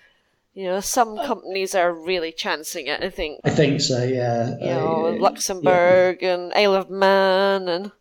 You 0.54 0.64
know, 0.66 0.80
some 0.80 1.16
companies 1.18 1.74
are 1.74 1.92
really 1.92 2.30
chancing 2.32 2.86
it. 2.86 3.02
I 3.02 3.10
think 3.10 3.40
I 3.44 3.50
think 3.50 3.80
so. 3.80 4.02
Yeah. 4.04 4.56
you 4.60 4.66
know 4.66 5.06
I- 5.06 5.18
Luxembourg 5.18 6.22
and 6.22 6.52
Isle 6.54 6.74
of 6.74 6.90
Man, 6.90 7.68
and 7.68 7.92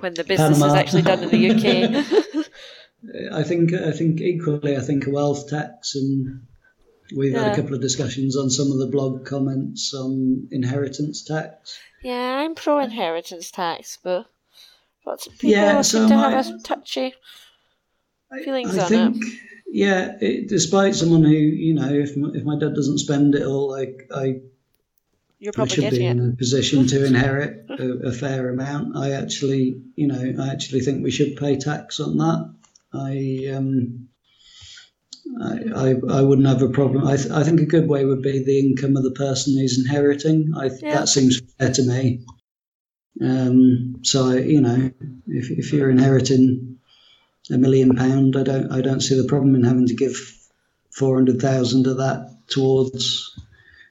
when 0.00 0.14
the 0.14 0.24
business 0.24 0.58
Panama. 0.58 0.66
is 0.66 0.74
actually 0.74 1.02
done 1.02 1.22
in 1.24 1.30
the 1.30 1.50
UK. 1.50 2.43
I 3.32 3.42
think. 3.42 3.72
I 3.72 3.92
think 3.92 4.20
equally. 4.20 4.76
I 4.76 4.80
think 4.80 5.06
a 5.06 5.10
wealth 5.10 5.48
tax, 5.48 5.94
and 5.94 6.46
we've 7.14 7.34
had 7.34 7.52
a 7.52 7.56
couple 7.56 7.74
of 7.74 7.80
discussions 7.80 8.36
on 8.36 8.50
some 8.50 8.70
of 8.72 8.78
the 8.78 8.86
blog 8.86 9.26
comments 9.26 9.92
on 9.94 10.48
inheritance 10.50 11.22
tax. 11.22 11.78
yeah, 12.02 12.38
I'm 12.38 12.54
pro 12.54 12.78
inheritance 12.78 13.50
tax, 13.50 13.98
but 14.02 14.26
lots 15.06 15.26
of 15.26 15.34
people 15.34 15.50
Yeah, 15.50 15.82
seem 15.82 16.02
so 16.02 16.08
to 16.08 16.16
have 16.16 16.46
a 16.46 16.58
touchy. 16.62 17.14
Feelings 18.44 18.76
I 18.76 18.82
on 18.82 18.88
think, 18.88 19.24
yeah, 19.66 20.16
it, 20.20 20.48
despite 20.48 20.94
someone 20.96 21.22
who, 21.22 21.30
you 21.30 21.74
know, 21.74 21.92
if 21.92 22.16
my, 22.16 22.30
if 22.34 22.42
my 22.42 22.58
dad 22.58 22.74
doesn't 22.74 22.98
spend 22.98 23.34
it 23.36 23.46
all, 23.46 23.74
I, 23.74 23.92
I 24.12 24.40
You're 25.38 25.52
I 25.52 25.54
probably 25.54 25.74
should 25.74 25.90
be 25.90 25.98
getting 25.98 26.18
in 26.18 26.30
a 26.30 26.36
position 26.36 26.86
to 26.88 27.04
inherit 27.04 27.66
a, 27.70 28.08
a 28.08 28.12
fair 28.12 28.48
amount. 28.48 28.96
I 28.96 29.12
actually, 29.12 29.82
you 29.94 30.08
know, 30.08 30.42
I 30.42 30.48
actually 30.50 30.80
think 30.80 31.04
we 31.04 31.12
should 31.12 31.36
pay 31.36 31.56
tax 31.56 32.00
on 32.00 32.16
that. 32.16 32.54
I, 32.94 33.50
um, 33.54 34.08
I, 35.42 35.58
I, 35.74 36.18
I 36.18 36.20
wouldn't 36.22 36.46
have 36.46 36.62
a 36.62 36.68
problem. 36.68 37.06
I, 37.06 37.16
th- 37.16 37.30
I 37.30 37.42
think 37.42 37.60
a 37.60 37.66
good 37.66 37.88
way 37.88 38.04
would 38.04 38.22
be 38.22 38.44
the 38.44 38.58
income 38.58 38.96
of 38.96 39.02
the 39.02 39.10
person 39.12 39.58
who's 39.58 39.78
inheriting. 39.78 40.52
I 40.56 40.68
th- 40.68 40.82
Yeah. 40.82 41.00
that 41.00 41.08
seems 41.08 41.40
fair 41.58 41.72
to 41.72 41.82
me. 41.82 42.24
Um, 43.20 43.96
so 44.02 44.32
you 44.32 44.60
know, 44.60 44.90
if 45.28 45.50
if 45.50 45.72
you're 45.72 45.90
inheriting 45.90 46.78
a 47.50 47.58
million 47.58 47.94
pound, 47.94 48.36
I 48.36 48.42
don't 48.42 48.72
I 48.72 48.80
don't 48.80 49.00
see 49.00 49.20
the 49.20 49.28
problem 49.28 49.54
in 49.54 49.64
having 49.64 49.86
to 49.86 49.94
give 49.94 50.16
four 50.90 51.16
hundred 51.16 51.40
thousand 51.40 51.86
of 51.86 51.98
that 51.98 52.36
towards, 52.48 53.38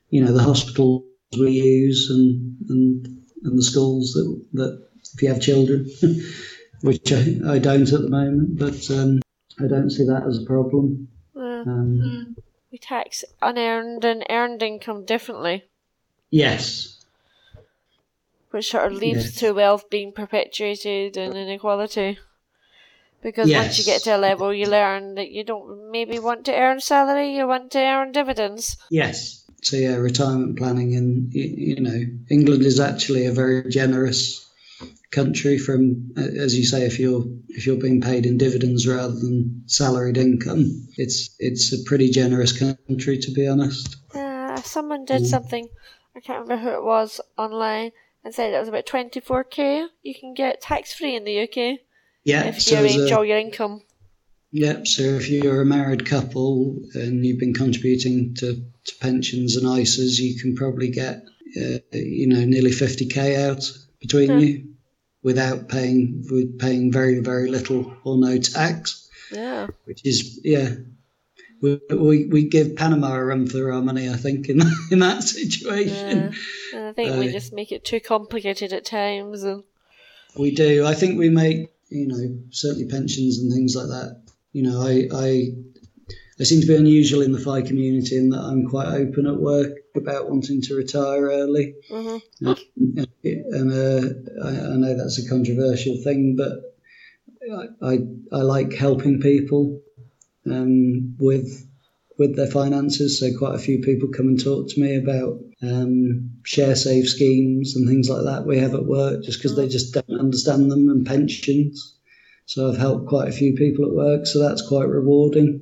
you 0.09 0.23
know, 0.23 0.33
the 0.33 0.43
hospitals 0.43 1.03
we 1.39 1.51
use 1.51 2.09
and 2.09 2.57
and 2.69 3.23
and 3.43 3.57
the 3.57 3.63
schools 3.63 4.13
that 4.13 4.45
that 4.53 4.87
if 5.13 5.21
you 5.21 5.29
have 5.29 5.41
children, 5.41 5.89
which 6.83 7.11
I, 7.13 7.39
I 7.47 7.59
don't 7.59 7.91
at 7.91 8.01
the 8.01 8.09
moment, 8.09 8.59
but 8.59 8.91
um, 8.91 9.21
I 9.59 9.67
don't 9.67 9.89
see 9.89 10.05
that 10.05 10.23
as 10.27 10.37
a 10.41 10.45
problem. 10.45 11.07
Yeah. 11.35 11.63
Um, 11.65 12.35
We 12.71 12.77
tax 12.77 13.23
unearned 13.41 14.03
and 14.03 14.25
earned 14.29 14.61
income 14.61 15.05
differently, 15.05 15.63
yes, 16.29 16.99
which 18.51 18.69
sort 18.71 18.91
of 18.91 18.99
leads 18.99 19.25
Yes. 19.25 19.35
to 19.35 19.51
wealth 19.53 19.89
being 19.89 20.11
perpetuated 20.11 21.17
and 21.17 21.35
inequality. 21.35 22.19
Because 23.21 23.49
once 23.49 23.77
you 23.79 23.85
get 23.85 24.01
to 24.03 24.17
a 24.17 24.17
level, 24.17 24.53
you 24.53 24.67
learn 24.67 25.15
that 25.15 25.31
you 25.31 25.45
don't 25.45 25.89
maybe 25.91 26.19
want 26.19 26.43
to 26.45 26.53
earn 26.53 26.81
salary, 26.81 27.33
you 27.37 27.47
want 27.47 27.71
to 27.71 27.79
earn 27.79 28.11
dividends. 28.11 28.75
yes. 28.89 29.39
So 29.61 29.77
yeah, 29.77 29.95
retirement 29.95 30.57
planning 30.57 30.91
y- 31.33 31.55
you 31.71 31.79
know, 31.79 32.03
England 32.29 32.63
is 32.63 32.81
actually 32.81 33.25
a 33.27 33.31
very 33.31 33.69
generous 33.69 34.42
country. 35.13 35.57
From 35.57 36.11
as 36.17 36.57
you 36.57 36.65
say, 36.65 36.85
if 36.85 36.99
you're 36.99 37.23
if 37.49 37.65
you're 37.65 37.77
being 37.81 38.01
paid 38.01 38.25
in 38.25 38.37
dividends 38.37 38.85
rather 38.87 39.13
than 39.13 39.63
salaried 39.67 40.17
income, 40.17 40.87
it's 40.97 41.33
it's 41.39 41.71
a 41.71 41.81
pretty 41.85 42.09
generous 42.09 42.51
country 42.57 43.17
to 43.19 43.31
be 43.31 43.47
honest. 43.47 43.95
Uh, 44.13 44.57
someone 44.61 45.05
did 45.05 45.21
Mm. 45.21 45.27
something, 45.27 45.67
I 46.15 46.19
can't 46.19 46.41
remember 46.41 46.63
who 46.69 46.75
it 46.75 46.83
was, 46.83 47.21
online, 47.37 47.91
and 48.23 48.33
said 48.35 48.53
it 48.53 48.59
was 48.59 48.67
about 48.69 48.85
24k 48.85 49.87
you 50.03 50.13
can 50.19 50.33
get 50.33 50.61
tax 50.61 50.93
free 50.93 51.15
in 51.15 51.23
the 51.23 51.39
UK 51.43 51.79
Yeah. 52.25 52.43
if 52.49 52.61
so 52.61 52.79
you 52.79 52.85
as 52.85 53.11
a- 53.11 53.15
all 53.15 53.25
your 53.25 53.37
income. 53.39 53.81
Yep. 54.51 54.85
So 54.87 55.01
if 55.03 55.29
you're 55.29 55.61
a 55.61 55.65
married 55.65 56.05
couple 56.05 56.77
and 56.93 57.25
you've 57.25 57.39
been 57.39 57.55
contributing 57.55 58.35
to, 58.35 58.63
to 58.85 58.95
pensions 59.01 59.55
and 59.55 59.65
ISAs, 59.65 60.19
you 60.19 60.39
can 60.39 60.55
probably 60.55 60.89
get, 60.89 61.23
uh, 61.59 61.79
you 61.91 62.27
know, 62.27 62.45
nearly 62.45 62.69
50k 62.69 63.35
out 63.49 63.63
between 63.99 64.39
you 64.39 64.63
without 65.23 65.69
paying 65.69 66.25
with 66.29 66.59
paying 66.59 66.91
very 66.91 67.19
very 67.19 67.49
little 67.49 67.95
or 68.03 68.17
no 68.17 68.37
tax, 68.37 69.09
Yeah. 69.31 69.67
which 69.85 70.01
is 70.05 70.39
yeah. 70.43 70.75
We, 71.61 71.79
we, 71.89 72.25
we 72.25 72.43
give 72.49 72.75
Panama 72.75 73.13
a 73.15 73.23
run 73.23 73.47
for 73.47 73.71
our 73.71 73.81
money, 73.81 74.09
I 74.09 74.17
think, 74.17 74.49
in 74.49 74.61
in 74.91 74.99
that 74.99 75.23
situation. 75.23 76.33
And 76.75 76.85
I 76.87 76.91
think 76.91 77.17
we 77.17 77.29
Uh, 77.29 77.31
just 77.31 77.53
make 77.53 77.71
it 77.71 77.85
too 77.85 78.01
complicated 78.01 78.73
at 78.73 78.83
times. 78.83 79.43
And 79.43 79.63
We 80.37 80.53
do. 80.53 80.85
I 80.85 80.93
think 80.93 81.17
we 81.17 81.29
make, 81.29 81.71
you 81.87 82.07
know, 82.07 82.37
certainly 82.49 82.89
pensions 82.89 83.39
and 83.39 83.49
things 83.53 83.77
like 83.77 83.87
that. 83.87 84.23
You 84.51 84.63
know, 84.63 84.81
I, 84.81 85.07
I, 85.13 85.51
I 86.43 86.45
seem 86.45 86.59
to 86.59 86.67
be 86.67 86.75
unusual 86.75 87.21
in 87.21 87.31
the 87.31 87.39
FI 87.39 87.61
community 87.61 88.17
in 88.17 88.31
that 88.31 88.41
I'm 88.41 88.67
quite 88.67 88.87
open 88.87 89.27
at 89.27 89.39
work 89.39 89.77
about 89.95 90.29
wanting 90.29 90.61
to 90.63 90.75
retire 90.75 91.27
early. 91.29 91.75
Mhm. 91.89 92.21
And, 92.41 93.07
and 93.23 93.71
uh, 93.71 94.45
I, 94.45 94.73
I 94.73 94.75
know 94.75 94.97
that's 94.97 95.25
a 95.25 95.29
controversial 95.29 95.95
thing, 96.03 96.35
but 96.35 96.75
I, 97.49 97.67
I, 97.81 97.99
I 98.33 98.41
like 98.41 98.73
helping 98.73 99.21
people 99.21 99.81
um, 100.45 101.15
with 101.17 101.65
with 102.19 102.35
their 102.35 102.51
finances. 102.51 103.21
So 103.21 103.29
quite 103.37 103.55
a 103.55 103.65
few 103.65 103.79
people 103.79 104.09
come 104.09 104.27
and 104.27 104.43
talk 104.43 104.67
to 104.67 104.81
me 104.81 104.97
about 104.97 105.39
um, 105.61 106.31
share 106.43 106.75
save 106.75 107.07
schemes 107.07 107.77
and 107.77 107.87
things 107.87 108.09
like 108.09 108.25
that 108.25 108.45
we 108.45 108.57
have 108.57 108.73
at 108.73 108.85
work, 108.85 109.23
just 109.23 109.39
because 109.39 109.55
they 109.55 109.69
just 109.69 109.93
don't 109.93 110.19
understand 110.19 110.69
them 110.69 110.89
and 110.89 111.05
pensions. 111.05 111.95
So 112.47 112.69
I've 112.69 112.77
helped 112.77 113.07
quite 113.07 113.29
a 113.29 113.31
few 113.31 113.53
people 113.55 113.85
at 113.85 113.95
work, 113.95 114.25
so 114.27 114.39
that's 114.39 114.67
quite 114.67 114.89
rewarding. 114.89 115.61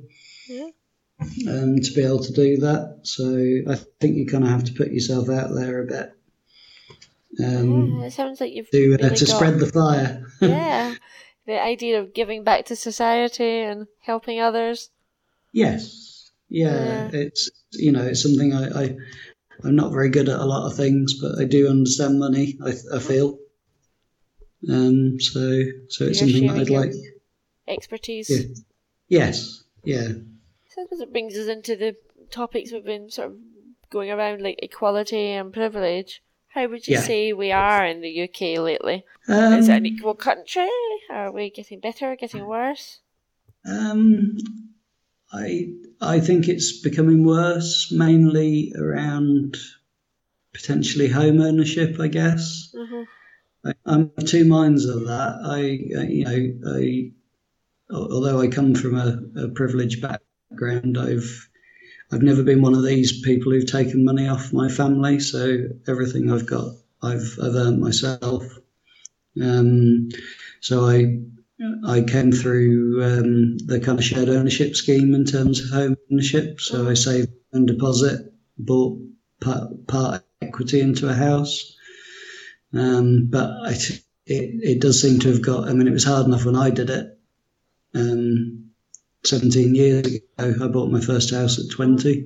Um, 1.48 1.80
to 1.80 1.92
be 1.94 2.02
able 2.02 2.22
to 2.22 2.32
do 2.32 2.58
that, 2.58 3.00
so 3.02 3.72
I 3.72 3.76
think 4.00 4.16
you 4.16 4.26
kind 4.26 4.44
of 4.44 4.50
have 4.50 4.64
to 4.64 4.72
put 4.72 4.92
yourself 4.92 5.28
out 5.28 5.54
there 5.54 5.82
a 5.82 5.86
bit 5.86 6.14
um, 7.40 7.98
yeah, 7.98 8.06
it 8.06 8.12
sounds 8.12 8.40
like 8.40 8.52
you've 8.52 8.70
to 8.70 8.94
uh, 8.94 8.96
really 8.98 9.16
to 9.16 9.24
got, 9.24 9.36
spread 9.36 9.58
the 9.58 9.66
fire. 9.66 10.26
yeah, 10.40 10.94
the 11.46 11.60
idea 11.60 12.00
of 12.00 12.12
giving 12.12 12.44
back 12.44 12.66
to 12.66 12.76
society 12.76 13.60
and 13.60 13.86
helping 14.00 14.40
others. 14.40 14.90
Yes. 15.52 16.30
Yeah, 16.48 16.74
Yeah. 16.74 17.10
it's 17.12 17.50
you 17.72 17.92
know 17.92 18.02
it's 18.02 18.22
something 18.22 18.52
I, 18.52 18.82
I 18.82 18.96
I'm 19.64 19.76
not 19.76 19.92
very 19.92 20.10
good 20.10 20.28
at 20.28 20.40
a 20.40 20.44
lot 20.44 20.66
of 20.66 20.76
things, 20.76 21.14
but 21.18 21.38
I 21.38 21.44
do 21.44 21.68
understand 21.68 22.18
money. 22.18 22.58
I, 22.64 22.74
I 22.94 22.98
feel, 22.98 23.38
um. 24.68 25.18
So 25.18 25.62
so 25.88 26.04
it's 26.04 26.20
You're 26.20 26.28
something 26.28 26.48
that 26.48 26.60
I'd 26.60 26.70
like. 26.70 26.92
Expertise. 27.66 28.28
Yeah. 28.28 28.44
Yes. 29.08 29.64
Yeah. 29.84 30.08
So 30.74 30.80
I 30.80 30.84
suppose 30.84 31.00
it 31.00 31.12
brings 31.12 31.36
us 31.36 31.48
into 31.48 31.76
the 31.76 31.96
topics 32.30 32.72
we've 32.72 32.84
been 32.84 33.10
sort 33.10 33.32
of 33.32 33.36
going 33.90 34.10
around, 34.10 34.40
like 34.40 34.58
equality 34.62 35.28
and 35.32 35.52
privilege. 35.52 36.22
How 36.48 36.66
would 36.66 36.88
you 36.88 36.94
Yeah. 36.94 37.02
say 37.02 37.32
we 37.34 37.52
are 37.52 37.84
in 37.84 38.00
the 38.00 38.22
UK 38.22 38.58
lately? 38.58 39.04
Um, 39.28 39.52
Is 39.52 39.68
it 39.68 39.76
an 39.76 39.86
equal 39.86 40.14
country? 40.14 40.70
Are 41.10 41.30
we 41.30 41.50
getting 41.50 41.80
better, 41.80 42.16
getting 42.16 42.46
worse? 42.46 43.00
Um, 43.66 44.38
I 45.30 45.74
I 46.00 46.20
think 46.20 46.48
it's 46.48 46.80
becoming 46.80 47.24
worse, 47.24 47.92
mainly 47.92 48.72
around 48.74 49.56
potentially 50.54 51.08
home 51.08 51.40
ownership. 51.40 52.00
I 52.00 52.08
guess. 52.08 52.74
hmm 52.74 53.02
I, 53.64 53.74
I'm 53.84 54.10
of 54.16 54.24
two 54.26 54.44
minds 54.46 54.86
of 54.86 55.04
that. 55.04 55.38
I, 55.44 55.60
you 55.60 56.24
know, 56.24 56.70
I, 56.76 57.12
although 57.94 58.40
I 58.40 58.48
come 58.48 58.74
from 58.74 58.96
a, 58.96 59.22
a 59.36 59.48
privileged 59.50 60.00
background, 60.02 60.31
I've 60.60 61.48
I've 62.12 62.22
never 62.22 62.42
been 62.42 62.62
one 62.62 62.74
of 62.74 62.84
these 62.84 63.22
people 63.22 63.52
who've 63.52 63.70
taken 63.70 64.04
money 64.04 64.28
off 64.28 64.52
my 64.52 64.68
family. 64.68 65.18
So 65.20 65.68
everything 65.88 66.30
I've 66.30 66.46
got, 66.46 66.74
I've 67.02 67.38
I've 67.42 67.54
earned 67.54 67.80
myself. 67.80 68.44
Um, 69.40 70.10
so 70.60 70.86
I 70.86 71.20
I 71.86 72.02
came 72.02 72.32
through 72.32 73.02
um, 73.02 73.58
the 73.58 73.80
kind 73.80 73.98
of 73.98 74.04
shared 74.04 74.28
ownership 74.28 74.74
scheme 74.76 75.14
in 75.14 75.24
terms 75.24 75.60
of 75.60 75.70
home 75.70 75.96
ownership. 76.10 76.60
So 76.60 76.88
I 76.88 76.94
saved 76.94 77.30
and 77.52 77.66
deposit, 77.66 78.32
bought 78.58 78.98
part, 79.40 79.86
part 79.86 80.24
equity 80.40 80.80
into 80.80 81.08
a 81.08 81.14
house. 81.14 81.76
Um, 82.72 83.26
but 83.30 83.50
I, 83.50 83.72
it, 83.72 84.00
it 84.26 84.80
does 84.80 85.00
seem 85.00 85.20
to 85.20 85.28
have 85.28 85.42
got, 85.42 85.68
I 85.68 85.74
mean, 85.74 85.86
it 85.86 85.92
was 85.92 86.04
hard 86.04 86.26
enough 86.26 86.44
when 86.44 86.56
I 86.56 86.70
did 86.70 86.90
it. 86.90 87.18
Um, 87.94 88.70
17 89.24 89.74
years 89.74 90.06
ago, 90.06 90.64
I 90.64 90.68
bought 90.68 90.90
my 90.90 91.00
first 91.00 91.32
house 91.32 91.58
at 91.58 91.70
20. 91.70 92.24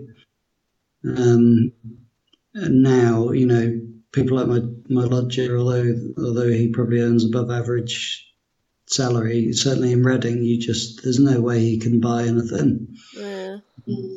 Um, 1.04 1.72
and 2.54 2.82
now, 2.82 3.30
you 3.30 3.46
know, 3.46 3.80
people 4.12 4.38
like 4.38 4.48
my, 4.48 4.60
my 4.88 5.04
lodger, 5.04 5.58
although 5.58 5.94
although 6.18 6.48
he 6.48 6.68
probably 6.68 7.00
earns 7.00 7.24
above 7.24 7.50
average 7.50 8.26
salary, 8.86 9.52
certainly 9.52 9.92
in 9.92 10.02
Reading, 10.02 10.42
you 10.42 10.58
just 10.58 11.02
there's 11.02 11.18
no 11.18 11.40
way 11.40 11.60
he 11.60 11.78
can 11.78 12.00
buy 12.00 12.22
anything. 12.22 12.96
Yeah. 13.14 13.58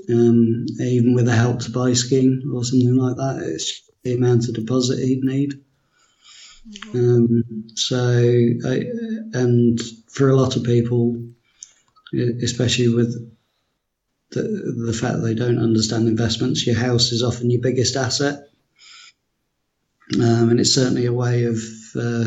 Um, 0.10 0.66
even 0.80 1.14
with 1.14 1.28
a 1.28 1.36
help 1.36 1.60
to 1.62 1.72
buy 1.72 1.94
scheme 1.94 2.52
or 2.56 2.64
something 2.64 2.96
like 2.96 3.18
that, 3.18 3.44
it's 3.44 3.90
the 4.04 4.16
amount 4.16 4.48
of 4.48 4.56
deposit 4.56 5.00
he'd 5.00 5.24
need. 5.24 5.60
Mm-hmm. 6.70 6.98
Um, 6.98 7.68
so, 7.76 7.98
I, 8.66 8.86
and 9.38 9.80
for 10.08 10.30
a 10.30 10.36
lot 10.36 10.56
of 10.56 10.64
people, 10.64 11.22
especially 12.14 12.93
with 12.93 13.14
the, 14.32 14.41
the 14.86 14.93
fact 14.93 15.22
they 15.22 15.34
don't 15.34 15.60
understand 15.60 16.07
investments, 16.07 16.66
your 16.66 16.76
house 16.76 17.12
is 17.12 17.24
often 17.24 17.49
your 17.49 17.62
biggest 17.62 17.95
asset. 17.95 18.43
Um, 20.16 20.49
and 20.49 20.60
it's 20.60 20.74
certainly 20.74 21.05
a 21.05 21.14
way 21.14 21.45
of, 21.45 21.57
uh, 21.95 22.26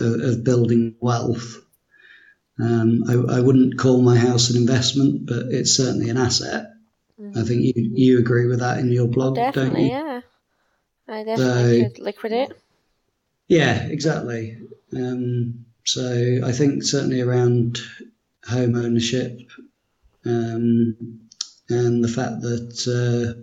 of 0.00 0.44
building 0.44 0.96
wealth. 1.00 1.56
Um, 2.60 3.04
I, 3.08 3.36
I, 3.36 3.40
wouldn't 3.40 3.78
call 3.78 4.00
my 4.00 4.16
house 4.16 4.50
an 4.50 4.56
investment, 4.56 5.26
but 5.26 5.46
it's 5.50 5.76
certainly 5.76 6.08
an 6.08 6.16
asset. 6.16 6.72
Mm. 7.20 7.36
I 7.36 7.44
think 7.44 7.62
you 7.62 7.72
you 7.76 8.18
agree 8.18 8.46
with 8.46 8.60
that 8.60 8.78
in 8.78 8.90
your 8.90 9.06
blog, 9.06 9.34
definitely, 9.34 9.88
don't 9.88 9.90
you? 9.90 9.90
Yeah, 9.90 10.20
I 11.08 11.24
definitely 11.24 11.82
so, 11.82 11.88
could 11.88 11.98
liquidate. 11.98 12.52
Yeah, 13.48 13.82
exactly. 13.84 14.58
Um, 14.94 15.66
so 15.84 16.40
I 16.44 16.52
think 16.52 16.82
certainly 16.82 17.20
around 17.20 17.78
home 18.48 18.76
ownership 18.76 19.40
um, 20.26 20.96
and 21.68 22.02
the 22.02 22.08
fact 22.08 22.40
that 22.42 22.86
uh, 22.86 23.40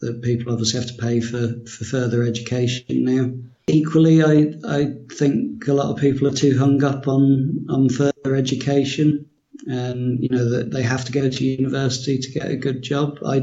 that 0.00 0.22
people 0.22 0.52
obviously 0.52 0.80
have 0.80 0.88
to 0.88 1.02
pay 1.02 1.20
for, 1.20 1.54
for 1.66 1.84
further 1.84 2.22
education 2.22 2.84
now. 2.88 3.32
Equally, 3.68 4.22
I 4.22 4.52
I 4.68 4.94
think 5.12 5.66
a 5.66 5.72
lot 5.72 5.90
of 5.90 5.96
people 5.96 6.28
are 6.28 6.34
too 6.34 6.56
hung 6.58 6.82
up 6.84 7.08
on 7.08 7.66
on 7.68 7.88
further 7.88 8.36
education, 8.36 9.26
and 9.66 10.22
you 10.22 10.28
know 10.28 10.48
that 10.50 10.70
they 10.70 10.82
have 10.82 11.04
to 11.06 11.12
go 11.12 11.28
to 11.28 11.44
university 11.44 12.18
to 12.18 12.30
get 12.30 12.50
a 12.50 12.56
good 12.56 12.82
job. 12.82 13.18
I 13.26 13.42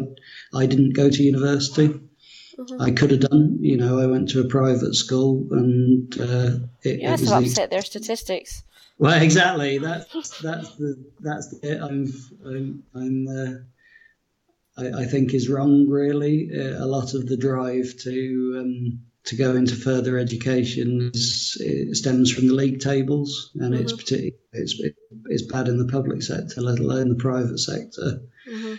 I 0.54 0.66
didn't 0.66 0.94
go 0.94 1.10
to 1.10 1.24
university. 1.24 1.90
Mm-hmm. 1.90 2.82
I 2.82 2.92
could 2.92 3.12
have 3.12 3.22
done. 3.22 3.58
You 3.60 3.76
know, 3.76 4.00
I 4.00 4.06
went 4.06 4.30
to 4.30 4.40
a 4.40 4.48
private 4.48 4.96
school, 4.96 5.46
and 5.52 6.14
uh, 6.22 6.60
it, 6.84 7.02
you 7.02 7.10
it 7.10 7.20
was 7.20 7.32
upset 7.32 7.70
their 7.70 7.82
statistics. 7.82 8.64
Well, 8.98 9.22
exactly. 9.22 9.80
That's 9.80 10.40
that's 10.40 10.76
the 10.76 11.04
that's 11.20 11.54
it. 11.62 11.82
I'm 11.82 12.14
I'm, 12.46 12.84
I'm 12.96 13.28
uh, 13.28 14.82
I, 14.82 15.02
I, 15.02 15.06
think 15.06 15.34
is 15.34 15.50
wrong. 15.50 15.90
Really, 15.90 16.50
uh, 16.54 16.84
a 16.84 16.86
lot 16.86 17.14
of 17.14 17.28
the 17.28 17.38
drive 17.38 17.96
to 18.04 18.58
um, 18.60 19.00
to 19.26 19.36
go 19.36 19.56
into 19.56 19.76
further 19.76 20.18
education 20.18 21.12
is, 21.14 21.58
stems 21.94 22.32
from 22.32 22.48
the 22.48 22.54
league 22.54 22.80
tables, 22.80 23.52
and 23.56 23.74
mm-hmm. 23.74 23.84
it's 23.84 23.94
particularly 23.94 24.38
it's 24.54 24.82
it's 25.26 25.52
bad 25.52 25.68
in 25.68 25.78
the 25.78 25.92
public 25.92 26.22
sector, 26.22 26.62
let 26.62 26.80
alone 26.80 27.10
the 27.10 27.16
private 27.16 27.60
sector. 27.60 28.22
Mm-hmm. 28.50 28.76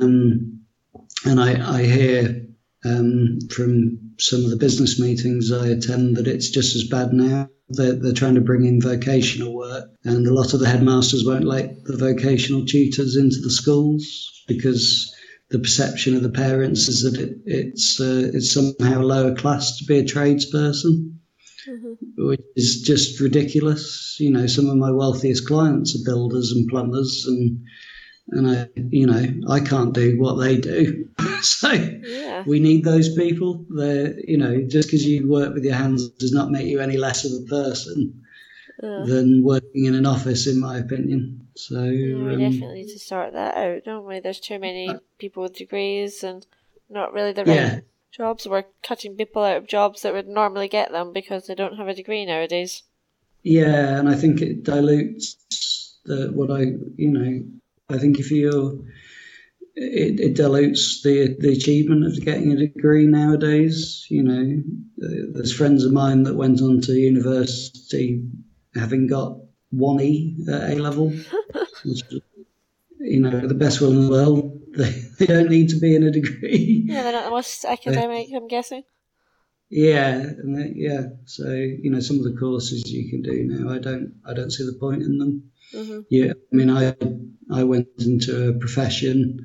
Um, 0.00 0.60
and 1.24 1.40
I, 1.40 1.78
I 1.78 1.82
hear 1.82 2.46
um, 2.84 3.38
from 3.50 4.05
some 4.18 4.44
of 4.44 4.50
the 4.50 4.56
business 4.56 4.98
meetings 4.98 5.52
I 5.52 5.68
attend 5.68 6.16
that 6.16 6.26
it's 6.26 6.50
just 6.50 6.74
as 6.76 6.84
bad 6.84 7.12
now. 7.12 7.48
They're, 7.68 7.94
they're 7.94 8.12
trying 8.12 8.36
to 8.36 8.40
bring 8.40 8.64
in 8.64 8.80
vocational 8.80 9.54
work, 9.54 9.88
and 10.04 10.26
a 10.26 10.32
lot 10.32 10.54
of 10.54 10.60
the 10.60 10.68
headmasters 10.68 11.24
won't 11.24 11.44
let 11.44 11.84
the 11.84 11.96
vocational 11.96 12.64
tutors 12.64 13.16
into 13.16 13.40
the 13.40 13.50
schools 13.50 14.44
because 14.46 15.12
the 15.50 15.58
perception 15.58 16.14
of 16.16 16.22
the 16.22 16.30
parents 16.30 16.88
is 16.88 17.02
that 17.02 17.20
it, 17.20 17.38
it's 17.44 18.00
uh, 18.00 18.30
it's 18.32 18.52
somehow 18.52 19.00
lower 19.00 19.34
class 19.34 19.78
to 19.78 19.84
be 19.84 19.98
a 19.98 20.04
tradesperson, 20.04 21.16
mm-hmm. 21.68 21.94
which 22.28 22.40
is 22.54 22.82
just 22.82 23.20
ridiculous. 23.20 24.16
You 24.18 24.30
know, 24.30 24.46
some 24.46 24.68
of 24.68 24.76
my 24.76 24.90
wealthiest 24.90 25.46
clients 25.46 25.94
are 25.94 26.04
builders 26.04 26.52
and 26.52 26.68
plumbers, 26.68 27.24
and 27.26 27.60
and 28.28 28.48
I, 28.48 28.68
you 28.90 29.06
know, 29.06 29.52
I 29.52 29.60
can't 29.60 29.92
do 29.92 30.18
what 30.20 30.34
they 30.34 30.56
do. 30.56 31.08
so 31.42 31.70
yeah. 31.72 32.42
we 32.46 32.60
need 32.60 32.84
those 32.84 33.14
people. 33.14 33.64
They're, 33.70 34.18
you 34.20 34.36
know, 34.36 34.62
just 34.62 34.88
because 34.88 35.04
you 35.04 35.28
work 35.28 35.54
with 35.54 35.64
your 35.64 35.74
hands 35.74 36.08
does 36.08 36.32
not 36.32 36.50
make 36.50 36.66
you 36.66 36.80
any 36.80 36.96
less 36.96 37.24
of 37.24 37.32
a 37.32 37.46
person 37.46 38.24
uh, 38.82 39.04
than 39.04 39.44
working 39.44 39.84
in 39.84 39.94
an 39.94 40.06
office, 40.06 40.46
in 40.46 40.60
my 40.60 40.78
opinion. 40.78 41.46
So 41.54 41.84
yeah, 41.84 42.14
we 42.16 42.34
um, 42.34 42.38
definitely 42.38 42.82
need 42.82 42.92
to 42.92 42.98
sort 42.98 43.32
that 43.32 43.56
out, 43.56 43.84
don't 43.84 44.06
we? 44.06 44.20
There's 44.20 44.40
too 44.40 44.58
many 44.58 44.88
uh, 44.88 44.98
people 45.18 45.42
with 45.42 45.54
degrees 45.54 46.22
and 46.22 46.46
not 46.90 47.12
really 47.12 47.32
the 47.32 47.44
right 47.44 47.54
yeah. 47.54 47.80
jobs. 48.12 48.46
We're 48.46 48.64
cutting 48.82 49.16
people 49.16 49.42
out 49.42 49.56
of 49.56 49.66
jobs 49.66 50.02
that 50.02 50.12
would 50.12 50.28
normally 50.28 50.68
get 50.68 50.92
them 50.92 51.12
because 51.12 51.46
they 51.46 51.54
don't 51.54 51.76
have 51.76 51.88
a 51.88 51.94
degree 51.94 52.26
nowadays. 52.26 52.82
Yeah, 53.42 53.98
and 53.98 54.08
I 54.08 54.14
think 54.14 54.42
it 54.42 54.64
dilutes 54.64 55.36
the 56.04 56.30
what 56.32 56.50
I 56.50 56.74
you 56.96 57.10
know. 57.10 57.44
I 57.88 57.98
think 57.98 58.18
if 58.18 58.30
you're 58.30 58.78
it, 59.76 60.20
it 60.20 60.34
dilutes 60.34 61.02
the 61.02 61.36
the 61.38 61.52
achievement 61.52 62.06
of 62.06 62.24
getting 62.24 62.52
a 62.52 62.56
degree 62.56 63.06
nowadays. 63.06 64.06
You 64.08 64.22
know, 64.22 64.62
there's 64.96 65.52
friends 65.54 65.84
of 65.84 65.92
mine 65.92 66.24
that 66.24 66.34
went 66.34 66.60
on 66.60 66.80
to 66.82 66.92
university 66.92 68.24
having 68.74 69.06
got 69.06 69.38
one 69.70 70.00
E 70.00 70.36
at 70.48 70.70
A 70.70 70.74
level, 70.76 71.10
which, 71.84 72.02
you 73.00 73.20
know, 73.20 73.46
the 73.46 73.54
best 73.54 73.80
will 73.80 73.92
in 73.92 74.06
the 74.06 74.10
world. 74.10 74.52
They, 74.76 74.90
they 75.18 75.24
don't 75.24 75.48
need 75.48 75.70
to 75.70 75.80
be 75.80 75.96
in 75.96 76.02
a 76.02 76.10
degree. 76.10 76.84
Yeah, 76.86 77.02
they're 77.02 77.12
not 77.12 77.24
the 77.24 77.30
most 77.30 77.64
academic, 77.76 78.28
I'm 78.34 78.46
guessing. 78.46 78.82
Yeah, 79.70 80.32
they, 80.44 80.72
yeah. 80.74 81.04
So 81.24 81.50
you 81.50 81.90
know, 81.90 82.00
some 82.00 82.18
of 82.18 82.24
the 82.24 82.36
courses 82.38 82.84
you 82.86 83.08
can 83.08 83.22
do 83.22 83.44
now, 83.44 83.72
I 83.72 83.78
don't, 83.78 84.12
I 84.26 84.34
don't 84.34 84.50
see 84.50 84.66
the 84.66 84.76
point 84.78 85.02
in 85.02 85.16
them. 85.16 85.50
Mm-hmm. 85.74 86.00
Yeah, 86.10 86.32
I 86.52 86.56
mean, 86.56 86.70
I, 86.70 86.94
I 87.52 87.64
went 87.64 87.88
into 87.98 88.48
a 88.48 88.58
profession, 88.58 89.38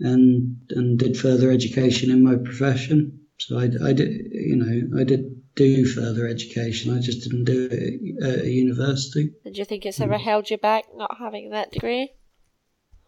and 0.00 0.56
and 0.70 0.98
did 0.98 1.16
further 1.18 1.50
education 1.50 2.10
in 2.10 2.24
my 2.24 2.36
profession. 2.36 3.20
So 3.38 3.58
I, 3.58 3.64
I 3.64 3.92
did, 3.92 4.10
you 4.32 4.56
know, 4.56 5.00
I 5.00 5.04
did 5.04 5.54
do 5.54 5.86
further 5.86 6.26
education. 6.26 6.96
I 6.96 7.00
just 7.00 7.22
didn't 7.22 7.44
do 7.44 7.68
it 7.70 8.22
at 8.22 8.44
a 8.44 8.50
university. 8.50 9.32
Do 9.44 9.50
you 9.52 9.64
think 9.64 9.86
it's 9.86 10.00
ever 10.00 10.18
held 10.18 10.50
you 10.50 10.58
back 10.58 10.84
not 10.94 11.16
having 11.18 11.50
that 11.50 11.72
degree? 11.72 12.12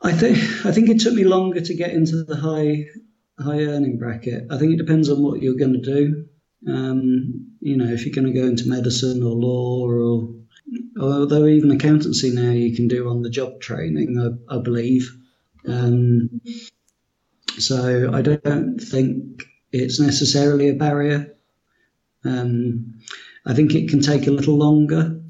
I 0.02 0.12
think 0.12 0.38
I 0.66 0.72
think 0.72 0.88
it 0.88 1.00
took 1.00 1.14
me 1.14 1.24
longer 1.24 1.60
to 1.60 1.74
get 1.74 1.92
into 1.92 2.24
the 2.24 2.36
high 2.36 2.86
high 3.38 3.64
earning 3.64 3.98
bracket. 3.98 4.44
I 4.50 4.58
think 4.58 4.72
it 4.72 4.78
depends 4.78 5.08
on 5.08 5.22
what 5.22 5.42
you're 5.42 5.54
going 5.54 5.80
to 5.80 5.94
do. 5.94 6.26
Um, 6.66 7.56
you 7.60 7.76
know, 7.76 7.92
if 7.92 8.04
you're 8.04 8.14
going 8.14 8.32
to 8.32 8.40
go 8.40 8.46
into 8.46 8.68
medicine 8.68 9.22
or 9.22 9.32
law 9.32 9.86
or 9.88 10.41
although 11.00 11.46
even 11.46 11.70
accountancy 11.70 12.30
now 12.30 12.50
you 12.50 12.74
can 12.74 12.88
do 12.88 13.08
on 13.08 13.22
the 13.22 13.30
job 13.30 13.60
training, 13.60 14.18
I, 14.50 14.56
I 14.56 14.58
believe. 14.58 15.10
Um, 15.66 16.40
so 17.58 18.12
I 18.12 18.22
don't 18.22 18.78
think 18.78 19.44
it's 19.72 20.00
necessarily 20.00 20.68
a 20.68 20.74
barrier. 20.74 21.34
Um, 22.24 23.00
I 23.44 23.54
think 23.54 23.74
it 23.74 23.90
can 23.90 24.00
take 24.00 24.26
a 24.26 24.30
little 24.32 24.56
longer, 24.56 25.20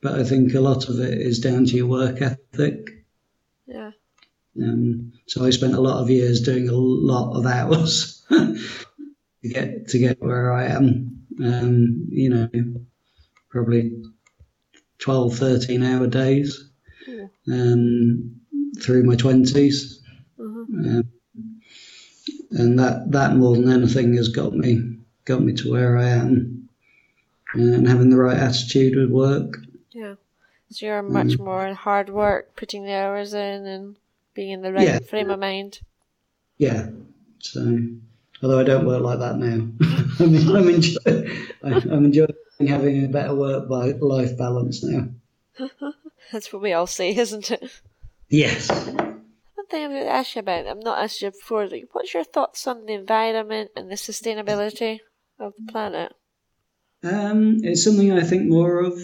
but 0.00 0.18
I 0.18 0.24
think 0.24 0.54
a 0.54 0.60
lot 0.60 0.88
of 0.88 1.00
it 1.00 1.18
is 1.18 1.40
down 1.40 1.66
to 1.66 1.76
your 1.76 1.86
work 1.86 2.22
ethic. 2.22 2.90
Yeah. 3.66 3.90
Um, 4.60 5.12
so 5.26 5.44
I 5.44 5.50
spent 5.50 5.74
a 5.74 5.80
lot 5.80 6.00
of 6.00 6.10
years 6.10 6.40
doing 6.40 6.68
a 6.68 6.74
lot 6.74 7.36
of 7.36 7.46
hours 7.46 8.24
to 8.30 8.58
get 9.42 9.88
to 9.88 9.98
get 9.98 10.20
where 10.20 10.52
I 10.52 10.66
am. 10.66 11.26
Um, 11.42 12.08
you 12.10 12.30
know, 12.30 12.48
probably 13.48 14.02
12, 15.00 15.36
13 15.36 15.82
hour 15.82 16.06
days 16.06 16.68
yeah. 17.06 17.26
um, 17.50 18.40
through 18.80 19.04
my 19.04 19.16
20s. 19.16 19.98
Mm-hmm. 20.38 20.98
Um, 20.98 21.04
and 22.52 22.78
that, 22.78 23.10
that 23.12 23.36
more 23.36 23.56
than 23.56 23.70
anything 23.70 24.14
has 24.16 24.28
got 24.28 24.52
me 24.54 24.96
got 25.24 25.42
me 25.42 25.52
to 25.54 25.70
where 25.70 25.96
I 25.98 26.08
am. 26.08 26.68
and 27.54 27.88
having 27.88 28.10
the 28.10 28.16
right 28.16 28.36
attitude 28.36 28.96
with 28.96 29.10
work. 29.10 29.58
Yeah. 29.92 30.14
So 30.70 30.86
you're 30.86 31.02
much 31.02 31.28
Mm. 31.36 31.40
more 31.44 31.74
hard 31.74 32.08
work, 32.08 32.54
putting 32.54 32.84
the 32.84 32.92
hours 32.92 33.34
in 33.34 33.66
and 33.66 33.96
being 34.34 34.50
in 34.52 34.62
the 34.62 34.72
right 34.72 34.86
Yeah. 34.86 34.98
frame 35.00 35.30
of 35.30 35.40
mind. 35.40 35.80
Yeah. 36.58 36.90
So, 37.40 37.78
although 38.42 38.60
I 38.60 38.62
don't 38.64 38.86
work 38.86 39.02
like 39.02 39.18
that 39.18 39.36
now, 39.38 39.68
I'm, 40.20 40.56
I'm, 40.56 40.68
enjoy, 40.68 41.00
I'm 41.64 42.04
enjoying 42.04 42.34
having 42.66 43.04
a 43.04 43.08
better 43.08 43.34
work 43.34 43.68
life 44.00 44.36
balance 44.36 44.82
now. 44.82 45.08
That's 46.32 46.52
what 46.52 46.62
we 46.62 46.72
all 46.72 46.86
say, 46.86 47.14
isn't 47.16 47.50
it? 47.50 47.70
Yes. 48.28 48.68
One 48.70 49.66
thing 49.68 49.84
I'm 49.84 49.90
going 49.90 50.04
to 50.04 50.10
ask 50.10 50.34
you 50.34 50.40
about, 50.40 50.66
I've 50.66 50.82
not 50.82 51.02
asked 51.02 51.22
you 51.22 51.30
before, 51.30 51.66
like, 51.66 51.88
what's 51.92 52.14
your 52.14 52.24
thoughts 52.24 52.66
on 52.66 52.86
the 52.86 52.94
environment 52.94 53.70
and 53.76 53.90
the 53.90 53.96
sustainability 53.96 55.00
of 55.38 55.52
the 55.58 55.72
planet? 55.72 56.12
Um, 57.02 57.58
it's 57.62 57.82
something 57.82 58.12
I 58.12 58.22
think 58.22 58.48
more 58.48 58.80
of 58.80 59.00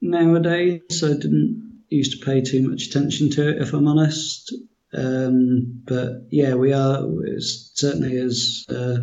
nowadays. 0.00 1.02
I 1.02 1.14
didn't 1.14 1.66
used 1.88 2.18
to 2.18 2.24
pay 2.24 2.40
too 2.42 2.68
much 2.68 2.86
attention 2.86 3.30
to 3.30 3.48
it, 3.50 3.62
if 3.62 3.72
I'm 3.72 3.88
honest. 3.88 4.54
Um, 4.92 5.82
but 5.84 6.26
yeah, 6.30 6.54
we 6.54 6.72
are 6.72 7.04
it's 7.24 7.72
certainly 7.74 8.16
as 8.18 8.64
uh, 8.68 8.98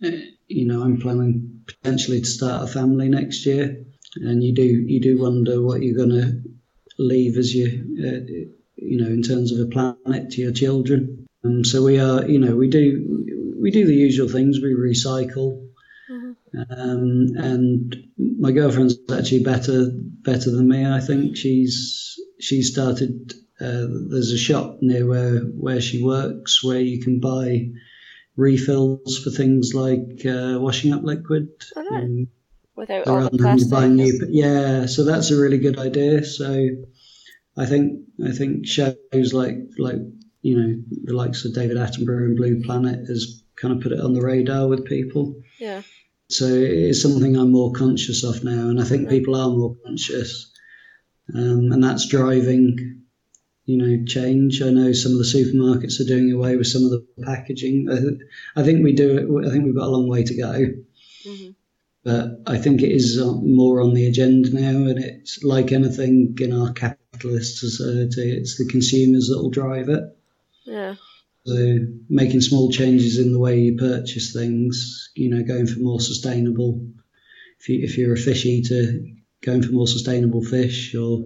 you 0.00 0.66
know. 0.66 0.82
I'm 0.82 1.00
planning 1.00 1.57
potentially 1.68 2.20
to 2.20 2.26
start 2.26 2.64
a 2.64 2.66
family 2.66 3.08
next 3.08 3.46
year, 3.46 3.84
and 4.16 4.42
you 4.42 4.54
do 4.54 4.64
you 4.64 5.00
do 5.00 5.20
wonder 5.20 5.62
what 5.62 5.82
you're 5.82 5.96
going 5.96 6.20
to 6.20 6.42
leave 6.98 7.36
as 7.36 7.54
you 7.54 7.66
uh, 8.00 8.20
you 8.76 8.96
know 9.00 9.06
in 9.06 9.22
terms 9.22 9.52
of 9.52 9.60
a 9.60 9.70
planet 9.70 10.30
to 10.30 10.40
your 10.40 10.52
children. 10.52 11.26
Um, 11.44 11.64
so 11.64 11.84
we 11.84 12.00
are 12.00 12.26
you 12.26 12.38
know 12.38 12.56
we 12.56 12.68
do 12.68 13.54
we 13.60 13.70
do 13.70 13.86
the 13.86 13.94
usual 13.94 14.28
things. 14.28 14.60
We 14.60 14.74
recycle. 14.74 15.64
Um, 16.70 17.36
and 17.36 17.94
my 18.16 18.52
girlfriend's 18.52 18.96
actually 19.12 19.42
better 19.42 19.90
better 19.92 20.50
than 20.50 20.68
me. 20.68 20.86
I 20.86 21.00
think 21.00 21.36
she's 21.36 22.18
she 22.40 22.62
started. 22.62 23.32
Uh, 23.60 23.86
there's 24.08 24.32
a 24.32 24.38
shop 24.38 24.78
near 24.80 25.06
where 25.06 25.40
where 25.40 25.80
she 25.80 26.02
works 26.02 26.64
where 26.64 26.80
you 26.80 27.02
can 27.02 27.20
buy 27.20 27.70
refills 28.38 29.18
for 29.22 29.30
things 29.30 29.74
like 29.74 30.24
uh, 30.24 30.56
washing 30.58 30.94
up 30.94 31.02
liquid. 31.02 31.48
All 31.76 31.84
right. 31.90 32.04
um, 32.04 32.28
Without 32.76 33.08
all 33.08 33.28
the 33.28 33.36
plastic. 33.36 33.70
buying 33.70 33.96
new. 33.96 34.12
Yeah, 34.30 34.86
so 34.86 35.04
that's 35.04 35.32
a 35.32 35.36
really 35.36 35.58
good 35.58 35.78
idea. 35.80 36.24
So 36.24 36.68
I 37.56 37.66
think 37.66 38.04
I 38.24 38.30
think 38.30 38.66
shows 38.66 39.34
like 39.34 39.56
like 39.78 39.96
you 40.42 40.56
know 40.56 40.80
the 41.04 41.14
likes 41.14 41.44
of 41.44 41.54
David 41.54 41.76
Attenborough 41.76 42.26
and 42.26 42.36
Blue 42.36 42.62
Planet 42.62 43.08
has 43.08 43.42
kind 43.56 43.74
of 43.74 43.82
put 43.82 43.90
it 43.90 44.00
on 44.00 44.14
the 44.14 44.22
radar 44.22 44.68
with 44.68 44.84
people. 44.86 45.34
Yeah. 45.58 45.82
So 46.30 46.44
it's 46.46 47.02
something 47.02 47.36
I'm 47.36 47.50
more 47.50 47.72
conscious 47.72 48.22
of 48.22 48.44
now, 48.44 48.68
and 48.68 48.80
I 48.80 48.84
think 48.84 49.08
people 49.08 49.34
are 49.34 49.48
more 49.48 49.74
conscious, 49.84 50.52
um, 51.34 51.72
and 51.72 51.82
that's 51.82 52.06
driving, 52.06 53.02
you 53.68 53.76
know, 53.76 54.02
change. 54.06 54.62
I 54.62 54.70
know 54.70 54.92
some 54.92 55.12
of 55.12 55.18
the 55.18 55.24
supermarkets 55.24 56.00
are 56.00 56.04
doing 56.04 56.32
away 56.32 56.56
with 56.56 56.66
some 56.68 56.84
of 56.84 56.90
the 56.90 57.04
packaging. 57.22 57.88
I, 57.90 57.98
th- 58.00 58.20
I 58.56 58.62
think 58.62 58.82
we 58.82 58.94
do. 58.94 59.42
I 59.46 59.50
think 59.50 59.64
we've 59.64 59.76
got 59.76 59.88
a 59.88 59.94
long 59.96 60.08
way 60.08 60.24
to 60.24 60.34
go, 60.34 60.52
Mhm. 61.26 61.54
but 62.02 62.40
I 62.46 62.56
think 62.56 62.80
it 62.80 62.90
is 62.90 63.20
uh, 63.20 63.34
more 63.34 63.82
on 63.82 63.92
the 63.92 64.06
agenda 64.06 64.48
now, 64.54 64.86
and 64.90 64.98
it's 64.98 65.44
like 65.44 65.70
anything 65.70 66.34
in 66.40 66.54
our 66.54 66.72
capitalist 66.72 67.58
society, 67.58 68.30
it's 68.32 68.56
the 68.56 68.66
consumers 68.66 69.28
that 69.28 69.36
will 69.36 69.50
drive 69.50 69.90
it. 69.90 70.02
Yeah. 70.64 70.94
So 71.44 71.78
making 72.08 72.40
small 72.40 72.70
changes 72.70 73.18
in 73.18 73.32
the 73.32 73.38
way 73.38 73.60
you 73.60 73.76
purchase 73.76 74.32
things, 74.32 75.10
you 75.14 75.28
know, 75.28 75.42
going 75.42 75.66
for 75.66 75.78
more 75.80 76.00
sustainable. 76.00 76.86
If 77.60 77.68
you 77.68 77.80
if 77.84 77.98
you're 77.98 78.14
a 78.14 78.18
fish 78.28 78.46
eater, 78.46 78.98
going 79.42 79.62
for 79.62 79.72
more 79.72 79.86
sustainable 79.86 80.42
fish, 80.42 80.94
or 80.94 81.24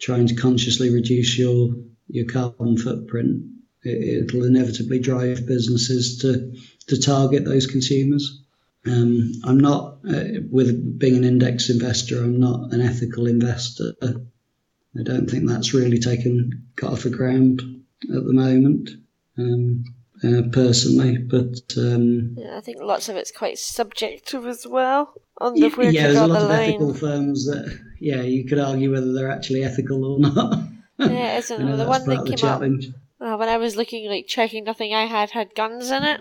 trying 0.00 0.26
to 0.26 0.34
consciously 0.34 0.92
reduce 0.92 1.38
your 1.38 1.74
your 2.08 2.26
carbon 2.26 2.76
footprint, 2.76 3.44
it, 3.82 4.24
it'll 4.24 4.44
inevitably 4.44 4.98
drive 4.98 5.46
businesses 5.46 6.18
to 6.18 6.52
to 6.88 7.00
target 7.00 7.44
those 7.44 7.66
consumers. 7.66 8.42
Um, 8.86 9.32
I'm 9.44 9.58
not 9.58 9.98
uh, 10.08 10.40
with 10.50 10.98
being 10.98 11.16
an 11.16 11.24
index 11.24 11.68
investor. 11.68 12.22
I'm 12.22 12.40
not 12.40 12.72
an 12.72 12.80
ethical 12.80 13.26
investor. 13.26 13.92
I 14.02 15.02
don't 15.04 15.30
think 15.30 15.46
that's 15.46 15.74
really 15.74 15.98
taken 15.98 16.66
got 16.76 16.92
off 16.92 17.02
the 17.02 17.10
ground 17.10 17.62
at 18.04 18.24
the 18.24 18.32
moment 18.32 18.90
um, 19.38 19.84
uh, 20.24 20.42
personally, 20.52 21.18
but 21.18 21.60
um, 21.76 22.34
Yeah, 22.36 22.56
I 22.56 22.60
think 22.60 22.78
lots 22.80 23.08
of 23.08 23.16
it's 23.16 23.30
quite 23.32 23.58
subjective 23.58 24.46
as 24.46 24.66
well. 24.66 25.14
On 25.38 25.54
the 25.54 25.60
yeah, 25.60 25.90
yeah, 25.90 26.02
there's 26.08 26.16
a 26.18 26.26
lot 26.26 26.40
the 26.40 26.44
of 26.46 26.50
ethical 26.50 26.94
firms 26.94 27.46
that 27.46 27.78
yeah, 28.00 28.22
you 28.22 28.46
could 28.46 28.58
argue 28.58 28.92
whether 28.92 29.12
they're 29.12 29.30
actually 29.30 29.64
ethical 29.64 30.04
or 30.04 30.18
not. 30.20 30.58
Yeah, 30.98 31.38
isn't 31.38 31.60
You 31.60 31.66
know, 31.66 31.74
it? 31.74 31.76
The 31.78 31.86
one 31.86 32.04
that 32.06 32.24
came 32.26 32.34
up 32.34 32.60
challenge. 32.60 32.88
uh, 33.20 33.36
when 33.36 33.48
I 33.48 33.56
was 33.56 33.76
looking, 33.76 34.08
like 34.10 34.26
checking 34.26 34.64
nothing 34.64 34.94
I 34.94 35.06
had 35.06 35.30
had 35.30 35.54
guns 35.54 35.90
in 35.90 36.02
it. 36.04 36.20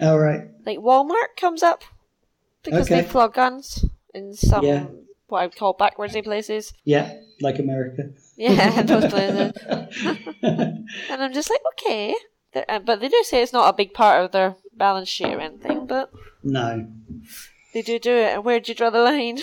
All 0.00 0.18
right, 0.18 0.42
Like 0.66 0.78
Walmart 0.78 1.36
comes 1.36 1.62
up 1.62 1.82
because 2.62 2.88
they 2.88 3.00
Okay. 3.00 3.08
flog 3.08 3.34
guns 3.34 3.84
in 4.14 4.34
some 4.34 4.64
Yeah. 4.64 4.86
what 5.28 5.40
I 5.40 5.46
would 5.46 5.56
call 5.56 5.74
backwardsy 5.76 6.22
places. 6.22 6.72
yeah, 6.84 7.14
like 7.40 7.58
America. 7.58 8.10
Yeah, 8.36 8.82
those 8.90 9.06
places. 9.06 9.52
And 11.10 11.22
I'm 11.22 11.32
just 11.32 11.50
like, 11.50 11.60
okay. 11.74 12.14
Uh, 12.54 12.78
but 12.80 13.00
they 13.00 13.08
do 13.08 13.22
say 13.24 13.42
it's 13.42 13.52
not 13.52 13.72
a 13.72 13.76
big 13.76 13.94
part 13.94 14.24
of 14.24 14.32
their 14.32 14.56
balance 14.74 15.08
sheet 15.08 15.32
or 15.32 15.40
anything, 15.40 15.86
but 15.86 16.10
no, 16.42 16.86
they 17.72 17.82
do 17.82 17.98
do 17.98 18.12
it. 18.12 18.34
And 18.34 18.44
where 18.44 18.60
do 18.60 18.70
you 18.72 18.74
draw 18.74 18.90
the 18.90 19.02
line? 19.02 19.38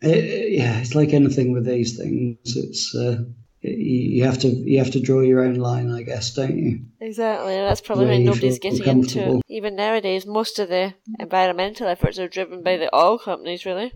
It- 0.00 0.52
yeah, 0.58 0.78
it's 0.80 0.94
like 0.94 1.12
anything 1.12 1.52
with 1.52 1.66
these 1.66 1.96
things. 1.96 2.38
It's 2.56 2.94
uh, 2.94 3.24
you, 3.60 4.24
have 4.24 4.38
to 4.40 4.48
you 4.48 4.78
have 4.78 4.90
to 4.92 5.00
draw 5.00 5.20
your 5.20 5.44
own 5.44 5.54
line, 5.54 5.90
I 5.90 6.02
guess, 6.02 6.34
don't 6.34 6.56
you? 6.58 6.80
Exactly, 7.00 7.54
that's 7.54 7.80
probably 7.80 8.06
why 8.06 8.18
nobody's 8.18 8.58
getting 8.58 8.84
into 8.84 9.38
it. 9.38 9.42
Even 9.48 9.76
nowadays, 9.76 10.26
most 10.26 10.58
of 10.58 10.68
the 10.68 10.94
environmental 11.18 11.86
efforts 11.88 12.18
are 12.18 12.28
driven 12.28 12.62
by 12.62 12.76
the 12.76 12.94
oil 12.94 13.18
companies, 13.18 13.64
really. 13.66 13.92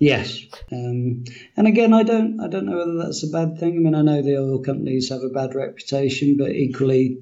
Yes, 0.00 0.40
um, 0.70 1.24
and 1.56 1.66
again, 1.66 1.92
I 1.92 2.04
don't, 2.04 2.38
I 2.38 2.46
don't 2.46 2.66
know 2.66 2.76
whether 2.76 2.96
that's 2.98 3.24
a 3.24 3.28
bad 3.28 3.58
thing. 3.58 3.74
I 3.74 3.78
mean, 3.78 3.96
I 3.96 4.02
know 4.02 4.22
the 4.22 4.38
oil 4.38 4.60
companies 4.60 5.08
have 5.08 5.22
a 5.22 5.28
bad 5.28 5.56
reputation, 5.56 6.36
but 6.38 6.52
equally, 6.52 7.18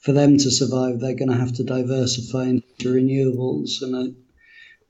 for 0.00 0.12
them 0.12 0.36
to 0.38 0.50
survive, 0.50 1.00
they're 1.00 1.14
going 1.14 1.30
to 1.30 1.36
have 1.36 1.52
to 1.54 1.64
diversify 1.64 2.44
into 2.44 2.64
renewables, 2.94 3.82
and 3.82 3.94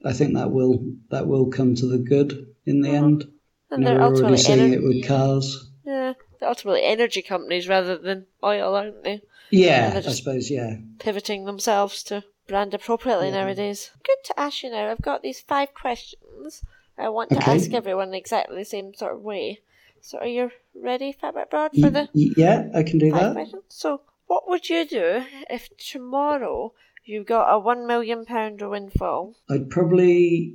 I, 0.05 0.09
I 0.09 0.13
think 0.13 0.35
that 0.35 0.51
will 0.51 0.85
that 1.11 1.27
will 1.27 1.47
come 1.51 1.75
to 1.77 1.87
the 1.87 1.99
good 1.99 2.47
in 2.67 2.81
the 2.81 2.91
uh-huh. 2.97 3.05
end. 3.07 3.23
You 3.23 3.31
And 3.73 3.83
know, 3.85 3.91
they're 3.91 3.99
we're 3.99 4.05
already 4.05 4.15
ultimately 4.23 4.39
seeing 4.39 4.71
ener- 4.71 4.75
it 4.75 4.83
with 4.83 5.07
cars. 5.07 5.71
yeah, 5.85 6.15
they're 6.39 6.49
ultimately 6.49 6.85
energy 6.85 7.23
companies 7.23 7.69
rather 7.69 7.97
than 7.99 8.27
oil, 8.43 8.75
aren't 8.75 9.05
they? 9.05 9.23
Yeah, 9.51 9.93
I 9.97 10.01
suppose. 10.01 10.49
Yeah, 10.51 10.77
Pivoting 11.01 11.45
themselves 11.45 12.03
to 12.05 12.23
brand 12.47 12.73
appropriately 12.75 13.29
Yeah. 13.29 13.43
nowadays. 13.45 13.91
Good 14.05 14.17
to 14.27 14.39
ask 14.41 14.63
you 14.63 14.71
now. 14.71 14.91
I've 14.91 15.03
got 15.03 15.23
these 15.23 15.41
five 15.41 15.75
questions. 15.75 16.63
I 16.97 17.09
want 17.09 17.31
to 17.31 17.37
Okay. 17.39 17.53
ask 17.57 17.73
everyone 17.73 18.15
exactly 18.15 18.59
the 18.59 18.65
same 18.65 18.95
sort 18.95 19.15
of 19.15 19.23
way. 19.23 19.61
So, 20.03 20.19
are 20.19 20.27
you 20.27 20.51
ready, 20.75 21.13
Fat 21.13 21.35
Brit 21.35 21.47
Abroad, 21.49 21.73
for 21.81 21.91
the 21.91 22.09
yeah, 22.15 22.69
I 22.75 22.83
can 22.85 22.99
do 22.99 23.11
that. 23.13 23.33
questions? 23.33 23.65
So, 23.69 24.03
what 24.31 24.49
would 24.49 24.71
you 24.71 24.87
do 24.87 25.25
if 25.51 25.69
tomorrow 25.77 26.73
you 27.05 27.25
got 27.25 27.53
a 27.53 27.59
one 27.59 27.85
million 27.85 28.25
pound 28.25 28.63
windfall? 28.63 29.35
I'd 29.51 29.71
probably 29.71 30.55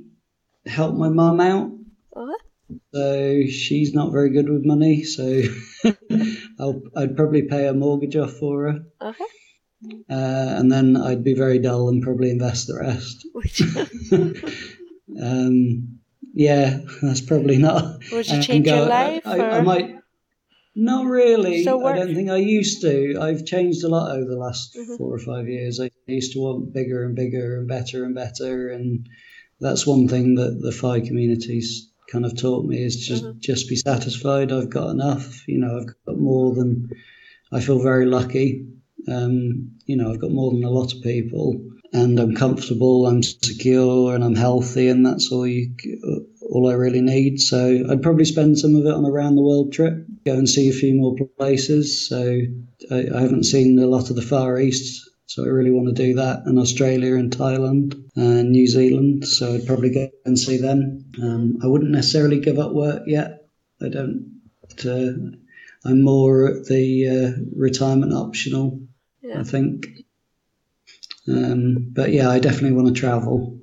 help 0.64 0.94
my 0.94 1.10
mum 1.10 1.40
out. 1.40 1.70
Uh-huh. 2.16 2.78
So 2.94 3.42
she's 3.50 3.92
not 3.92 4.12
very 4.12 4.30
good 4.30 4.48
with 4.48 4.64
money, 4.64 5.04
so 5.04 5.42
I'll, 6.58 6.80
I'd 6.96 7.16
probably 7.18 7.42
pay 7.42 7.66
a 7.66 7.74
mortgage 7.74 8.16
off 8.16 8.32
for 8.32 8.72
her, 8.72 8.78
Okay. 9.10 9.24
uh, 10.10 10.56
and 10.58 10.72
then 10.72 10.96
I'd 10.96 11.22
be 11.22 11.34
very 11.34 11.58
dull 11.58 11.90
and 11.90 12.02
probably 12.02 12.30
invest 12.30 12.68
the 12.68 12.78
rest. 12.80 13.26
Um, 15.22 16.00
yeah, 16.34 16.80
that's 17.00 17.22
probably 17.22 17.56
not. 17.56 18.02
would 18.12 18.28
you 18.28 18.42
change 18.42 18.66
your 18.66 18.86
life? 18.86 19.22
I, 19.24 19.38
or? 19.38 19.50
I 19.50 19.60
might. 19.62 19.95
Not 20.78 21.06
really. 21.06 21.62
Still 21.62 21.86
I 21.86 21.96
don't 21.96 22.14
think 22.14 22.28
I 22.28 22.36
used 22.36 22.82
to. 22.82 23.16
I've 23.18 23.46
changed 23.46 23.82
a 23.82 23.88
lot 23.88 24.14
over 24.14 24.28
the 24.28 24.36
last 24.36 24.76
Mhm. 24.76 24.98
four 24.98 25.14
or 25.14 25.18
five 25.18 25.48
years. 25.48 25.80
I 25.80 25.90
used 26.06 26.32
to 26.34 26.40
want 26.40 26.74
bigger 26.74 27.02
and 27.04 27.16
bigger 27.16 27.56
and 27.58 27.66
better 27.66 28.04
and 28.04 28.14
better, 28.14 28.68
and 28.68 29.08
that's 29.58 29.86
one 29.86 30.06
thing 30.06 30.34
that 30.34 30.60
the 30.60 30.70
FI 30.72 31.00
communities 31.00 31.90
kind 32.12 32.26
of 32.26 32.36
taught 32.36 32.66
me 32.66 32.82
is 32.84 32.96
just 32.96 33.24
Mhm. 33.24 33.40
just 33.40 33.68
be 33.70 33.76
satisfied. 33.76 34.52
I've 34.52 34.68
got 34.68 34.90
enough. 34.90 35.48
You 35.48 35.58
know, 35.58 35.78
I've 35.78 35.86
got 36.04 36.18
more 36.20 36.54
than. 36.54 36.90
I 37.50 37.60
feel 37.60 37.78
very 37.78 38.04
lucky. 38.04 38.66
Um, 39.08 39.70
you 39.86 39.96
know, 39.96 40.12
I've 40.12 40.20
got 40.20 40.32
more 40.32 40.50
than 40.52 40.62
a 40.64 40.70
lot 40.70 40.92
of 40.92 41.00
people, 41.00 41.58
and 41.96 42.18
I'm 42.18 42.34
comfortable. 42.34 43.06
I'm 43.06 43.22
secure, 43.22 44.14
and 44.14 44.22
I'm 44.22 44.34
healthy, 44.34 44.88
and 44.88 45.04
that's 45.06 45.32
all 45.32 45.46
you. 45.46 45.74
All 46.48 46.70
I 46.70 46.74
really 46.74 47.00
need. 47.00 47.40
So 47.40 47.84
I'd 47.90 48.02
probably 48.02 48.24
spend 48.24 48.58
some 48.58 48.76
of 48.76 48.86
it 48.86 48.94
on 48.94 49.04
a 49.04 49.10
round 49.10 49.36
the 49.36 49.42
world 49.42 49.72
trip, 49.72 50.06
go 50.24 50.34
and 50.34 50.48
see 50.48 50.68
a 50.68 50.72
few 50.72 50.94
more 50.94 51.16
places. 51.38 52.08
So 52.08 52.40
I, 52.90 52.98
I 53.14 53.20
haven't 53.20 53.44
seen 53.44 53.78
a 53.78 53.86
lot 53.86 54.10
of 54.10 54.16
the 54.16 54.22
Far 54.22 54.60
East 54.60 55.10
So 55.26 55.44
I 55.44 55.48
really 55.48 55.72
want 55.72 55.88
to 55.88 56.02
do 56.06 56.14
that, 56.14 56.42
and 56.46 56.58
Australia 56.58 57.14
and 57.16 57.36
Thailand 57.36 58.04
and 58.14 58.52
New 58.52 58.66
Zealand. 58.66 59.26
So 59.26 59.54
I'd 59.54 59.66
probably 59.66 59.92
go 59.92 60.08
and 60.24 60.38
see 60.38 60.58
them. 60.58 61.04
Um, 61.20 61.58
I 61.62 61.66
wouldn't 61.66 61.90
necessarily 61.90 62.40
give 62.40 62.58
up 62.58 62.72
work 62.72 63.02
yet. 63.06 63.48
I 63.82 63.88
don't. 63.88 64.40
Uh, 64.84 65.34
I'm 65.84 66.02
more 66.02 66.46
at 66.48 66.66
the 66.66 67.08
uh, 67.08 67.42
retirement 67.56 68.12
optional. 68.12 68.80
Yeah. 69.22 69.40
I 69.40 69.44
think. 69.44 70.05
Um, 71.28 71.88
but 71.92 72.12
yeah, 72.12 72.30
I 72.30 72.38
definitely 72.38 72.72
want 72.72 72.88
to 72.94 73.00
travel. 73.00 73.58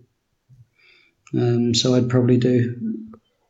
Um, 1.34 1.74
so 1.74 1.96
I'd 1.96 2.10
probably 2.10 2.38
do 2.38 3.08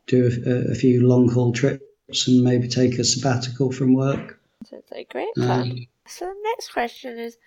do 0.08 0.30
a, 0.46 0.72
a 0.72 0.76
few 0.76 1.08
long 1.08 1.30
haul 1.30 1.52
trips 1.52 2.28
and 2.28 2.44
maybe 2.44 2.68
take 2.68 3.00
a 3.00 3.04
sabbatical 3.04 3.72
from 3.72 3.94
work. 3.94 4.40
Sounds 4.66 4.84
like 4.92 5.08
a 5.10 5.14
great 5.14 5.34
plan. 5.36 5.88
so 6.06 6.26
the 6.26 6.36
next 6.44 6.72
question 6.72 7.18
is 7.18 7.38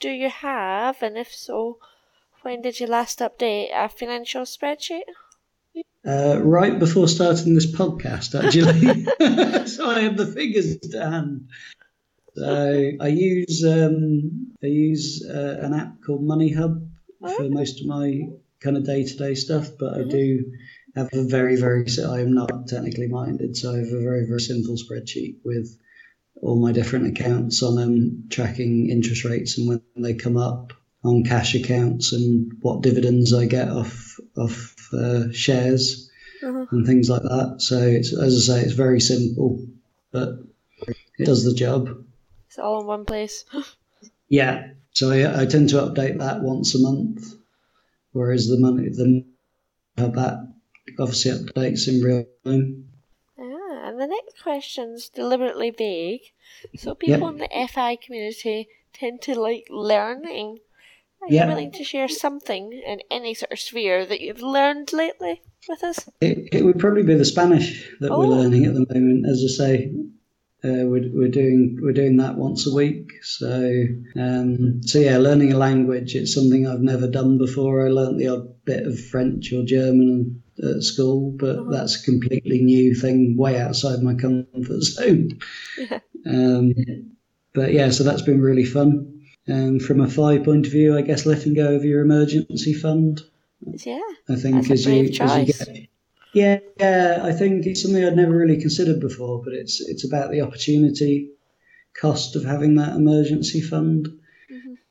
do 0.00 0.10
you 0.10 0.28
have, 0.28 1.02
and 1.02 1.16
if 1.16 1.32
so, 1.32 1.78
when 2.42 2.62
did 2.62 2.80
you 2.80 2.86
last 2.86 3.20
update 3.20 3.68
a 3.72 3.88
financial 3.88 4.42
spreadsheet? 4.42 5.02
Uh, 6.06 6.40
right 6.42 6.78
before 6.78 7.08
starting 7.08 7.54
this 7.54 7.70
podcast, 7.70 8.34
actually. 8.38 9.66
so 9.66 9.90
I 9.90 10.00
have 10.00 10.16
the 10.16 10.26
figures 10.26 10.76
to 10.78 11.00
hand. 11.00 11.48
So 12.36 12.92
I 13.00 13.08
use 13.08 13.64
um, 13.64 14.54
I 14.62 14.66
use 14.66 15.24
uh, 15.28 15.58
an 15.62 15.72
app 15.72 16.02
called 16.02 16.22
Moneyhub 16.22 16.88
for 17.36 17.48
most 17.48 17.80
of 17.80 17.86
my 17.86 18.28
kind 18.60 18.76
of 18.76 18.84
day 18.84 19.04
to 19.04 19.16
day 19.16 19.34
stuff, 19.34 19.70
but 19.78 19.94
I 19.94 20.02
do 20.04 20.52
have 20.94 21.08
a 21.12 21.24
very 21.24 21.56
very 21.56 21.86
I 22.06 22.20
am 22.20 22.34
not 22.34 22.68
technically 22.68 23.08
minded, 23.08 23.56
so 23.56 23.72
I 23.74 23.78
have 23.78 23.88
a 23.92 24.02
very 24.02 24.26
very 24.26 24.40
simple 24.40 24.76
spreadsheet 24.76 25.36
with 25.44 25.78
all 26.42 26.60
my 26.60 26.72
different 26.72 27.06
accounts 27.06 27.62
on 27.62 27.76
them, 27.76 28.24
tracking 28.30 28.90
interest 28.90 29.24
rates 29.24 29.56
and 29.58 29.68
when 29.68 29.82
they 29.96 30.14
come 30.14 30.36
up 30.36 30.74
on 31.04 31.24
cash 31.24 31.54
accounts 31.54 32.12
and 32.12 32.52
what 32.60 32.82
dividends 32.82 33.32
I 33.32 33.46
get 33.46 33.68
off 33.68 34.18
off 34.36 34.76
uh, 34.92 35.32
shares 35.32 36.10
Mhm. 36.42 36.66
and 36.70 36.86
things 36.86 37.08
like 37.08 37.22
that. 37.22 37.56
So 37.60 37.78
it's 37.78 38.12
as 38.12 38.50
I 38.50 38.56
say, 38.60 38.62
it's 38.64 38.74
very 38.74 39.00
simple, 39.00 39.66
but 40.12 40.38
it 41.18 41.24
does 41.24 41.44
the 41.44 41.54
job. 41.54 42.04
It's 42.56 42.64
all 42.64 42.80
in 42.80 42.86
one 42.86 43.04
place. 43.04 43.44
Yeah. 44.28 44.70
So 44.92 45.12
I, 45.12 45.42
I 45.42 45.46
tend 45.46 45.68
to 45.68 45.76
update 45.76 46.18
that 46.18 46.40
once 46.42 46.74
a 46.74 46.80
month, 46.80 47.34
whereas 48.10 48.48
the 48.48 48.58
money 48.58 48.88
the 48.88 49.24
that 49.96 50.52
obviously 50.98 51.30
updates 51.30 51.86
in 51.86 52.02
real 52.02 52.24
time. 52.44 52.88
Ah, 53.38 53.88
and 53.88 54.00
the 54.00 54.06
next 54.08 54.42
question's 54.42 55.08
deliberately 55.10 55.70
vague. 55.70 56.22
So 56.76 56.96
people 56.96 57.28
in 57.28 57.36
the 57.38 57.68
FI 57.72 57.96
community 58.04 58.68
tend 58.94 59.22
to 59.22 59.38
like 59.40 59.68
learning. 59.70 60.58
Are 61.22 61.28
Yeah. 61.30 61.44
you 61.44 61.50
willing 61.50 61.70
to 61.72 61.84
share 61.84 62.08
something 62.08 62.72
in 62.72 62.98
any 63.10 63.34
sort 63.34 63.52
of 63.52 63.60
sphere 63.60 64.04
that 64.06 64.20
you've 64.20 64.42
learned 64.42 64.92
lately 64.92 65.40
with 65.68 65.84
us? 65.84 66.08
It, 66.20 66.48
it 66.52 66.64
would 66.64 66.80
probably 66.80 67.04
be 67.04 67.14
the 67.14 67.24
Spanish 67.24 67.88
that 68.00 68.10
Oh. 68.10 68.18
we're 68.18 68.26
learning 68.38 68.64
at 68.64 68.74
the 68.74 68.86
moment. 68.92 69.26
As 69.28 69.44
I 69.44 69.52
say, 69.62 69.92
uh, 70.64 70.84
we're, 70.84 71.08
we're 71.12 71.28
doing 71.28 71.78
we're 71.80 71.92
doing 71.92 72.16
that 72.16 72.36
once 72.36 72.66
a 72.66 72.74
week. 72.74 73.12
So 73.22 73.84
um, 74.16 74.82
so 74.82 74.98
yeah, 74.98 75.18
learning 75.18 75.52
a 75.52 75.58
language 75.58 76.14
it's 76.14 76.34
something 76.34 76.66
I've 76.66 76.80
never 76.80 77.08
done 77.08 77.38
before. 77.38 77.86
I 77.86 77.90
learnt 77.90 78.18
the 78.18 78.28
odd 78.28 78.64
bit 78.64 78.86
of 78.86 78.98
French 78.98 79.52
or 79.52 79.64
German 79.64 80.42
at 80.58 80.82
school, 80.82 81.32
but 81.32 81.70
that's 81.70 82.00
a 82.00 82.04
completely 82.04 82.62
new 82.62 82.94
thing, 82.94 83.36
way 83.36 83.60
outside 83.60 84.02
my 84.02 84.14
comfort 84.14 84.82
zone. 84.82 85.38
Yeah. 85.78 86.00
Um, 86.26 86.74
but 87.54 87.72
yeah, 87.72 87.90
so 87.90 88.04
that's 88.04 88.22
been 88.22 88.40
really 88.40 88.64
fun. 88.64 89.12
Um, 89.48 89.78
from 89.78 90.00
a 90.00 90.08
FI 90.08 90.38
point 90.38 90.66
of 90.66 90.72
view, 90.72 90.96
I 90.96 91.02
guess 91.02 91.24
letting 91.24 91.54
go 91.54 91.74
of 91.74 91.84
your 91.84 92.02
emergency 92.02 92.74
fund. 92.74 93.20
Yeah. 93.60 94.00
I 94.28 94.34
think 94.34 94.68
as 94.70 94.84
you, 94.86 95.04
as 95.20 95.36
you 95.36 95.44
get 95.46 95.88
yeah, 96.36 96.58
yeah, 96.78 97.20
I 97.22 97.32
think 97.32 97.64
it's 97.64 97.82
something 97.82 98.04
I'd 98.04 98.14
never 98.14 98.36
really 98.36 98.60
considered 98.60 99.00
before, 99.00 99.42
but 99.42 99.54
it's 99.54 99.80
it's 99.80 100.04
about 100.04 100.30
the 100.30 100.42
opportunity 100.42 101.30
cost 101.98 102.36
of 102.36 102.44
having 102.44 102.74
that 102.74 102.94
emergency 102.94 103.62
fund. 103.62 104.06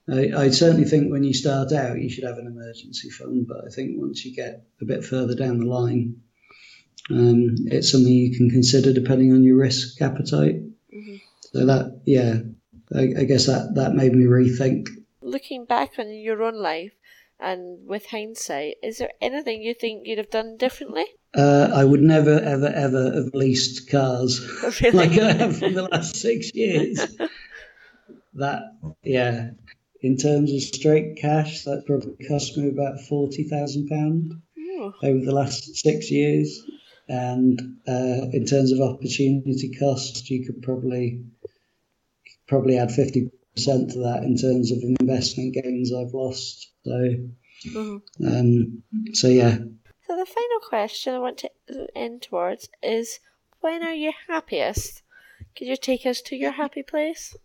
I, 0.09 0.31
I 0.35 0.49
certainly 0.49 0.85
think 0.85 1.11
when 1.11 1.23
you 1.23 1.35
start 1.35 1.71
out, 1.71 2.01
you 2.01 2.09
should 2.09 2.23
have 2.23 2.39
an 2.39 2.47
emergency 2.47 3.11
fund, 3.11 3.45
but 3.47 3.63
I 3.63 3.69
think 3.69 3.91
once 4.01 4.25
you 4.25 4.35
get 4.35 4.65
a 4.81 4.85
bit 4.85 5.05
further 5.05 5.35
down 5.35 5.59
the 5.59 5.67
line, 5.67 6.21
um, 7.11 7.55
it's 7.67 7.91
something 7.91 8.11
you 8.11 8.35
can 8.35 8.49
consider 8.49 8.91
depending 8.91 9.31
on 9.31 9.43
your 9.43 9.57
risk 9.57 10.01
appetite. 10.01 10.61
So 11.51 11.65
that, 11.67 12.01
yeah, 12.05 12.39
I, 12.95 13.21
I 13.21 13.23
guess 13.25 13.45
that 13.45 13.75
that 13.75 13.93
made 13.93 14.13
me 14.13 14.25
rethink. 14.25 14.89
Looking 15.21 15.65
back 15.65 15.99
on 15.99 16.11
your 16.11 16.41
own 16.41 16.55
life 16.55 16.93
and 17.39 17.87
with 17.87 18.07
hindsight, 18.07 18.77
is 18.81 18.97
there 18.97 19.11
anything 19.21 19.61
you 19.61 19.75
think 19.75 20.07
you'd 20.07 20.17
have 20.17 20.31
done 20.31 20.57
differently? 20.57 21.05
Uh, 21.35 21.69
I 21.73 21.83
would 21.83 22.01
never, 22.01 22.39
ever, 22.39 22.67
ever 22.67 23.13
have 23.13 23.33
leased 23.33 23.89
cars. 23.89 24.39
Really? 24.81 24.97
like 24.97 25.19
I 25.19 25.33
have 25.33 25.57
for 25.59 25.69
the 25.69 25.87
last 25.91 26.15
six 26.15 26.51
years. 26.53 27.17
that, 28.35 28.61
yeah, 29.03 29.51
in 30.01 30.17
terms 30.17 30.51
of 30.53 30.61
straight 30.61 31.17
cash, 31.17 31.63
that 31.63 31.83
probably 31.85 32.15
cost 32.27 32.57
me 32.57 32.69
about 32.69 32.99
forty 33.01 33.43
thousand 33.43 33.87
pound 33.89 34.33
over 35.03 35.25
the 35.25 35.33
last 35.33 35.75
six 35.75 36.09
years. 36.11 36.61
And 37.07 37.59
uh, 37.87 38.29
in 38.33 38.45
terms 38.45 38.71
of 38.71 38.79
opportunity 38.81 39.75
cost, 39.77 40.29
you 40.29 40.45
could 40.45 40.61
probably 40.61 41.23
probably 42.47 42.77
add 42.77 42.91
fifty 42.91 43.29
percent 43.55 43.91
to 43.91 43.99
that 43.99 44.23
in 44.23 44.37
terms 44.37 44.71
of 44.71 44.79
investment 44.99 45.53
gains 45.53 45.93
I've 45.93 46.13
lost. 46.13 46.71
So, 46.83 47.15
Mhm. 47.67 48.01
um, 48.25 48.83
so 49.13 49.27
yeah, 49.27 49.57
So 50.07 50.15
the 50.15 50.25
final 50.25 50.59
question 50.67 51.15
I 51.15 51.19
want 51.19 51.39
to 51.39 51.49
end 51.95 52.21
towards 52.21 52.69
is 52.83 53.19
when 53.61 53.81
are 53.81 53.93
you 53.93 54.11
happiest? 54.27 55.01
Could 55.57 55.67
you 55.67 55.77
take 55.77 56.05
us 56.05 56.21
to 56.23 56.35
your 56.35 56.51
happy 56.51 56.83
place? 56.83 57.35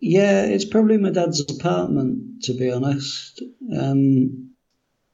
Yeah, 0.00 0.44
it's 0.46 0.64
probably 0.64 0.98
my 0.98 1.10
dad's 1.10 1.40
apartment, 1.40 2.42
to 2.44 2.54
be 2.54 2.72
honest. 2.72 3.40
Um, 3.72 4.50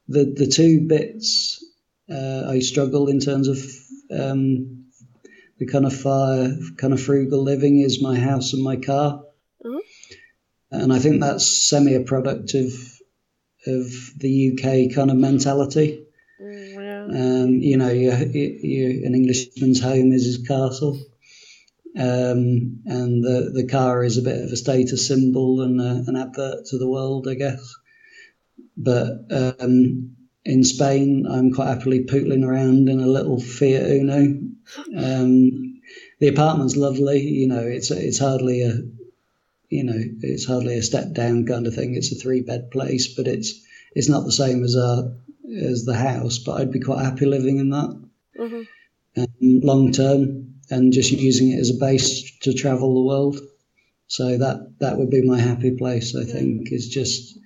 the 0.09 0.25
the 0.25 0.47
two 0.47 0.81
bits 0.81 1.63
uh, 2.11 2.45
I 2.49 2.61
struggle 2.61 3.09
in 3.09 3.21
terms 3.21 3.49
of 3.49 3.59
um, 4.11 4.87
the 5.59 5.67
kind 5.67 5.85
of 5.85 5.95
FIRE, 5.95 6.57
kind 6.79 6.95
of 6.95 7.03
frugal 7.03 7.43
living 7.43 7.81
is 7.81 8.01
my 8.01 8.19
house 8.19 8.55
and 8.55 8.63
my 8.63 8.77
car, 8.77 9.23
Mhm. 9.63 9.81
and 10.71 10.93
I 10.93 10.99
think 11.01 11.21
that's 11.21 11.47
semi 11.47 11.93
a 11.93 12.01
product 12.01 12.55
of 12.55 12.73
of 13.67 13.93
the 14.17 14.31
UK 14.31 14.95
kind 14.95 15.11
of 15.11 15.19
mentality. 15.19 16.07
Um, 17.09 17.61
you 17.61 17.77
know, 17.79 17.89
you, 17.89 18.11
you, 18.13 19.07
an 19.07 19.15
Englishman's 19.15 19.81
home 19.81 20.13
is 20.13 20.27
his 20.27 20.47
castle, 20.47 21.01
um, 21.97 22.83
and 22.85 23.25
the 23.25 23.51
the 23.55 23.67
car 23.67 24.05
is 24.05 24.19
a 24.19 24.23
bit 24.23 24.45
of 24.45 24.53
a 24.53 24.57
status 24.57 25.09
symbol 25.09 25.63
and 25.63 25.81
a, 25.81 26.05
an 26.07 26.17
advert 26.17 26.67
to 26.67 26.79
the 26.79 26.89
world, 26.89 27.27
I 27.27 27.35
guess. 27.35 27.75
But 28.77 29.25
um, 29.31 30.17
in 30.45 30.65
Spain, 30.65 31.27
I'm 31.29 31.53
quite 31.53 31.69
happily 31.69 32.05
pootling 32.05 32.47
around 32.47 32.89
in 32.89 33.01
a 33.01 33.07
little 33.07 33.41
Fiat 33.41 33.91
Uno. 33.91 34.39
Um, 34.97 35.81
the 36.21 36.29
apartment's 36.29 36.77
lovely. 36.77 37.21
You 37.23 37.49
know, 37.49 37.63
it's 37.63 37.91
it's 37.91 38.19
hardly 38.19 38.63
a 38.63 38.81
you 39.71 39.85
know 39.85 39.99
it's 40.21 40.47
hardly 40.47 40.77
a 40.77 40.83
step 40.83 41.13
down 41.13 41.47
kind 41.47 41.67
of 41.67 41.75
thing. 41.75 41.95
It's 41.95 42.13
a 42.13 42.17
three 42.17 42.43
bed 42.43 42.71
place, 42.71 43.15
but 43.15 43.27
it's 43.27 43.65
it's 43.95 44.09
not 44.09 44.25
the 44.25 44.33
same 44.33 44.63
as 44.63 44.77
our 44.77 45.13
as 45.57 45.85
the 45.85 45.95
house. 45.95 46.39
But 46.39 46.61
I'd 46.61 46.73
be 46.73 46.81
quite 46.81 47.05
happy 47.05 47.27
living 47.27 47.59
in 47.59 47.71
that 47.71 47.97
Mhm. 48.39 48.67
um, 49.17 49.27
long 49.41 49.93
term 49.93 50.55
and 50.71 50.93
just 50.93 51.11
using 51.11 51.51
it 51.51 51.61
as 51.61 51.71
a 51.71 51.75
base 51.75 52.31
to 52.41 52.53
travel 52.53 52.95
the 52.95 53.03
world. 53.03 53.41
So 54.07 54.39
that 54.39 54.79
that 54.81 54.99
would 54.99 55.11
be 55.11 55.23
my 55.23 55.39
happy 55.39 55.73
place. 55.73 56.15
I 56.15 56.25
think 56.25 56.73
is 56.73 56.89
just 56.89 57.39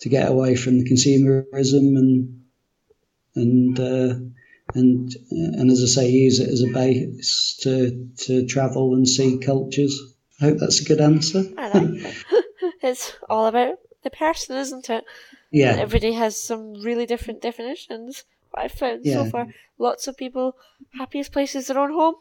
to 0.00 0.08
get 0.08 0.28
away 0.28 0.56
from 0.56 0.78
the 0.78 0.88
consumerism 0.88 1.96
and 1.96 2.42
and 3.34 3.78
uh, 3.78 4.14
and 4.74 5.14
and 5.30 5.70
as 5.70 5.82
I 5.82 5.86
say, 5.86 6.10
use 6.10 6.40
it 6.40 6.48
as 6.48 6.62
a 6.62 6.72
base 6.72 7.58
to 7.62 8.08
to 8.26 8.46
travel 8.46 8.94
and 8.94 9.08
see 9.08 9.38
cultures. 9.38 10.14
I 10.40 10.46
hope 10.46 10.58
that's 10.58 10.80
a 10.80 10.84
good 10.84 11.00
answer. 11.00 11.44
I 11.56 11.68
like 11.68 11.88
it. 11.92 12.24
it's 12.82 13.12
all 13.28 13.46
about 13.46 13.76
the 14.02 14.10
person, 14.10 14.56
isn't 14.56 14.90
it? 14.90 15.04
Yeah, 15.52 15.76
Everybody 15.78 16.12
has 16.14 16.40
some 16.42 16.74
really 16.82 17.06
different 17.06 17.40
definitions. 17.42 18.24
I've 18.54 18.72
found 18.72 19.04
so 19.04 19.24
far 19.30 19.46
lots 19.78 20.08
of 20.08 20.16
people 20.16 20.56
happiest 20.98 21.32
place 21.32 21.54
is 21.54 21.66
their 21.68 21.78
own 21.78 21.92
home. 21.92 22.16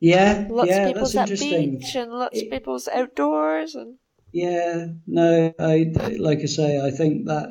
yeah, 0.00 0.46
Lots 0.50 0.68
yeah. 0.70 0.82
of 0.86 0.88
people's 0.94 1.16
at 1.16 1.28
beach 1.28 1.94
and 1.94 2.10
lots 2.12 2.40
of 2.40 2.50
people's 2.50 2.88
outdoors 2.88 3.74
and 3.74 3.96
Yeah, 4.32 4.86
no, 5.06 5.52
I 5.58 5.92
like 6.18 6.40
I 6.40 6.46
say, 6.46 6.80
I 6.80 6.90
think 6.90 7.26
that 7.26 7.48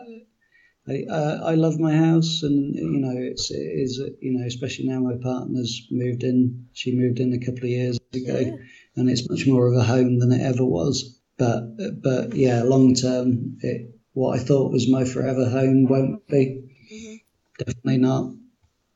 I 0.89 1.05
uh, 1.09 1.37
I 1.51 1.53
love 1.55 1.79
my 1.79 1.95
house, 1.95 2.41
and 2.41 2.73
you 2.75 2.99
know, 3.05 3.13
it's 3.15 3.51
it 3.51 3.57
is 3.85 4.01
you 4.19 4.31
know, 4.33 4.45
especially 4.47 4.87
now 4.87 4.99
my 4.99 5.13
partner's 5.21 5.87
moved 5.91 6.23
in. 6.23 6.65
She 6.73 6.95
moved 6.97 7.19
in 7.19 7.33
a 7.33 7.39
couple 7.45 7.65
of 7.65 7.69
years 7.69 7.99
ago, 8.13 8.39
Yeah. 8.39 8.55
and 8.95 9.09
it's 9.09 9.29
much 9.29 9.45
more 9.45 9.67
of 9.67 9.75
a 9.77 9.83
home 9.83 10.17
than 10.19 10.31
it 10.31 10.41
ever 10.41 10.65
was. 10.65 11.19
but 11.37 11.61
but 12.01 12.33
yeah, 12.33 12.63
long 12.63 12.95
term, 12.95 13.57
it 13.61 13.93
what 14.13 14.39
I 14.39 14.43
thought 14.43 14.71
was 14.71 14.89
my 14.89 15.05
forever 15.05 15.49
home 15.49 15.87
won't 15.87 16.27
be. 16.27 16.69
Mm-hmm. 16.91 17.15
Definitely 17.57 17.97
not. 17.97 18.33